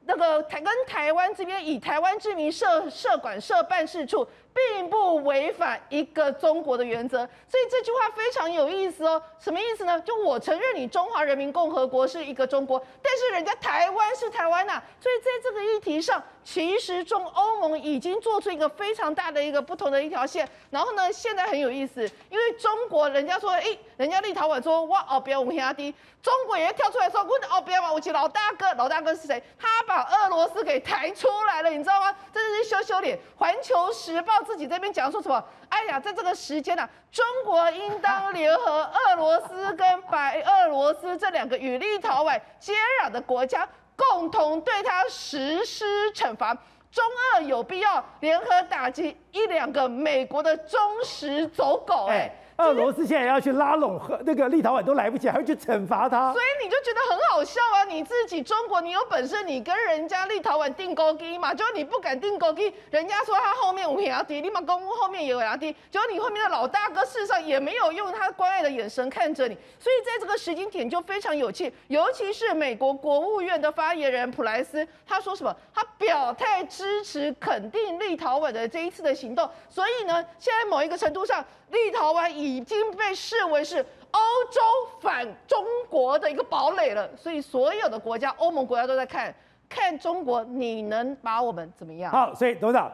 [0.06, 4.28] 那个台跟台湾这边以台湾之名设设馆设办事处。
[4.54, 7.18] 并不违反一个中国的原则，
[7.48, 9.22] 所以这句话非常有意思哦。
[9.40, 10.00] 什么意思呢？
[10.02, 14.82] 就我承认你中华人民共和国是一个中国，但是人家台湾是台湾呐。
[15.00, 20.48] 所以在这个议题上，其实中欧盟已经做出一个非常大的一个不同的一条线。
[20.70, 29.42] 然后呢，现在很有意思，因为中国人家说，哎，人家立陶宛说，哇哦，不要我们压低，中国也跳出来说，我哦不要嘛，我去老大哥，老大哥是谁？
[29.58, 32.14] 他把俄罗斯给抬出来了，你知道吗？
[32.34, 33.18] 这是羞羞脸。
[33.36, 34.34] 环球时报。
[34.44, 35.42] 自己这边讲说什么？
[35.70, 46.54] 哎呀，在这个时间呐、中国应当联合俄罗斯跟白俄罗斯这两个与立陶宛接壤的国家，共同对他实施惩罚。
[46.92, 47.04] 中
[47.36, 52.43] 俄有必要联合打击一两个美国的忠实走狗、哎。
[52.58, 57.84] 俄罗斯现在要去拉拢和那个立陶宛都来不及，还要去惩罚他，所以你就觉得很好笑啊！
[57.86, 61.54] 你自己中国，你有本事你跟人家立陶宛订高低嘛？
[61.54, 75.56] 就是你不敢订高低，人家说他后面有压低，立马公屋后面也有压低，结果你后面的老大哥事实上也没有用他关爱的眼神看着你，所以在这个时间点就非常有趣，尤其是美国国务院的发言人普莱斯，他说什么？
[75.74, 81.44] 他表态支持肯定立陶宛的这一次的行动，所以呢，现在某一个程度上。
[81.74, 83.80] 立陶宛已经被视为是
[84.12, 84.20] 欧
[84.52, 84.62] 洲
[85.02, 89.34] 反中国的一个堡垒了，所以所有的国家，欧盟国家都在看，
[89.68, 92.12] 看中国你能把我们怎么样？
[92.12, 92.92] 好，所以董事长，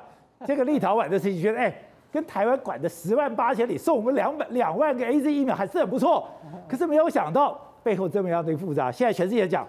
[0.47, 1.73] 这个立陶宛的事情，觉得哎，
[2.09, 6.29] 跟台湾管的十万八千里，送我们两百两万个 AZ 疫苗还是很不错，
[6.67, 8.89] 可是没有想到背后这么样的复杂。
[8.89, 9.67] 现在全世界讲，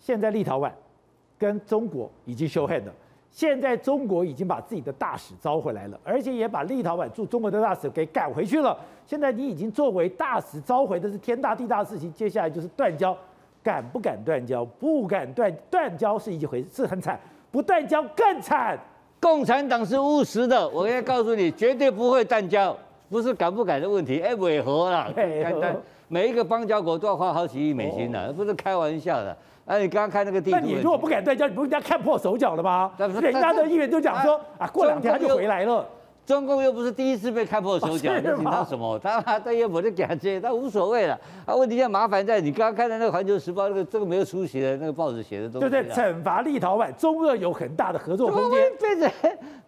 [0.00, 0.72] 现在立陶宛
[1.38, 2.92] 跟中国已经 show hand 了。
[3.34, 8.78] 现在中国已经把自己的大使招回来了，而且也把立陶宛驻中国的大使给赶回去了。
[9.04, 13.16] 现在你已经作为大使召回的是天大地大的事情，接下来就是断交，
[13.60, 14.64] 敢不敢断交？
[14.64, 17.18] 不敢断断交是一回事，是很惨。
[17.50, 18.78] 不断交更惨。
[19.20, 22.76] 共产党是务实的，我应该告诉你，绝对不会断交，
[23.10, 25.12] 不是敢不敢的问题，哎，违和了。
[26.06, 29.36] 每一个邦交国都要花好几亿美金的，不是开玩笑的。
[29.66, 32.92] 哎，你刚刚看那个地图，那你如果不敢断交，你不是人家看破手脚了吗？
[32.98, 35.86] 人家的议员就讲说啊，过两天他就回来了。
[36.26, 38.98] 中共又不是第一次被看破手脚，你紧张什么？
[38.98, 41.18] 他他也不是假接，他无所谓了。
[41.44, 48.72] 啊，问题现在麻烦在你刚刚看的那个《环球时报》那个这个没有出席的那个报纸写的东西，对对，惩罚立陶宛，中俄有很大的合作空间。
[48.80, 49.10] 变成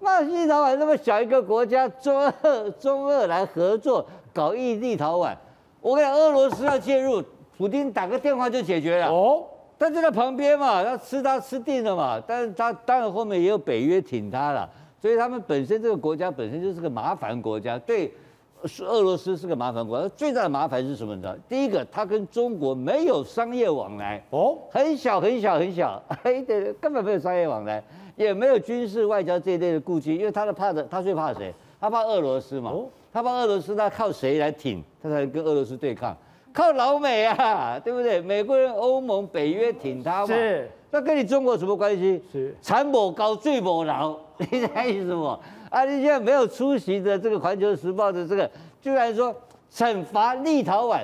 [0.01, 5.35] 骂立陶宛那么小一个国家，中俄中俄来合作搞一立陶宛，
[5.83, 7.23] 我跟你讲，俄罗斯要介入，
[7.59, 9.09] 普京打个电话就解决了。
[9.09, 9.45] 哦，
[9.79, 14.69] 他就在旁边嘛，他吃他吃定了嘛，但是他当然后面也有北约挺他了。
[15.01, 18.11] 所以他们本身这个国家本身就是个麻烦国家，对，
[18.81, 20.09] 俄罗斯是个麻烦国家。
[20.17, 21.37] 最大的麻烦是什么呢？
[21.49, 27.85] 第一个，他跟中国没有商业往来，哦，很小很小很小， 哎，对，根本没有商业往来，
[28.17, 31.55] 也没有军事外交这一类的顾忌，因为他的怕的，他最怕谁？
[31.79, 32.73] 他怕俄罗斯嘛，
[33.13, 34.83] 他怕俄罗斯，他靠谁来挺？
[35.03, 36.17] 他才能跟俄罗斯对抗？
[36.57, 38.19] 靠老美啊， 对不对？
[38.19, 40.27] 美国人、欧盟、北约挺他嘛。
[40.27, 40.71] 是。
[40.91, 42.23] 那跟你中国什么关系？
[42.33, 45.39] 是产某高，罪某老，你在意什么？
[45.69, 48.51] 啊，你现在没有出席的这个《环球时报》的这个，
[48.81, 49.35] 居然说
[49.71, 51.01] 惩罚立陶宛，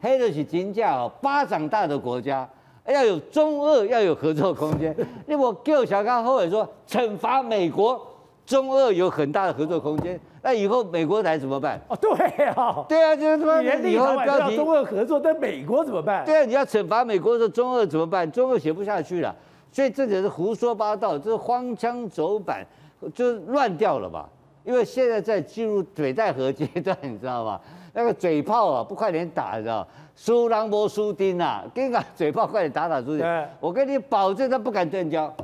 [0.00, 2.48] 黑的是金价哦，巴掌大的国家
[2.88, 4.96] 要有中俄要有合作空间。
[5.26, 8.04] 你我给我小刚后悔说惩罚美国，
[8.44, 10.18] 中俄有很大的合作空间。
[10.46, 11.76] 那以后美国来怎么办？
[11.88, 12.12] 哦，对
[12.46, 16.24] 啊，对啊，就是说你以后要中俄合作，但美国怎么办？
[16.24, 18.30] 对啊，你要惩罚美国的中俄怎么办？
[18.30, 19.34] 中俄写不下去了，
[19.72, 22.64] 所以这就是胡说八道，这是荒腔走板，
[23.12, 24.28] 就是乱掉了吧？
[24.62, 27.60] 因为现在在进入嘴带河阶段，你知道吗？
[27.92, 29.84] 那个嘴炮啊，不快点打，你知道？
[30.14, 33.24] 输人不输丁啊，跟个嘴炮快点打打出去。
[33.58, 35.34] 我跟你保证，他不敢断交，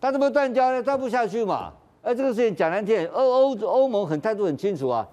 [0.00, 0.80] 他怎么断交呢？
[0.80, 1.72] 断不下去嘛。
[2.06, 5.04] 哎，这个事情讲难听，欧欧欧盟很态度很清楚啊。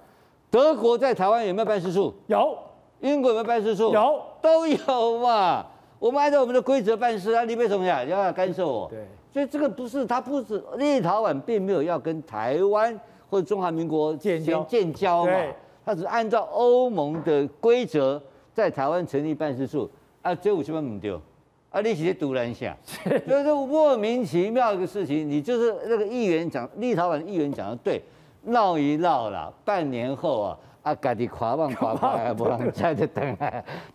[0.51, 2.13] 德国在台湾有没有办事处？
[2.27, 2.55] 有。
[2.99, 3.91] 英国有没有办事处？
[3.91, 5.65] 有，都有嘛。
[5.97, 8.87] 我们按照我们的规则办事啊，你为什么呀要干涉我？
[8.91, 9.07] 对。
[9.33, 12.95] 所以这个不是，他不是立陶宛并没有要跟台湾
[13.27, 15.31] 或者中华民国建交建交嘛，
[15.83, 18.21] 他只是按照欧盟的规则
[18.53, 19.89] 在台湾成立办事处
[20.21, 21.19] 啊，这五千万没丢。
[21.73, 22.77] 啊，你直接独揽下，
[23.27, 25.27] 就是莫名其妙的事情。
[25.27, 27.99] 你就是那个议员讲，立陶宛议员讲的对，
[28.43, 33.37] 闹一闹啦，半年后啊，啊，家己夸望夸夸，不让在这等，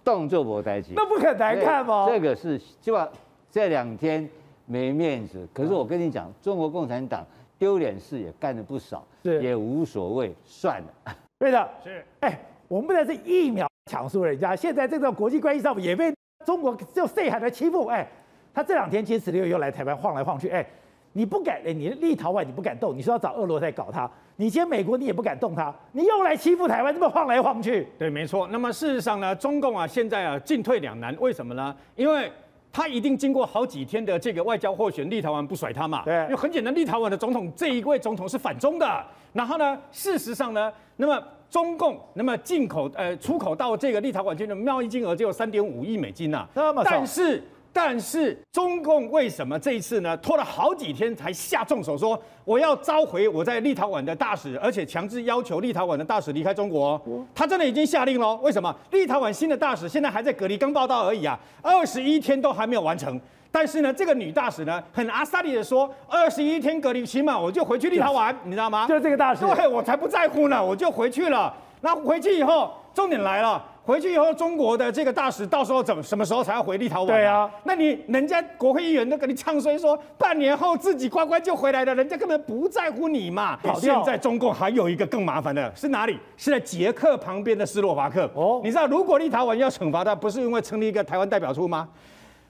[0.02, 0.94] 动作不带急。
[0.96, 2.08] 那不很难看吗？
[2.10, 3.08] 这个是就把
[3.48, 4.28] 这两天
[4.66, 5.46] 没面子。
[5.54, 7.24] 可是我跟你讲，中国共产党
[7.60, 11.14] 丢脸事也干了不少，是也无所谓，算了。
[11.38, 12.04] 对的，是。
[12.18, 16.12] 哎，我们不能是一秒抢输人家，现在这个国际关系上也被。
[16.44, 17.86] 中国就谁还在欺负？
[17.86, 18.06] 哎，
[18.54, 20.48] 他这两天坚持六月又来台湾晃来晃去。
[20.48, 20.64] 哎，
[21.12, 24.08] 你不敢，哎，你立陶宛你不敢动，你说要找俄罗斯来搞他。
[24.36, 27.86] 你今天美国你也不敢动他，你又来欺负台湾，这么晃来晃去。
[27.98, 28.46] 对，没错。
[28.48, 31.74] 那么事实上呢，中共啊现在啊进退两难，为什么呢？
[31.96, 32.30] 因为
[32.72, 36.02] 他一定经过好几天的这个外交斡旋，立陶宛不甩他嘛。
[36.04, 36.14] 对。
[36.22, 39.04] 因为很简单，立陶宛的总统这一位总统是反中的。
[39.32, 41.22] 然后呢，事实上呢，那么。
[41.50, 47.42] 中共那么进口呃出口到这个立陶宛去的贸易金额只有三点五亿美金呐、啊，但是
[47.72, 57.00] 但是中共为什么这一次呢拖了好几天才下重手，说我要召回我在立陶宛的大使，而且强制要求立陶宛的大使离开中国？
[57.34, 58.34] 他真的已经下令了？
[58.36, 58.74] 为什么？
[58.90, 63.20] 立陶宛新的大使现在还在隔离，刚报道而已啊，二十一天都还没有完成。
[63.50, 68.86] 但是呢，这个女大使呢，很阿萨利的说，二十一天隔离期嘛，我就回去立陶宛，你知道吗？
[68.86, 69.44] 就是这个大使。
[69.54, 71.52] 对，我才不在乎呢，我就回去了。
[71.80, 77.06] 那回去以后，重点来了，回去以后，中国的这个大使到时候怎么什么时候才要回立陶宛？
[77.06, 83.56] 对啊，那你人家国会议员都跟你唱衰说，半年后自己乖乖就回来了，人家根本不在乎你嘛。
[83.80, 86.18] 现在中共还有一个更麻烦的是哪里？
[86.36, 88.28] 是在捷克旁边的斯洛伐克。
[88.34, 91.88] 哦，你知道如果立陶宛要惩罚他，不是因为成立一个台湾代表处吗？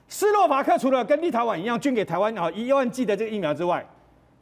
[0.09, 3.87] 斯洛伐克除了跟立陶宛一样捐给台湾啊一万剂的这个疫苗之外，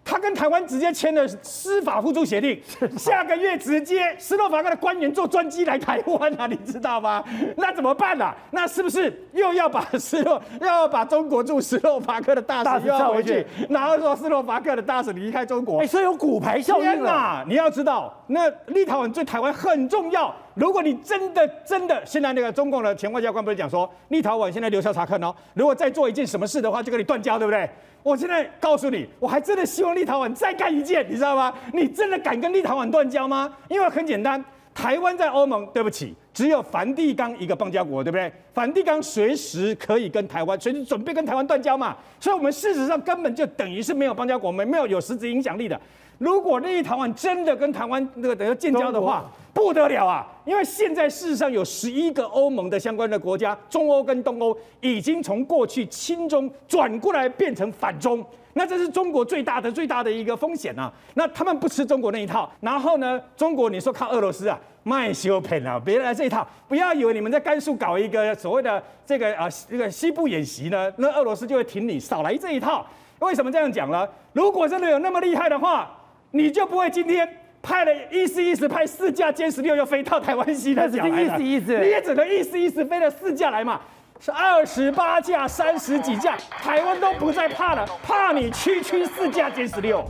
[0.08, 2.62] 他跟台湾直接签了司法互助协定，
[2.96, 7.24] 下个月直接斯洛伐克的官员坐专机来台湾啊，你知道吗？
[7.58, 8.32] 那怎么办啊？
[8.52, 15.80] 那是不是又要把斯洛又要把中国驻斯洛伐克的大使又要回去，然后说斯洛伐克的大使离开中国？
[15.80, 17.44] 哎，所以有骨牌效应啊！
[17.48, 20.32] 你要知道，那立陶宛对台湾很重要。
[20.54, 27.68] 如果你真的真的，现在那个中共的前外交官不是讲说，立陶宛现在留校察看哦，如果再做一件什么事的话，就跟你断交，对不对？
[28.06, 31.52] 我现在告诉你，我还真的希望立陶宛再干一件，你知道吗？
[31.72, 33.52] 你真的敢跟立陶宛断交吗？
[33.68, 34.42] 因为很简单，
[34.72, 36.14] 台湾在欧盟，对不起。
[36.32, 38.32] 只有梵蒂冈一个邦交国，对不对？
[38.54, 41.96] 梵蒂冈随时可以跟台湾，随时准备跟台湾断交嘛。
[42.20, 45.80] 所以，我们事实上根本就等于是没有邦交国，没没有有实质影响力的。
[46.18, 50.26] 如果那一台湾真的跟台湾那个等于建交的话，不得了啊！
[50.44, 58.24] 因为现在事实上有十一个欧盟的相关的国家，中欧跟东欧已经从过去亲中转过来变成反中。
[58.54, 60.90] 那这是中国最大的最大的一个风险啊！
[61.12, 72.86] 那他们不吃中国那一套，然后呢，中国你说靠俄罗斯啊，卖修片啊，别来这一套，不要以为你们在甘肃搞一个所谓的这个啊这个西部演习呢，那俄罗斯就会挺你，少来这一套。
[73.18, 74.06] 为什么这样讲呢？
[74.34, 75.90] 如果真的有那么厉害的话，
[76.36, 77.26] 你就不会今天
[77.62, 83.80] 派了一思一思派四架歼十六又飞到台湾西的角来了，你也只能一思一思飞了四架来嘛。
[84.20, 90.04] 是二十八架、三十几架，台湾都不再怕了，怕你区区四架歼十六。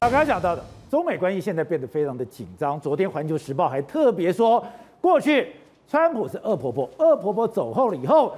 [0.00, 2.80] 刚刚讲到的中美关系现在变得非常的紧张。
[2.80, 4.64] 昨天《环球时报》还特别说，
[5.00, 5.52] 过去
[5.88, 8.36] 川普是恶婆婆，恶婆婆走后了以后，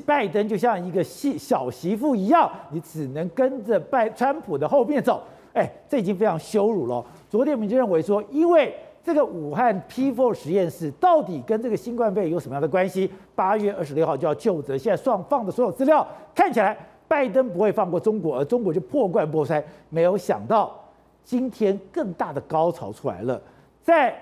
[0.00, 5.22] 拜登就像一个细小媳妇一样，你只能跟着拜川普的后面走。
[5.52, 7.04] 哎，这已经非常羞辱了。
[7.30, 8.74] 昨天我们就认为说，因为
[9.04, 13.08] 这个武汉 P4 实验室到底跟这个新冠肺炎有什么样的关系？
[13.34, 14.76] 八月二十六号就要就责。
[14.76, 16.04] 现在双放的所有资料
[16.34, 19.62] 看起来，拜登不会放过中国，而中国就破罐破摔。
[19.90, 20.74] 没有想到，
[21.22, 23.40] 今天更大的高潮出来了，
[23.82, 24.18] 在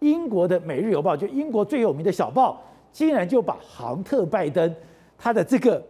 [0.00, 2.62] 英国的《每日邮报》，就英国最有名的小报，
[2.92, 4.72] 竟然就把杭特拜登
[5.18, 5.82] 他的这个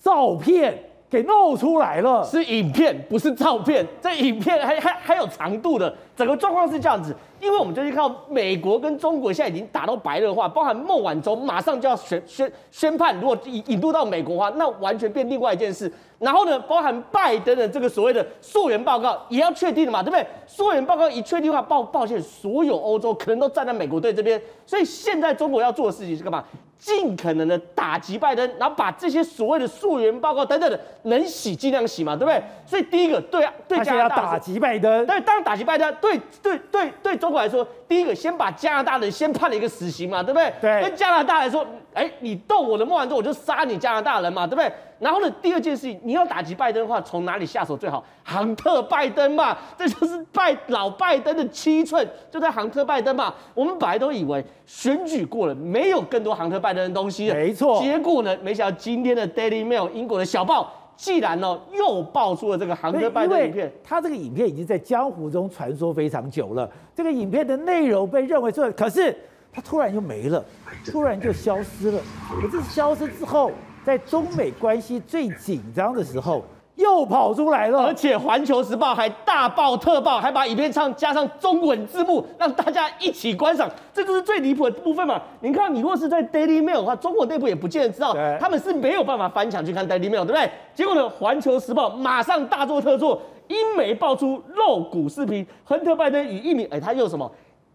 [0.00, 0.76] 照片
[1.10, 3.86] 给露出来了，是影片，不是照片。
[4.00, 7.14] 这影片还还还有长度的，整个状况是这样子。
[7.38, 15.92] 因为我们最近看到美国跟中国现在已经打到白热化，包含孟晚舟马上就要宣宣宣判，如果引引渡到美国的话，那完全变另外一件事。
[16.18, 20.24] 然后呢，包含拜登的这个所谓的溯源报告也要确定的嘛，对不对？
[20.46, 24.40] 溯源报告一确定的话，抱抱歉，所有欧洲可能都站在美国队这边。
[24.64, 26.42] 所以现在中国要做的事情是干嘛？
[26.82, 32.42] 尽可能的打击拜登，然后把这些所谓的溯源报告等等的能洗尽量洗嘛，对不对？
[32.66, 37.40] 所以第一个对啊，对加拿大打击拜登，对，当然打击拜登，对对对对中国。
[37.40, 40.52] 来说，第一个先把加拿大人先判了一个死刑嘛，对不对？
[40.60, 40.82] 对。
[40.82, 41.64] 跟加拿大来说，
[41.94, 44.72] 哎，你动我的莫兰特，我就杀你加拿大人嘛，对不对？
[44.98, 48.04] 然后呢，第二件事情，你要打击拜登的话，从哪里下手最好？
[48.22, 53.34] 杭特拜登嘛， 这就是拜老拜登的七寸，就在杭特拜登嘛。
[53.54, 57.80] 我们本来都以为选举过了，没有更多杭特拜登的东西了，没错。
[57.80, 60.72] 结果呢，没想到今天的 Daily Mail 英国的小报。
[60.94, 66.70] 既然呢，又爆出了这个杭特拜登的影片，他这个影片已经在江湖中传说非常久了。
[66.94, 69.16] 这个影片的内容被认为说，可是
[69.52, 70.44] 他突然就没了，
[70.90, 72.00] 突然就消失了。
[72.40, 73.50] 可是消失之后，
[73.84, 76.42] 在中美关系最紧张的时候。
[76.76, 83.70] 又跑出来了，而且《环球时报》还大爆特爆，还把影片上加上中文字幕，让大家一起观赏。
[83.92, 85.20] 这就是最离谱的部分嘛？
[85.42, 90.50] 你看，你若是在 Daily Mail 的话，中国内部也不见得知道，他们是没有办法翻墙去看 Daily Mail，对不对？
[90.74, 97.30] 结果呢，《环球时报》马上大做特做，英媒爆出露骨视频，亨特拜登与一名哎，他又什么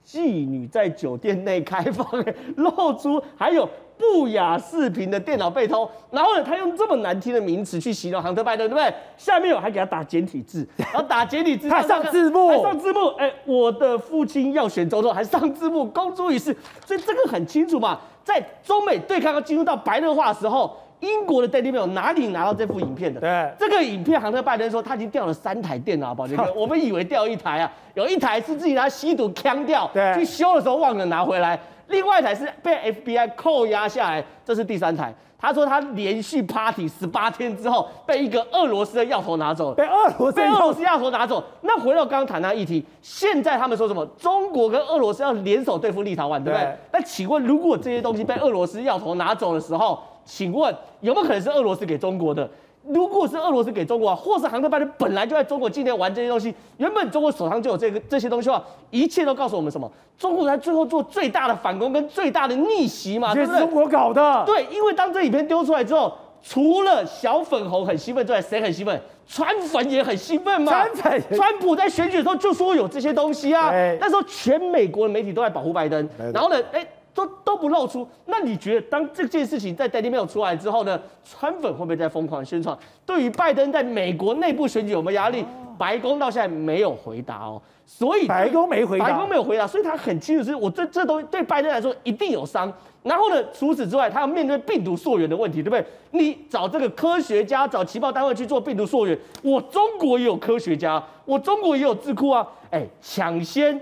[0.07, 2.07] 妓女在酒店内开房，
[2.55, 3.67] 露出还有。
[3.99, 8.93] 不雅视频的电脑被偷，然后呢，他用这么难听的名词去形容杭特拜登，对不对？
[9.17, 13.07] 下面有还给他打简体字， 然后打简体字，还上字幕，还上字幕。
[13.17, 16.55] 哎，我的父亲要选总统，还上字幕，公诸于世。
[16.85, 23.19] 所以这个很清楚嘛，在中美对抗要进入到白热化的时候，英国的 Daily Mail 哪里拿到这副影片的？
[23.19, 31.59] 对，这个影片，杭特拜登说他已经掉了三台电脑，宝杰哥， 我们以为掉一台啊，有一台是自己拿吸毒锵掉，对，去修的时候忘了拿回来。
[31.87, 35.13] 另外一台是被 FBI 扣押下来，这是第三台。
[35.39, 41.43] 他说他连续 party 十八天之后，被一个俄罗斯的要头拿走了，被俄罗斯被俄罗斯药头拿走。
[41.61, 44.03] 那回到刚刚谈那议题，现在他们说什么？
[44.17, 46.75] 中国跟俄罗斯要联手对付立陶宛，对不对？
[46.91, 52.47] 那请问，如果这些东西被俄罗斯要头拿走的时候，请问有没有可能是俄罗斯给中国的？
[52.89, 59.91] 如果是俄罗斯给中国啊，或是航特拜登本来就在中国境内玩这些东西，原本中国手上就有这个这些东西的话，一切都告诉我们什么？
[60.17, 63.59] 中国在最后做最大的反攻跟最大的逆袭嘛，对不对？
[63.59, 64.43] 是中国搞的。
[64.45, 69.01] 对，因为当这影片丢出来之后，除了小粉红很兴奋之外，谁很兴奋？
[69.27, 70.71] 川粉也很兴奋嘛。
[70.71, 76.87] 川粉，川普在选举的时候就说有这些东西啊，那时候全美国的媒体都在保护拜登，然后呢，哎。
[77.18, 78.07] 都都不露出。
[78.27, 82.77] 那你觉得当这件事情在 Daily Mail 出来之后呢，川粉会不会在疯狂宣传？
[83.07, 85.44] 对于拜登在美国内部选举有没有压力？
[85.80, 87.60] 白宫到现在没有回答哦。
[87.88, 92.72] 所以白宫没回答，白宫没有回答，所以他很清楚是，我这这东西对拜登来说一定有伤。
[93.03, 95.85] 然后呢，除此之外，他要面对病毒溯源的问题，对不对？
[96.11, 103.80] 你找这个科学家，找情报单位去做病毒溯源，我中国也有科学家，我中国也有智库啊，哎，抢先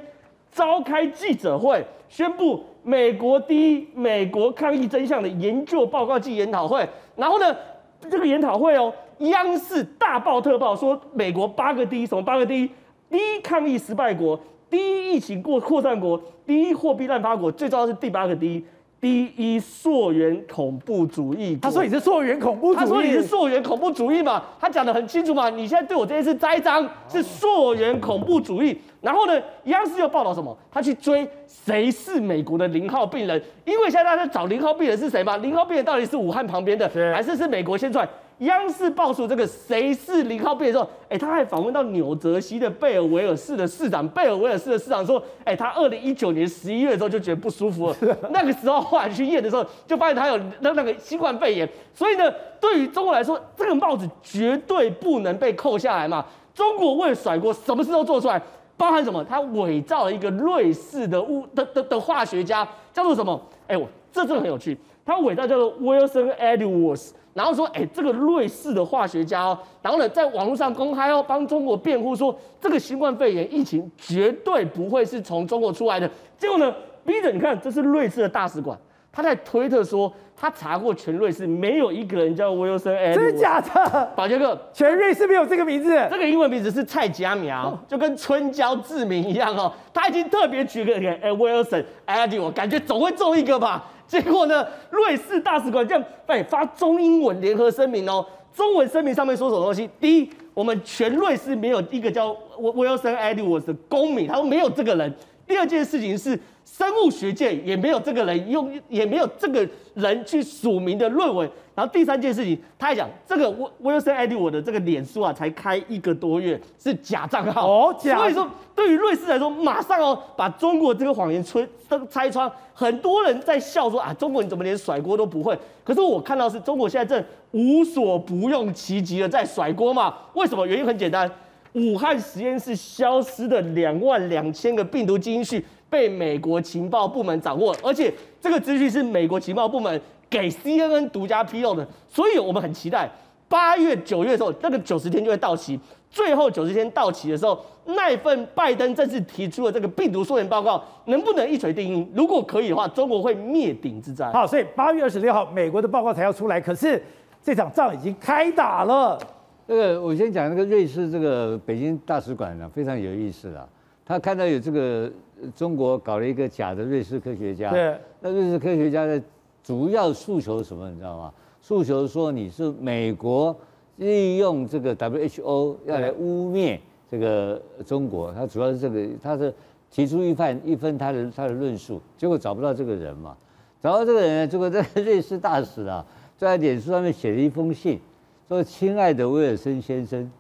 [0.52, 6.88] 召开记者会，宣布美国第一美国抗疫真相的研究报告暨研讨会。
[7.16, 7.56] 然后呢，
[8.00, 12.70] 这个研讨会哦，央视大报特报说美国八个第一，什么八个第一？
[13.10, 14.40] 第一抗疫失败国，
[14.70, 18.64] 第一疫情过扩散国，第一货币滥发国，最重要是第八个第一，
[19.06, 21.56] 第一溯源恐怖主义。
[21.62, 24.42] 他说你是溯源恐怖主义，他说你是溯源恐怖主义嘛？
[24.60, 25.48] 他讲的很清楚嘛？
[25.48, 28.76] 你现在对我这件事栽赃是溯源恐怖主义。
[29.02, 30.58] 然后呢，央视又报道什么？
[30.72, 35.38] 他去追谁是美国的零号病人，因为现在大家在找零号病人是谁嘛？
[35.38, 38.10] 零号病人到底是武汉旁边的，还是是美国先出来？
[38.40, 47.96] 央视爆出这个谁是零号病人之后，哎，他还访问到纽泽西的贝尔维尔市的市长，贝尔维尔市的市长说，哎，他二零一九年十一月的时候就觉得不舒服了，
[48.32, 52.30] 那个时候后来去验的时候，就发现他有那那个新冠肺炎，所以呢，
[52.60, 56.26] 对于中国来说，这个帽子绝对不能被扣下来嘛。
[56.54, 58.42] 中国为了甩锅，什么事都做出来，
[58.76, 59.24] 包含什么？
[59.24, 63.42] 他伪造了一个瑞士的物 的的的化学家，叫做什么？
[63.68, 67.12] 哎，我这真的很有趣，他伪造叫做 Wilson Edwards。
[67.36, 76.10] 然后说，哎，这个瑞士的化学家哦，然后呢，在网络上公开哦，帮中国辩护说，这个新冠肺炎疫情绝对不会是从中国出来的。
[76.38, 76.74] 结果呢，
[77.06, 78.80] 逼着你看，这是瑞士的大使馆，
[79.16, 82.94] 他在推特说，他查过全瑞士没有一个人叫威尔森。
[82.94, 84.12] 哎，真的假的？
[84.14, 89.72] 宝杰哥，全瑞士没有这个名字，这个英文名字是蔡佳苗，就跟春娇志明一样哦。
[89.94, 93.86] 他已经特别举个哎，威尔森，哎，我感觉总会中一个吧。
[94.06, 94.68] 结果呢？
[94.90, 99.90] 瑞士大使馆这样哎发中英文联合声明哦，中文声明上面说什么东西？
[99.98, 105.16] 第一，我们全瑞士没有一个叫 Wilson Edwards 的公民，他说没有这个人。
[105.48, 106.38] 第二件事情是。
[106.66, 111.50] 生物学界也没有这个人用，也没有这个人去署名的论文。
[111.76, 113.48] 然后第三件事情，他还讲这个
[113.84, 117.96] Wilson Edwards 的这个脸书啊，才开一个多月，是假账号哦。
[118.00, 118.18] 假。
[118.18, 121.68] 所以说，对于瑞士来说，马上哦把中国这个谎言吹
[122.10, 122.50] 拆穿。
[122.74, 125.58] 很多人在笑说啊，中国你怎么连甩锅都不会？
[125.84, 130.14] 可是我看到是中国现在正无所不用其极的在甩锅嘛？
[130.34, 130.66] 为什么？
[130.66, 131.30] 原因很简单，
[131.74, 135.64] 武汉实验室消失的两万两千个病毒基因序。
[135.96, 143.10] 被美国情报部门掌握，而且这个资讯是美国情报部门给 CNN 独家披露的，所以我们很期待
[143.48, 145.80] 八月、九月的时候，那个九十天就会到期。
[146.10, 152.12] 最后九十天到期的时候，那一份拜登正式提出的这个病毒溯源报告，能不能一锤定音？
[152.14, 154.30] 如果可以的话，中国会灭顶之灾。
[154.34, 157.02] 好，所以八月二十六号，美国的报告才要出来，可是
[157.42, 159.18] 这场仗已经开打了。
[159.66, 163.66] 这个我先讲那个瑞士这个北京大使馆呢，非常有意思啊。
[164.08, 165.12] 他看到有这个
[165.56, 169.22] 中国搞了一个假的瑞士科学家，对，那瑞士科学家的
[169.64, 170.90] 主要诉求什么？
[170.90, 171.34] 你知道吗？
[171.62, 173.56] 诉求说你是美国
[173.98, 176.80] 利用这个 WHO 要来污蔑
[177.10, 179.54] 这个中国，他主要是这个，他是
[179.90, 183.36] 提出一番一分他的他的论述，结果找不到这个人嘛，
[183.82, 186.06] 找到这个人，结果这个瑞士大使啊，
[186.38, 188.00] 在脸书上面写了一封信，
[188.48, 190.32] 说：“亲爱的威尔森先生。”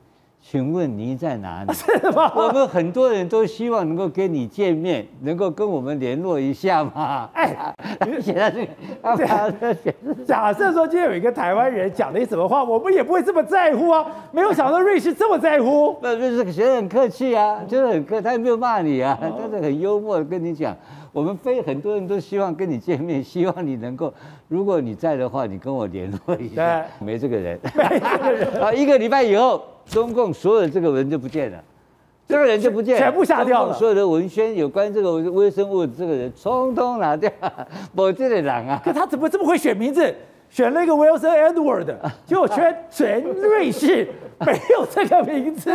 [0.48, 1.74] 请问您在哪里？
[1.74, 2.32] 是吗？
[2.36, 7.28] 我们很多人都希望能够跟你见面，能够跟我们联络一下嘛。
[7.34, 7.74] 哎，
[8.06, 8.64] 你 写在这
[9.74, 14.06] 个，假设说今天有一个台湾人讲了一什么话，我们也不会这么在乎啊。
[14.32, 15.98] 没有想到瑞士这么在乎。
[16.04, 20.78] 那瑞士写得很客气啊，就是很客，他也没有骂你啊，他是很幽默的跟你讲，
[21.16, 24.14] 我们非很多人都希望跟你见面，希望你能够，
[24.50, 26.82] 如果你在的话，你跟我联络一下。
[27.00, 28.62] 对，没这个人， 没这个人。
[28.62, 29.64] 啊， 一个礼拜以后。
[29.88, 31.64] 中共所有的这个人就不见了，
[32.28, 33.74] 这个人就不见了，全部下掉了。
[33.76, 37.32] 所有的文宣有关这个微生物这个人，通通拿掉。
[37.96, 40.12] 我这个人啊，可他怎么这么会选名字？
[40.50, 44.08] 选了一个 Wilson Edward，结果全全瑞士
[44.40, 45.72] 没有这个名字。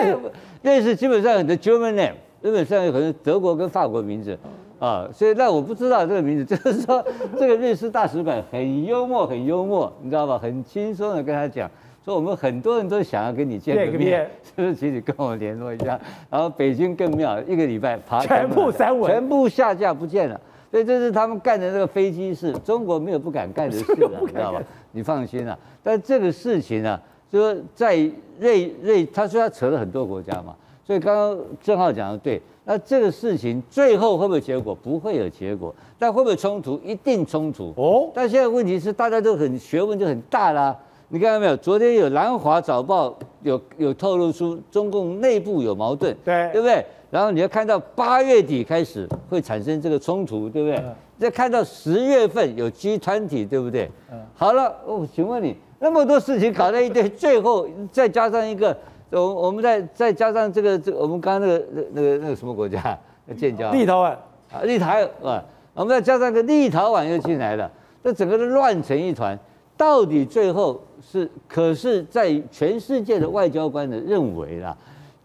[0.62, 4.36] 瑞士基本上很多 German name，基本上有可能德国跟法国名字
[4.80, 7.04] 啊，所以那我不知道这个名字，就是说
[7.38, 10.36] 这个瑞士大使馆很幽默，很幽默，你知道吧？
[10.36, 11.70] 很轻松的跟他讲。
[12.02, 14.74] 说我们很多人都想要跟你见个面，是不是？
[14.74, 16.00] 请你跟我联络一下。
[16.30, 20.40] 然后北京更妙，一个礼拜爬全部删文，全部下架不见了。
[20.70, 24.62] 所以这是他们干的这个飞机事，中国没有不敢干的事了， 你知道吧？
[24.92, 25.56] 你放心啊。
[25.82, 27.96] 但这个事情呢、啊，就说在
[28.38, 32.40] 瑞瑞，他说他扯了很多国家嘛，所以刚刚郑浩讲的对，
[32.70, 34.72] 那这个事情最后会不会结果？
[34.72, 36.80] 不会有结果，但会不会冲突？
[36.84, 38.08] 一定冲突哦。
[38.14, 40.78] 但现在问题是大家都很学问就很大啦。
[41.08, 41.56] 你看到没有？
[41.56, 46.86] 昨天有南华早报有有透露出中共内部有矛盾，对对不对？
[47.10, 50.80] 然后你要看到八月底开始会产生这个冲突，对不对？
[51.18, 53.90] 再看到十月份有 G 团体对不对？
[54.32, 58.76] 好了，我，请问你那么多事情搞在一堆，最后再加上一个。
[59.10, 62.98] 我我们再再加上这个这个，我们刚刚那个那那个那个什么国家
[63.36, 63.72] 建交？
[63.72, 64.16] 立陶宛
[64.52, 64.88] 啊，立陶
[65.22, 67.70] 啊，我们再加上个立陶宛又进来了，
[68.04, 69.36] 这整个都乱成一团。
[69.76, 71.28] 到底最后是？
[71.48, 74.76] 可是，在全世界的外交官的认为啦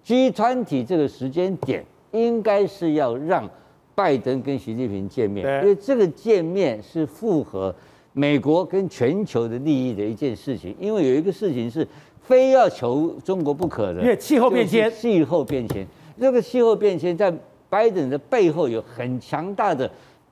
[0.03, 3.47] ，G 团体这个时间点应该是要让
[3.93, 7.75] 拜登跟习近平见面，因为这个见面是符合
[8.13, 10.75] 美国跟全球的利益的一件事情。
[10.79, 11.87] 因为有一个事情是。
[12.27, 15.85] 非要求中国不可的，因为气候变迁，气候变迁，
[16.19, 17.33] 这个气候变迁在
[17.69, 19.89] 拜登的背后有很强大的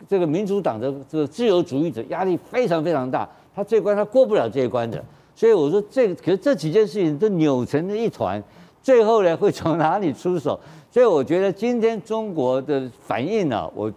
[0.09, 5.03] 这个民主党的这个自由主义者压力非常非常大，他这关他过不了这一关的，
[5.35, 8.41] 所以我说这个，可是这几件事情都扭成了一团，
[8.81, 10.59] 最后呢会从哪里出手？
[10.91, 13.91] 所以我觉得今天中国的反应呢、啊，我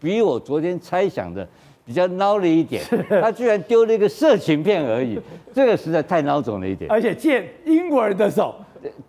[0.00, 1.46] 比我昨天猜想的。
[1.90, 2.80] 比较孬了一点，
[3.20, 5.20] 他居然丢了一个色情片而已，
[5.52, 6.88] 这个实在太孬种了一点。
[6.88, 8.54] 而且借英国人的手，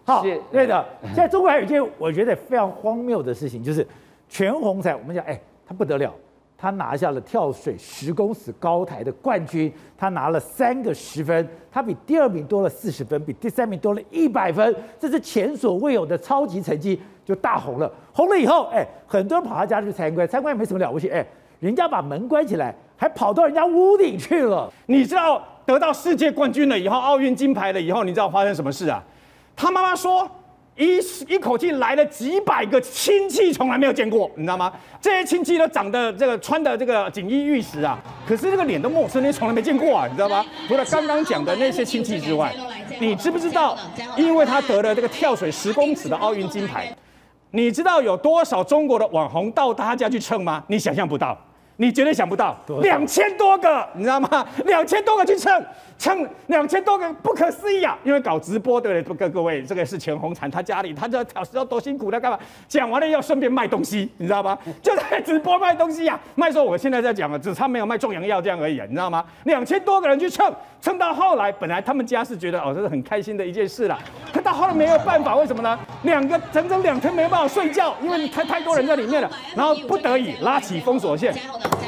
[0.04, 0.84] 好，对的。
[1.04, 3.88] 现在中国还有一件我觉得非常荒谬的事情，就是
[4.28, 4.98] 全红婵。
[4.98, 6.12] 我们讲，哎，他不得了，
[6.58, 17.94] 他拿下了跳水十公尺高台的冠军，他拿了三个十分，他比第二名多了四十分，比第三名多了一百分，这是前所未有的超级成绩，就大红了。
[18.12, 21.24] 红了以后，哎，很多人跑他家去参观，参观也没什么了不起，哎。
[21.62, 24.68] 人家把门关起来，还跑到人家屋顶去了。
[24.88, 29.02] 你知道得到世界冠军了以后，奥运金牌了以后，你知道发生什么事啊？
[29.56, 30.28] 他妈妈说，
[30.76, 30.98] 一
[31.28, 34.74] 一口气来了几百个亲戚，从来没有见过，你知道吗？
[35.00, 40.44] 这些亲戚都长得这个穿的这个锦衣玉食啊，可是这个脸都陌生，你从来没见过啊，你知道吗？
[40.68, 42.52] 除了刚刚讲的那些亲戚之外，
[43.00, 43.78] 你知不知道？
[44.18, 46.92] 因为他得了这个跳水十公尺的奥运金牌，
[47.52, 50.64] 你知道有多少中国的网红到他家去蹭吗？
[50.66, 51.38] 你想象不到。
[51.82, 54.46] 你绝对想不到，两千多个，你知道吗？
[54.66, 55.52] 两千多个去蹭。
[55.98, 57.96] 蹭两千多个，不可思议啊！
[58.04, 59.16] 因为搞直播对不对？
[59.16, 62.40] 各各位，这个是钱红婵他家里，他这小时候多辛苦他干嘛？
[62.68, 64.58] 讲完了要顺便卖东西，你知道吗？
[64.82, 69.24] 就在直播卖东西呀、啊，卖说我现在在讲了，只差没有卖壮阳药这样而已，你知道吗？
[69.44, 70.52] 两千多个人去蹭，
[70.82, 74.00] 蹭到后来，本来他们家是觉得哦，这是很开心的一件事啦，
[74.34, 75.78] 可到后来没有办法，为什么呢？
[76.02, 81.32] 两个整整两天没有办法睡觉，因为太太多人在里面了，然后不得已拉起封锁线，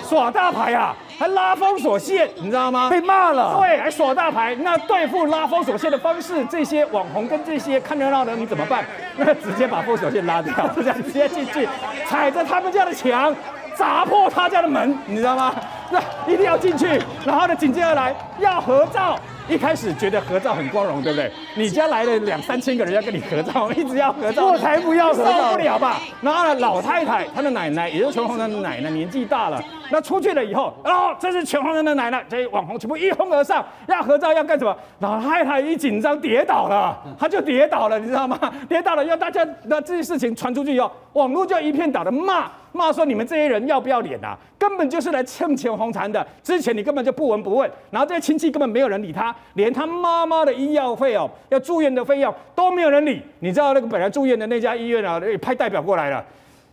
[0.08, 0.96] 耍大牌啊！
[1.18, 2.90] 还拉封锁线，你知道吗？
[2.90, 3.58] 被骂了。
[3.60, 4.56] 对，还耍大牌。
[4.56, 8.84] 那对付拉封锁线的方式，这些网红跟这些看热闹的，你怎么办？
[9.16, 11.68] 那直接把封锁线拉掉，这样直接进去，
[12.08, 13.34] 踩着他们家的墙，
[13.76, 15.54] 砸破他家的门，你知道吗？
[15.92, 16.00] 那
[16.32, 17.02] 一定要进去。
[17.26, 19.18] 然后呢，紧接而来要合照。
[19.50, 21.32] 一开始觉得合照很光荣，对不对？
[21.56, 26.00] 你家来了两三千个人要跟你合照，一直要合照，我才不要合照，受不了吧？
[26.22, 29.62] 然后呢，老太太她的奶奶，也就是全红婵的奶奶，年纪大了，
[29.92, 34.76] 那出去了以后，哦，这是全红婵的奶奶，这些网红全部一哄而上，要合照要干什么？
[35.00, 38.40] 老太太一紧张跌倒了，她就跌倒了，你知道吗？
[38.70, 42.50] 跌倒了，要大家那这些事情传出去以后，网络就一片倒的骂。
[42.74, 44.38] 骂说你们这些人要不要脸啊？
[44.58, 46.26] 根本就是来蹭全红婵的。
[46.42, 53.22] 之前你根本就不闻不问，然后这些亲戚根本没有人理他，连他妈妈的医药费哦，要住院的费用都没有人理。
[53.40, 56.26] 你知道那个本来住院的那家医院啊，派代表过来了，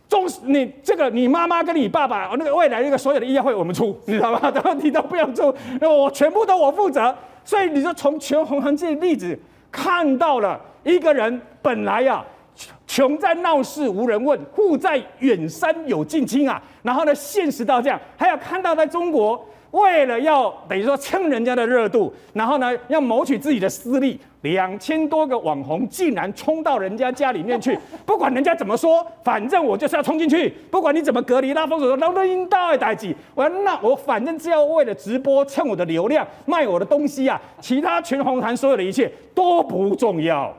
[0.09, 4.39] 中你这个你妈妈跟你爸爸那个未来那个所有的医药费我们出，你知道吗？
[4.53, 7.15] 然后你都不用出，那我全部都我负责。
[7.45, 9.37] 所以你就从全红婵这个例子
[9.71, 12.25] 看到了一个人本来呀、啊。
[12.87, 16.61] 穷在闹市无人问，富在远山有近亲啊。
[16.81, 33.15] 然后呢，现实到这样，还要看到在中国，为了要等于说蹭人家的热度，然后呢，要谋取自己的私利，两千多个网红竟然冲到人家家里面去，不管人家怎么说，反正我就是要冲进去，不管你怎么隔离拉封锁，都都应当代志。
[33.35, 40.53] 我那我反正只要为了直播蹭我的流量，卖我的东西啊，其他全红婵所有的一切都不重要。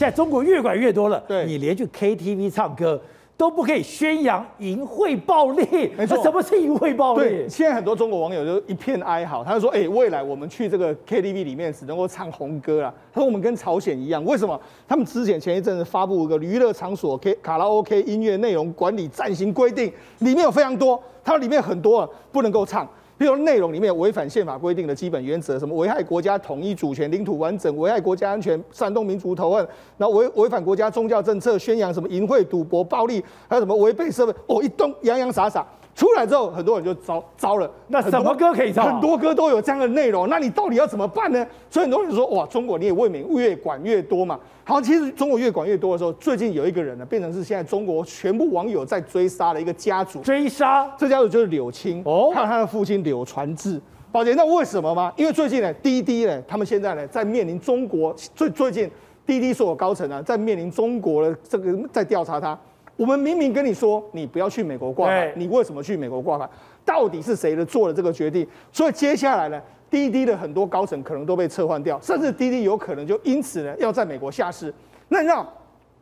[0.00, 2.98] 现在中国越管越多了，对，你连去 KTV 唱歌
[3.36, 7.20] 都不可以宣扬淫秽暴力，没错，什么是淫秽暴力？
[7.20, 14.58] 对，现在很多中国网友就一片哀嚎，他就说：“哎，未来我们去这个 KTV 里面只能够唱红歌了。”他说：“我们跟朝鲜一样，为什么？
[14.88, 22.88] 他们之前前一阵子发布一个娱乐场所 K 卡拉 OK 音乐内容管理暂行规定，里面有非常多，它里面很多不能够唱。”
[23.20, 29.68] 比如内容里面违反宪法规定的基本原则，什么危害国家统一主权、领土完整，危害国家安全、煽动民族仇恨，
[29.98, 35.66] 然后违违反国家宗教政策，宣扬什么淫秽、赌博、暴力，还有什么违背社会，哦，一通洋洋洒洒。
[35.94, 37.70] 出来之后，很多人就糟糟了。
[37.88, 38.90] 那什么歌可以唱？
[38.90, 40.28] 很多歌都有这样的内容。
[40.28, 41.46] 那你到底要怎么办呢？
[41.68, 44.38] 所以很多人说，哇，中国你也未免越管越多嘛。
[44.64, 50.20] 好，其实中国越管越多的时候，最近有一个人呢，变成是现在中国全部网友在追杀的一个家族。
[50.20, 50.88] 追杀？
[50.96, 53.80] 这家族就是柳青哦，还有他的父亲柳传志。
[54.12, 55.12] 宝杰，那为什么吗？
[55.16, 58.90] 因为最近呢，滴滴呢，他们现在呢，在面临中国最最近
[59.26, 62.58] 滴滴所有高层呢，在面临中国的这个在调查他。
[63.00, 66.46] 我们明明跟你说，你不要去美国挂牌，你为什么去美国挂牌？
[66.84, 68.46] 到底是谁的做了这个决定？
[68.70, 69.58] 所以接下来呢，
[69.88, 74.70] 滴滴的很多高层可能都被撤换掉，甚至滴滴有可能就因此呢要在美国下市。
[75.08, 75.50] 那你知道，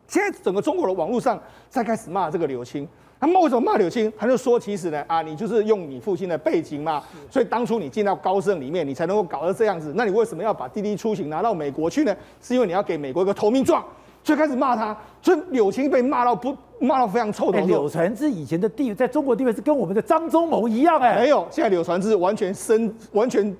[0.09, 2.89] 现在整个中国的网络上在开始骂这个柳青，
[3.21, 4.13] 他们为什么骂柳青？
[4.19, 9.93] 他就说其实呢啊，你就是用你父亲的背景嘛，所以当初你进到高盛里面，你才能够搞得这样子。
[9.95, 12.13] 那你为什么要把滴滴出行拿到美国去呢？
[12.43, 13.85] 是因为你要给美国一个投名状。
[14.23, 17.59] 最开始骂他，所以柳青被骂到不骂到非常臭头。
[17.67, 23.57] 柳传志以前的地位在中国地位是跟我们的张忠谋一样哎，没有，现在柳传志完全身完全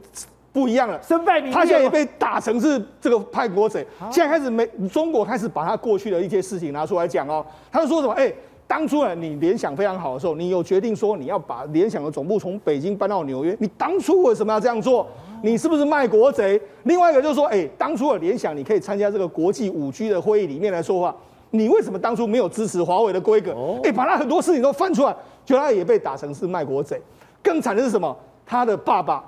[0.53, 1.53] 不一样了，身败名裂。
[1.53, 8.33] 他现在也被打成是这个叛国贼，现在开始没中国开始把他过去的一些事情拿出来讲哦，他就说什么哎。
[8.67, 15.09] 当初呢，你联想非常好的时候，你有决定说你要把联想的总部从北京搬到纽约，你当初为什么要这样做？
[15.43, 16.61] 你是不是卖国贼？
[16.85, 21.15] 另外一个就是说，哎，当初的联想你可以参加这个国际五 G 的会议里面来说话，
[21.51, 23.55] 你为什么当初没有支持华为的规格？
[23.85, 27.01] 哎，把他很多事情都翻出来，就他也被打成是卖国贼。
[27.43, 28.17] 更惨的是什么？
[28.47, 29.25] 他的爸爸。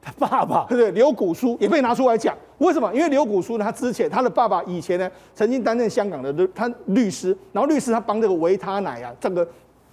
[0.00, 0.92] 他爸爸对不对？
[0.92, 2.88] 刘古书也被拿出来讲，为什么？
[2.94, 9.46] 因为刘古书呢，他之前他的爸爸以前呢，曾经担任香港的律他律师，然后律师他帮这个维他奶啊这个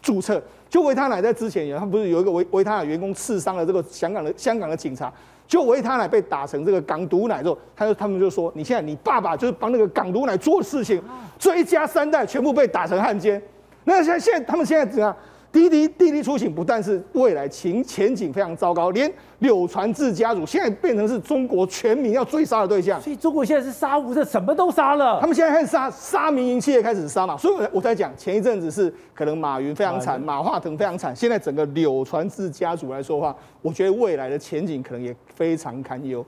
[0.04, 0.40] 注册，
[0.70, 5.12] 就维他奶在之前，他不是有一个维维他奶员工刺伤了这个香港的香港的警察，
[5.48, 11.02] 就维他奶被打成这个港毒奶之后，他就他们就说，你现在你爸爸就是帮那个港毒奶做事情，
[11.38, 13.42] 这一家三代全部被打成汉奸，
[13.84, 15.16] 那现在现在他们现在怎样？
[15.56, 19.10] 滴滴滴滴出行不但是未来前前景非常糟糕，连
[19.40, 23.00] 柳传志家族现在变成是中国全民要追杀的对象。
[23.02, 25.18] 所以中国现在是杀无赦，什么都杀了。
[25.22, 27.38] 他们现在开始杀杀民营企业，开始杀嘛。
[27.38, 31.16] 所以我在讲前一阵子是可能马云非常惨，马化腾非常惨。
[31.16, 36.26] 现在整个柳传志家族来说的话，我觉得未来的前景可能也非常堪忧。